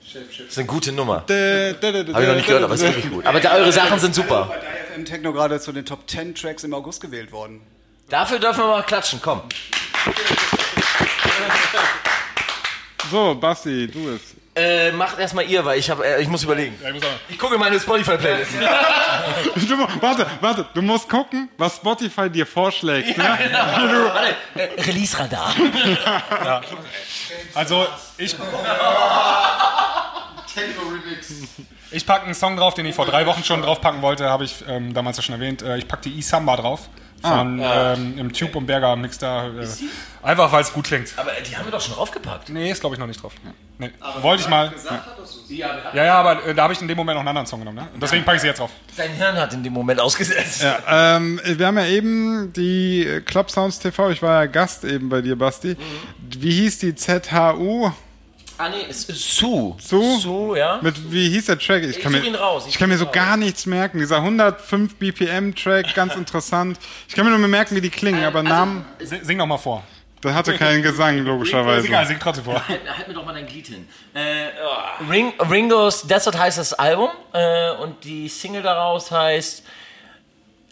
Das 0.00 0.22
ist 0.48 0.58
eine 0.58 0.66
gute 0.66 0.92
Nummer. 0.92 1.24
Habe 1.28 1.76
ich 1.80 2.28
noch 2.28 2.34
nicht 2.34 2.46
gehört, 2.46 2.64
aber 2.64 2.74
ist 2.74 2.82
wirklich 2.82 3.10
gut. 3.10 3.26
Aber 3.26 3.40
da, 3.40 3.54
eure 3.54 3.72
Sachen 3.72 3.98
sind 3.98 4.14
super. 4.14 4.48
Bei 4.50 4.94
FM 4.94 5.04
Techno 5.04 5.32
gerade 5.32 5.60
zu 5.60 5.72
den 5.72 5.84
Top 5.84 6.08
10 6.08 6.34
Tracks 6.34 6.64
im 6.64 6.74
August 6.74 7.00
gewählt 7.00 7.32
worden. 7.32 7.60
Dafür 8.08 8.38
dürfen 8.38 8.60
wir 8.60 8.68
mal 8.68 8.82
klatschen, 8.82 9.20
komm. 9.22 9.42
So, 13.10 13.34
Basti, 13.34 13.86
du 13.86 14.10
es. 14.10 14.20
Äh, 14.58 14.90
macht 14.92 15.18
erstmal 15.20 15.44
ihr, 15.46 15.64
weil 15.64 15.78
ich, 15.78 15.88
hab, 15.88 16.02
äh, 16.02 16.20
ich 16.20 16.26
muss 16.26 16.42
überlegen. 16.42 16.76
Ich 17.28 17.38
gucke 17.38 17.54
in 17.54 17.60
meine 17.60 17.78
Spotify-Playlist. 17.78 18.50
Warte, 20.00 20.26
warte, 20.40 20.66
du 20.74 20.82
musst 20.82 21.08
gucken, 21.08 21.48
was 21.56 21.76
Spotify 21.76 22.28
dir 22.28 22.46
vorschlägt. 22.46 23.16
Ne? 23.16 23.24
Warte, 23.52 24.36
äh, 24.54 24.82
Release-Radar. 24.82 25.54
Also, 27.54 27.86
ich. 28.16 28.36
Ich 31.90 32.04
packe 32.04 32.24
einen 32.24 32.34
Song 32.34 32.56
drauf, 32.56 32.74
den 32.74 32.84
ich 32.84 32.94
vor 32.94 33.06
drei 33.06 33.24
Wochen 33.24 33.42
schon 33.44 33.62
draufpacken 33.62 34.02
wollte, 34.02 34.28
habe 34.28 34.44
ich 34.44 34.56
ähm, 34.68 34.92
damals 34.92 35.16
ja 35.16 35.22
schon 35.22 35.36
erwähnt. 35.36 35.62
Äh, 35.62 35.78
ich 35.78 35.88
packe 35.88 36.02
die 36.10 36.18
E-Samba 36.18 36.56
drauf. 36.56 36.90
Von, 37.22 37.60
ähm, 37.62 38.18
Im 38.18 38.32
Tube 38.32 38.54
und 38.56 38.66
Berger 38.66 38.94
Mix 38.96 39.18
da. 39.18 39.48
Äh, 39.48 39.66
einfach 40.22 40.52
weil 40.52 40.62
es 40.62 40.72
gut 40.72 40.86
klingt. 40.86 41.12
Aber 41.16 41.32
die 41.48 41.56
haben 41.56 41.64
wir 41.64 41.72
doch 41.72 41.80
schon 41.80 41.94
draufgepackt. 41.94 42.48
Nee, 42.50 42.70
ist 42.70 42.80
glaube 42.80 42.94
ich 42.94 43.00
noch 43.00 43.06
nicht 43.06 43.22
drauf. 43.22 43.32
Nee. 43.78 43.90
Wollte 44.20 44.42
ich 44.42 44.48
mal. 44.48 44.72
Ja, 45.48 46.04
ja, 46.04 46.14
aber 46.14 46.44
äh, 46.46 46.54
da 46.54 46.64
habe 46.64 46.72
ich 46.72 46.80
in 46.80 46.88
dem 46.88 46.96
Moment 46.96 47.16
noch 47.16 47.20
einen 47.20 47.28
anderen 47.28 47.46
Song 47.46 47.60
genommen. 47.60 47.78
Ne? 47.78 47.88
Und 47.94 48.02
deswegen 48.02 48.24
packe 48.24 48.36
ich 48.36 48.42
sie 48.42 48.48
jetzt 48.48 48.60
drauf. 48.60 48.70
Sein 48.96 49.10
Hirn 49.12 49.36
hat 49.36 49.52
in 49.52 49.62
dem 49.62 49.72
Moment 49.72 50.00
ausgesetzt. 50.00 50.62
Ja, 50.62 51.16
ähm, 51.16 51.40
wir 51.44 51.66
haben 51.66 51.78
ja 51.78 51.86
eben 51.86 52.52
die 52.52 53.20
Club 53.24 53.50
Sounds 53.50 53.78
TV, 53.78 54.10
ich 54.10 54.22
war 54.22 54.42
ja 54.42 54.46
Gast 54.46 54.84
eben 54.84 55.08
bei 55.08 55.20
dir, 55.22 55.36
Basti. 55.36 55.76
Wie 56.18 56.50
hieß 56.50 56.78
die 56.80 56.94
ZHU? 56.94 57.90
Ah, 58.58 58.68
nee, 58.68 58.86
es 58.88 59.04
ist 59.04 59.36
Su. 59.36 59.76
Su? 59.78 60.18
Su, 60.18 60.56
ja. 60.56 60.80
Mit, 60.82 61.12
wie 61.12 61.28
hieß 61.30 61.46
der 61.46 61.58
Track? 61.58 61.84
Ich 61.84 62.00
kann, 62.00 62.10
mir, 62.10 62.24
ihn 62.24 62.34
raus, 62.34 62.64
ich 62.66 62.74
ich 62.74 62.78
kann 62.78 62.88
mir 62.88 62.98
so 62.98 63.04
ihn 63.06 63.12
gar 63.12 63.36
nichts 63.36 63.66
merken. 63.66 63.98
Dieser 63.98 64.16
105 64.16 64.96
BPM 64.96 65.54
Track, 65.54 65.94
ganz 65.94 66.16
interessant. 66.16 66.78
Ich 67.08 67.14
kann 67.14 67.24
mir 67.24 67.30
nur 67.30 67.38
mehr 67.38 67.48
merken, 67.48 67.76
wie 67.76 67.80
die 67.80 67.90
klingen, 67.90 68.24
aber 68.24 68.42
Namen, 68.42 68.84
Sing, 68.98 69.22
sing 69.22 69.36
noch 69.38 69.46
mal 69.46 69.58
vor. 69.58 69.84
das 70.20 70.34
hatte 70.34 70.56
keinen 70.56 70.82
Gesang, 70.82 71.18
logischerweise. 71.18 71.86
egal, 71.86 72.06
sing 72.06 72.18
trotzdem 72.20 72.44
vor. 72.44 72.68
Halt, 72.68 72.80
halt 72.96 73.06
mir 73.06 73.14
doch 73.14 73.24
mal 73.24 73.32
dein 73.32 73.46
Glied 73.46 73.68
hin. 73.68 73.88
Äh, 74.12 74.48
Ring, 75.08 75.32
Ringos 75.38 76.02
Desert 76.02 76.36
heißt 76.36 76.58
das 76.58 76.72
Album 76.72 77.10
äh, 77.32 77.70
und 77.76 78.02
die 78.02 78.28
Single 78.28 78.62
daraus 78.62 79.10
heißt 79.10 79.62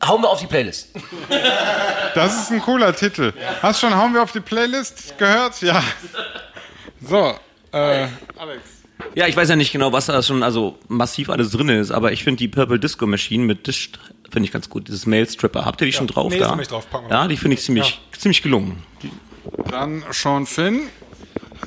Hauen 0.05 0.21
wir 0.23 0.29
auf 0.29 0.41
die 0.41 0.47
Playlist. 0.47 0.89
Das 2.15 2.41
ist 2.43 2.51
ein 2.51 2.61
cooler 2.61 2.95
Titel. 2.95 3.33
Hast 3.63 3.81
schon 3.81 3.95
Hauen 3.95 4.13
wir 4.13 4.23
auf 4.23 4.33
die 4.33 4.41
Playlist 4.41 5.17
gehört? 5.19 5.61
Ja. 5.63 5.83
So, 7.01 7.35
äh, 7.77 8.09
Alex. 8.39 8.63
Ja, 9.15 9.27
ich 9.27 9.37
weiß 9.37 9.49
ja 9.49 9.57
nicht 9.57 9.73
genau, 9.73 9.93
was 9.93 10.07
da 10.07 10.23
schon 10.23 10.43
also 10.43 10.79
massiv 10.89 11.29
alles 11.29 11.51
drin 11.51 11.69
ist, 11.69 11.91
aber 11.91 12.13
ich 12.13 12.25
finde 12.25 12.39
die 12.39 12.49
Purple 12.49 12.79
Disco 12.79 13.07
Machine 13.07 13.45
mit 13.45 13.67
Dish 13.67 13.91
finde 14.31 14.47
ich 14.47 14.53
ganz 14.53 14.69
gut. 14.69 14.89
Dieses 14.89 15.07
Mail 15.07 15.29
Stripper. 15.29 15.65
Habt 15.65 15.81
ihr 15.81 15.87
die 15.87 15.93
schon 15.93 16.07
drauf 16.07 16.31
nee, 16.31 16.39
ist 16.39 16.45
da? 16.45 16.57
drauf. 16.57 16.87
Ja, 17.11 17.29
die 17.29 17.37
finde 17.37 17.55
ich 17.55 17.63
ziemlich, 17.63 18.01
ziemlich 18.17 18.43
gelungen. 18.43 18.83
Dann 19.71 20.03
Sean 20.11 20.47
Finn. 20.47 20.89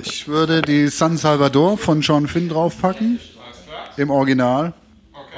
Ich 0.03 0.27
würde 0.27 0.61
die 0.61 0.87
San 0.87 1.17
Salvador 1.17 1.77
von 1.77 2.01
Sean 2.01 2.27
Finn 2.27 2.49
draufpacken. 2.49 3.19
Im 3.97 4.09
Original. 4.11 4.73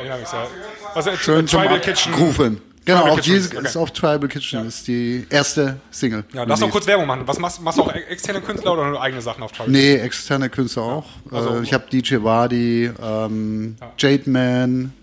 Mix, 0.03 0.31
ja. 0.31 0.47
Also, 0.95 1.15
Schön 1.15 1.47
zum 1.47 1.61
Tribal 1.61 1.79
Kitchen. 1.79 2.13
Abrufen. 2.13 2.61
Genau, 2.83 2.99
Tribal 3.01 3.11
auch 3.11 3.15
Kitchen 3.17 3.35
ist- 3.35 3.55
okay. 3.55 3.65
ist 3.67 3.77
auf 3.77 3.91
Tribal 3.91 4.27
Kitchen. 4.27 4.65
ist 4.65 4.87
die 4.87 5.25
erste 5.29 5.77
Single. 5.91 6.23
Ja, 6.33 6.43
lass 6.43 6.59
noch 6.59 6.69
kurz 6.71 6.87
Werbung 6.87 7.05
machen. 7.05 7.21
Was 7.27 7.37
machst, 7.37 7.61
machst 7.61 7.77
du 7.77 7.83
auch 7.83 7.93
externe 7.93 8.41
Künstler 8.41 8.73
oder 8.73 8.89
nur 8.89 9.01
eigene 9.01 9.21
Sachen 9.21 9.43
auf 9.43 9.51
Tribal? 9.51 9.69
Nee, 9.71 9.95
externe 9.97 10.49
Künstler 10.49 10.83
auch. 10.83 11.05
Also- 11.31 11.57
äh, 11.59 11.61
ich 11.63 11.73
habe 11.73 11.85
DJ 11.91 12.15
Wadi, 12.23 12.89
ähm, 13.01 13.75
Jade 13.97 14.29
Man, 14.29 14.93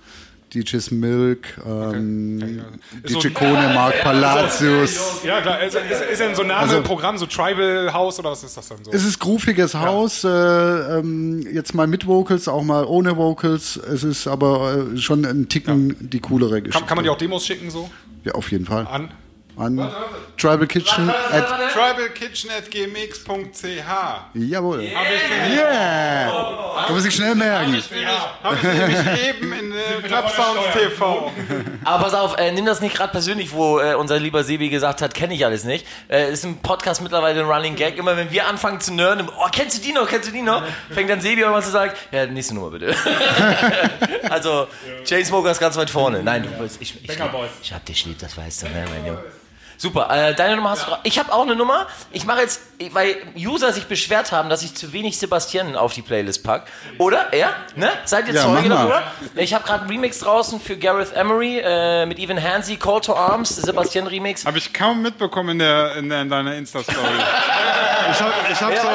DJs 0.54 0.90
Milk, 0.92 1.46
ähm, 1.66 2.62
so 3.04 3.18
DJ 3.20 3.28
ein- 3.28 3.34
Kone, 3.34 3.70
Mark 3.74 4.00
Palacios. 4.02 5.22
Ja, 5.24 5.40
klar. 5.40 5.62
Ist, 5.62 5.74
ist, 5.74 6.02
ist 6.12 6.18
denn 6.20 6.34
so 6.34 6.42
ein 6.42 6.48
Name 6.48 6.60
Also- 6.60 6.82
Programm, 6.82 7.18
so 7.18 7.26
Tribal 7.26 7.92
House 7.92 8.18
oder 8.18 8.30
was 8.30 8.42
ist 8.44 8.56
das 8.56 8.68
denn 8.68 8.78
so? 8.82 8.90
Es 8.92 9.04
ist 9.04 9.18
grooviges 9.18 9.74
Haus, 9.74 10.24
äh, 10.24 10.28
ähm, 10.28 11.46
jetzt 11.52 11.74
mal 11.74 11.86
mit 11.86 12.06
Vocals, 12.06 12.48
auch 12.48 12.62
mal 12.62 12.84
ohne 12.84 13.16
Vocals. 13.16 13.76
Es 13.76 14.02
ist 14.04 14.26
aber 14.26 14.86
äh, 14.94 14.98
schon 14.98 15.24
ein 15.24 15.48
Ticken 15.48 15.96
die 16.00 16.20
coolere 16.20 16.62
Geschichte. 16.62 16.78
kann, 16.78 16.86
kann 16.88 16.96
man 16.96 17.04
dir 17.04 17.12
auch 17.12 17.18
Demos 17.18 17.44
schicken 17.46 17.70
so? 17.70 17.90
Ja, 18.24 18.32
auf 18.32 18.50
jeden 18.50 18.64
Fall. 18.66 18.86
An? 18.86 19.10
An 19.58 19.90
Tribal 20.36 20.68
Kitchen 20.68 21.10
at 21.10 21.72
tribalkitchen.gmx.ch 21.72 23.88
Jawohl. 24.34 24.82
Yeah! 24.82 26.84
Kann 26.86 26.94
man 26.94 27.02
sich 27.02 27.12
schnell 27.14 27.34
merken. 27.34 27.82
Habe 28.42 28.54
ich 28.54 28.62
nämlich 28.62 28.98
eben 29.28 29.52
in 29.52 29.72
äh, 29.72 30.00
Club 30.06 30.30
Sounds 30.30 30.60
TV. 30.72 31.32
Aber 31.84 32.04
pass 32.04 32.14
auf, 32.14 32.38
äh, 32.38 32.52
nimm 32.52 32.64
das 32.66 32.80
nicht 32.80 32.94
gerade 32.94 33.10
persönlich, 33.10 33.52
wo 33.52 33.80
äh, 33.80 33.94
unser 33.94 34.20
lieber 34.20 34.44
Sebi 34.44 34.68
gesagt 34.68 35.02
hat, 35.02 35.12
kenne 35.12 35.34
ich 35.34 35.44
alles 35.44 35.64
nicht. 35.64 35.84
Äh, 36.08 36.32
ist 36.32 36.44
im 36.44 36.58
Podcast 36.58 37.02
mittlerweile 37.02 37.40
ein 37.40 37.46
Running 37.46 37.74
Gag. 37.74 37.98
Immer 37.98 38.16
wenn 38.16 38.30
wir 38.30 38.46
anfangen 38.46 38.80
zu 38.80 38.94
nerden, 38.94 39.28
oh, 39.28 39.48
kennst 39.50 39.78
du 39.78 39.82
die 39.82 39.92
noch, 39.92 40.08
kennst 40.08 40.28
du 40.28 40.32
die 40.32 40.42
noch? 40.42 40.62
Fängt 40.90 41.10
dann 41.10 41.20
Sebi 41.20 41.40
irgendwann 41.40 41.64
zu 41.64 41.70
sagen, 41.70 41.90
ja, 42.12 42.26
nächste 42.26 42.54
Nummer 42.54 42.70
bitte. 42.70 42.94
also, 44.30 44.68
Chainsmoker 45.04 45.50
ist 45.50 45.58
ganz 45.58 45.76
weit 45.76 45.90
vorne. 45.90 46.22
Nein, 46.22 46.44
du 46.44 46.50
weißt, 46.62 46.80
ich, 46.80 46.94
ich, 46.94 47.10
ich, 47.10 47.18
ich 47.62 47.72
hab 47.72 47.84
dich 47.84 48.06
lieb, 48.06 48.20
das 48.20 48.36
weißt 48.36 48.62
du, 48.62 48.66
ne, 48.66 48.84
mein 48.88 49.04
Junge. 49.04 49.24
Super, 49.80 50.10
äh, 50.10 50.34
deine 50.34 50.56
Nummer 50.56 50.70
hast 50.70 50.82
du 50.82 50.90
drauf. 50.90 50.98
Ich 51.04 51.18
habe 51.20 51.32
auch 51.32 51.42
eine 51.42 51.54
Nummer. 51.54 51.86
Ich 52.10 52.24
mache 52.26 52.40
jetzt, 52.40 52.60
weil 52.90 53.16
User 53.36 53.72
sich 53.72 53.84
beschwert 53.86 54.32
haben, 54.32 54.50
dass 54.50 54.62
ich 54.62 54.74
zu 54.74 54.92
wenig 54.92 55.18
Sebastian 55.18 55.76
auf 55.76 55.92
die 55.94 56.02
Playlist 56.02 56.42
pack. 56.42 56.66
Oder? 56.98 57.32
Er? 57.32 57.54
Ne? 57.76 57.88
Seid 58.04 58.26
ihr 58.26 58.34
Ja, 58.34 58.42
Zeuge 58.42 58.68
darüber? 58.68 59.02
Ich 59.36 59.54
habe 59.54 59.64
gerade 59.64 59.82
einen 59.82 59.90
Remix 59.90 60.18
draußen 60.18 60.60
für 60.60 60.76
Gareth 60.76 61.14
Emery 61.14 61.60
äh, 61.64 62.06
mit 62.06 62.18
Evan 62.18 62.42
Hansi, 62.42 62.76
Call 62.76 63.00
to 63.00 63.14
Arms, 63.14 63.54
Sebastian 63.54 64.08
Remix. 64.08 64.44
Habe 64.44 64.58
ich 64.58 64.72
kaum 64.74 65.00
mitbekommen 65.00 65.50
in, 65.50 65.58
der, 65.60 65.94
in, 65.96 66.08
der, 66.08 66.22
in 66.22 66.28
deiner 66.28 66.56
Insta-Story. 66.56 66.96
ich 68.10 68.20
habe 68.20 68.32
ich 68.50 68.60
hab 68.60 68.72
Ja, 68.74 68.82
so... 68.82 68.88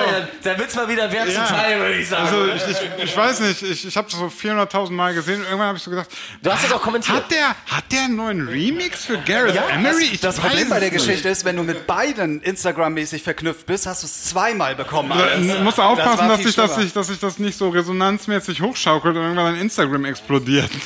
dann 0.44 0.58
wird's 0.58 0.76
mal 0.76 0.90
wieder 0.90 1.10
wert 1.12 1.30
Ja. 1.30 1.46
zu 1.46 1.54
teilen, 1.54 1.80
würde 1.80 1.96
ich 1.96 2.10
sagen. 2.10 2.26
Also 2.28 2.46
ich, 2.48 2.62
ich, 2.98 3.04
ich 3.06 3.18
weiß 3.18 3.40
nicht, 3.40 3.62
ich, 3.62 3.88
ich 3.88 3.96
habe 3.98 4.10
das 4.12 4.20
so 4.20 4.26
400.000 4.26 4.92
Mal 4.92 5.14
gesehen 5.14 5.38
und 5.40 5.44
irgendwann 5.46 5.68
habe 5.68 5.78
ich 5.78 5.84
so 5.84 5.92
gedacht, 5.92 6.10
Du 6.42 6.52
hast 6.52 6.66
es 6.66 6.74
auch 6.74 6.82
kommentiert. 6.82 7.16
hat 7.16 7.32
der, 7.32 7.50
hat 7.50 7.86
der 7.92 8.02
einen 8.04 8.18
neuen 8.18 8.46
Remix 8.48 9.06
für 9.06 9.18
Gareth 9.20 9.56
Emery? 9.72 10.10
Ich 10.12 10.20
Das 10.20 10.38
weiß 10.38 10.50
Problem 10.50 10.73
bei 10.74 10.80
der. 10.80 10.90
Geschichte 10.90 11.30
ist, 11.30 11.46
wenn 11.46 11.56
du 11.56 11.64
mit 11.64 11.88
beiden 11.88 12.42
Instagram-mäßig 12.42 13.24
verknüpft 13.24 13.66
bist, 13.66 13.88
hast 13.88 14.04
du 14.04 14.08
es 14.08 14.26
zweimal 14.26 14.76
bekommen. 14.76 15.12
Alles. 15.12 15.56
du 15.56 15.64
musst 15.64 15.78
Das 15.78 15.86
aufpassen, 15.86 16.20
war 16.20 16.30
dass 16.30 16.44
sich, 16.44 16.56
dass, 16.56 16.76
sich, 16.76 16.94
dass 16.94 17.08
sich 17.08 17.20
das 17.20 17.40
nicht 17.40 17.58
so 17.58 17.70
resonanzmäßig 17.70 18.62
hochschaukelt 18.62 19.16
und 19.16 19.22
irgendwann 19.22 19.54
dein 19.54 19.62
Instagram 19.62 20.06
explodiert. 20.06 20.70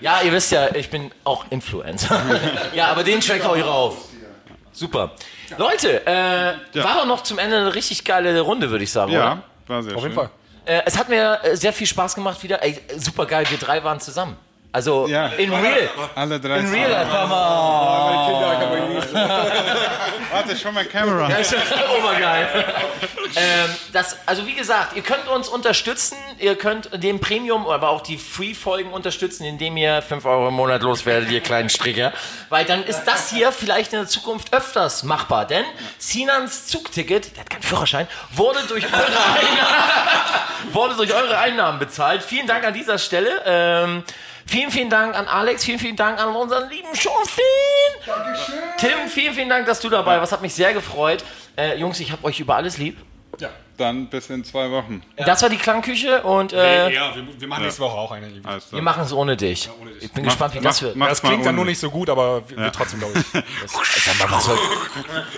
Ja, 0.00 0.20
ihr 0.22 0.32
wisst 0.32 0.52
ja, 0.52 0.72
ich 0.76 0.90
bin 0.90 1.10
auch 1.24 1.46
Influencer. 1.50 2.20
ja, 2.72 2.86
aber 2.86 3.02
den 3.02 3.20
Track 3.20 3.42
hau 3.44 3.56
ich 3.56 3.64
rauf. 3.64 3.96
Super. 4.72 5.10
Leute, 5.56 6.06
äh, 6.06 6.82
war 6.84 6.98
doch 6.98 7.06
noch 7.06 7.24
zum 7.24 7.38
Ende 7.38 7.56
eine 7.56 7.74
richtig 7.74 8.04
geile 8.04 8.40
Runde, 8.40 8.70
würde 8.70 8.84
ich 8.84 8.92
sagen, 8.92 9.10
oder? 9.10 9.18
ja, 9.20 9.42
war 9.66 9.82
sehr 9.82 9.96
Auf 9.96 10.02
schön. 10.02 10.12
jeden 10.12 10.22
Fall. 10.22 10.30
Äh, 10.66 10.82
es 10.86 10.96
hat 10.96 11.08
mir 11.08 11.40
äh, 11.42 11.56
sehr 11.56 11.72
viel 11.72 11.86
Spaß 11.88 12.14
gemacht 12.14 12.40
wieder. 12.44 12.62
Ey, 12.62 12.80
super 12.96 13.26
geil, 13.26 13.46
wir 13.50 13.58
drei 13.58 13.82
waren 13.82 13.98
zusammen. 13.98 14.36
Also 14.70 15.06
Ja. 15.08 15.28
in 15.28 15.52
real. 15.52 15.88
Alle 16.14 16.38
drei. 16.38 16.58
In 16.58 16.70
real 16.70 16.90
life 16.90 17.10
waren 17.10 17.30
wir. 17.30 19.02
Warte, 20.30 20.56
schon 20.56 20.74
mal 20.74 20.84
Kamera. 20.84 21.26
Obergeil. 21.98 22.64
ähm, 23.36 23.70
das, 23.92 24.16
also 24.26 24.46
wie 24.46 24.54
gesagt, 24.54 24.94
ihr 24.96 25.02
könnt 25.02 25.26
uns 25.28 25.48
unterstützen, 25.48 26.16
ihr 26.38 26.54
könnt 26.54 26.90
den 27.02 27.18
Premium, 27.20 27.66
aber 27.66 27.88
auch 27.88 28.02
die 28.02 28.18
Free-Folgen 28.18 28.92
unterstützen, 28.92 29.44
indem 29.44 29.76
ihr 29.78 30.02
5 30.02 30.24
Euro 30.26 30.48
im 30.48 30.54
Monat 30.54 30.82
loswerdet, 30.82 31.30
ihr 31.30 31.40
kleinen 31.40 31.70
Stricker. 31.70 32.12
Weil 32.50 32.64
dann 32.66 32.84
ist 32.84 33.04
das 33.04 33.30
hier 33.30 33.52
vielleicht 33.52 33.92
in 33.94 34.00
der 34.00 34.08
Zukunft 34.08 34.52
öfters 34.52 35.02
machbar. 35.02 35.46
Denn 35.46 35.64
Sinans 35.98 36.66
Zugticket, 36.66 37.34
der 37.36 37.40
hat 37.44 37.50
keinen 37.50 37.62
Führerschein, 37.62 38.06
wurde 38.32 38.60
durch 38.68 38.84
eure 38.84 39.02
Einnahmen, 39.06 40.72
wurde 40.72 40.94
durch 40.96 41.14
eure 41.14 41.38
Einnahmen 41.38 41.78
bezahlt. 41.78 42.22
Vielen 42.22 42.46
Dank 42.46 42.64
an 42.64 42.74
dieser 42.74 42.98
Stelle. 42.98 43.42
Ähm, 43.46 44.04
Vielen, 44.48 44.70
vielen 44.70 44.88
Dank 44.88 45.14
an 45.14 45.28
Alex, 45.28 45.62
vielen, 45.62 45.78
vielen 45.78 45.96
Dank 45.96 46.18
an 46.18 46.34
unseren 46.34 46.70
lieben 46.70 46.94
Schorfin. 46.94 47.44
Dankeschön. 48.06 48.54
Tim, 48.78 49.08
vielen, 49.08 49.34
vielen 49.34 49.48
Dank, 49.50 49.66
dass 49.66 49.78
du 49.78 49.90
dabei 49.90 50.18
warst. 50.18 50.32
Hat 50.32 50.40
mich 50.40 50.54
sehr 50.54 50.72
gefreut. 50.72 51.22
Äh, 51.54 51.76
Jungs, 51.76 52.00
ich 52.00 52.10
hab 52.10 52.24
euch 52.24 52.40
über 52.40 52.56
alles 52.56 52.78
lieb. 52.78 52.96
Dann 53.78 54.06
bis 54.08 54.28
in 54.28 54.44
zwei 54.44 54.70
Wochen. 54.70 55.02
Das 55.16 55.40
war 55.40 55.48
die 55.48 55.56
Klangküche 55.56 56.22
und 56.22 56.52
äh, 56.52 56.92
ja, 56.92 57.14
wir, 57.14 57.24
wir 57.40 57.48
machen 57.48 57.62
nächste 57.62 57.80
Woche 57.82 57.96
auch 57.96 58.10
eine. 58.10 58.28
Klar. 58.28 58.58
wir 58.70 58.82
machen 58.82 59.04
es 59.04 59.12
ohne 59.12 59.36
dich. 59.36 59.70
Ich 60.00 60.12
bin 60.12 60.24
gespannt, 60.24 60.54
wie 60.54 60.60
das 60.60 60.82
wird. 60.82 60.96
mach- 60.96 61.08
Das 61.08 61.22
klingt 61.22 61.40
dann 61.46 61.50
ohne. 61.54 61.56
nur 61.56 61.64
nicht 61.66 61.78
so 61.78 61.88
gut, 61.90 62.10
aber 62.10 62.42
wir, 62.48 62.56
wir 62.56 62.72
trotzdem, 62.72 62.98
glaube 62.98 63.14
ich. 63.18 63.24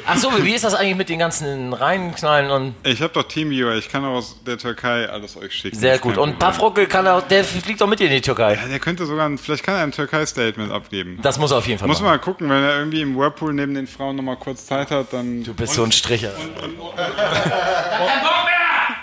Ach 0.06 0.16
so, 0.16 0.30
wie 0.44 0.54
ist 0.54 0.64
das 0.64 0.74
eigentlich 0.74 0.96
mit 0.96 1.08
den 1.08 1.18
ganzen 1.18 1.72
Reinknallen 1.72 2.50
und 2.50 2.74
Ich 2.82 3.02
habe 3.02 3.12
doch 3.12 3.24
Teamviewer, 3.24 3.74
ich 3.74 3.88
kann 3.88 4.04
auch 4.04 4.14
aus 4.16 4.36
der 4.46 4.58
Türkei 4.58 5.08
alles 5.08 5.36
euch 5.36 5.52
schicken. 5.52 5.78
sehr 5.78 5.98
gut. 5.98 6.16
Und 6.16 6.32
Problem. 6.32 6.38
Pafrockel 6.38 6.86
kann 6.86 7.06
auch, 7.06 7.22
der 7.22 7.44
fliegt 7.44 7.80
doch 7.80 7.86
mit 7.86 8.00
dir 8.00 8.06
in 8.06 8.12
die 8.12 8.20
Türkei. 8.20 8.54
Ja, 8.54 8.66
Der 8.68 8.78
könnte 8.80 9.06
sogar, 9.06 9.26
ein, 9.28 9.38
vielleicht 9.38 9.64
kann 9.64 9.74
er 9.76 9.82
ein 9.82 9.92
Türkei-Statement 9.92 10.72
abgeben. 10.72 11.18
Das 11.22 11.38
muss 11.38 11.50
er 11.50 11.58
auf 11.58 11.66
jeden 11.66 11.78
Fall 11.78 11.88
Muss 11.88 12.00
machen. 12.00 12.10
mal 12.12 12.18
gucken, 12.18 12.48
wenn 12.48 12.62
er 12.62 12.78
irgendwie 12.78 13.02
im 13.02 13.16
Whirlpool 13.16 13.52
neben 13.52 13.74
den 13.74 13.86
Frauen 13.86 14.16
nochmal 14.16 14.36
kurz 14.36 14.66
Zeit 14.66 14.90
hat, 14.90 15.12
dann. 15.12 15.44
Du 15.44 15.52
bist 15.54 15.74
so 15.74 15.84
ein 15.84 15.92
Stricher. 15.92 16.32
Und 16.62 16.76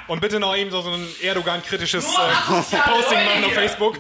Und 0.07 0.21
bitte 0.21 0.39
noch 0.39 0.55
eben 0.55 0.71
so, 0.71 0.80
ein 0.80 1.05
Erdogan-kritisches 1.21 2.05
äh, 2.05 2.17
Posting 2.61 3.25
machen 3.25 3.43
auf 3.45 3.53
Facebook. 3.53 3.99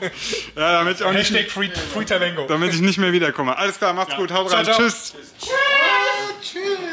Ja, 0.55 0.71
damit 0.73 0.99
ich 0.99 1.05
auch 1.05 1.13
Hashtag 1.13 1.41
nicht, 1.41 1.51
free, 1.51 1.69
free 1.93 2.05
Talengo. 2.05 2.45
Damit 2.47 2.73
ich 2.73 2.81
nicht 2.81 2.97
mehr 2.97 3.11
wiederkomme. 3.11 3.57
Alles 3.57 3.77
klar, 3.77 3.93
macht's 3.93 4.13
ja. 4.13 4.17
gut, 4.17 4.31
haut 4.31 4.49
ciao, 4.49 4.57
rein. 4.57 4.65
Ciao. 4.65 4.77
Tschüss. 4.77 5.15
Tschüss. 5.39 6.53
Tschüss. 6.53 6.87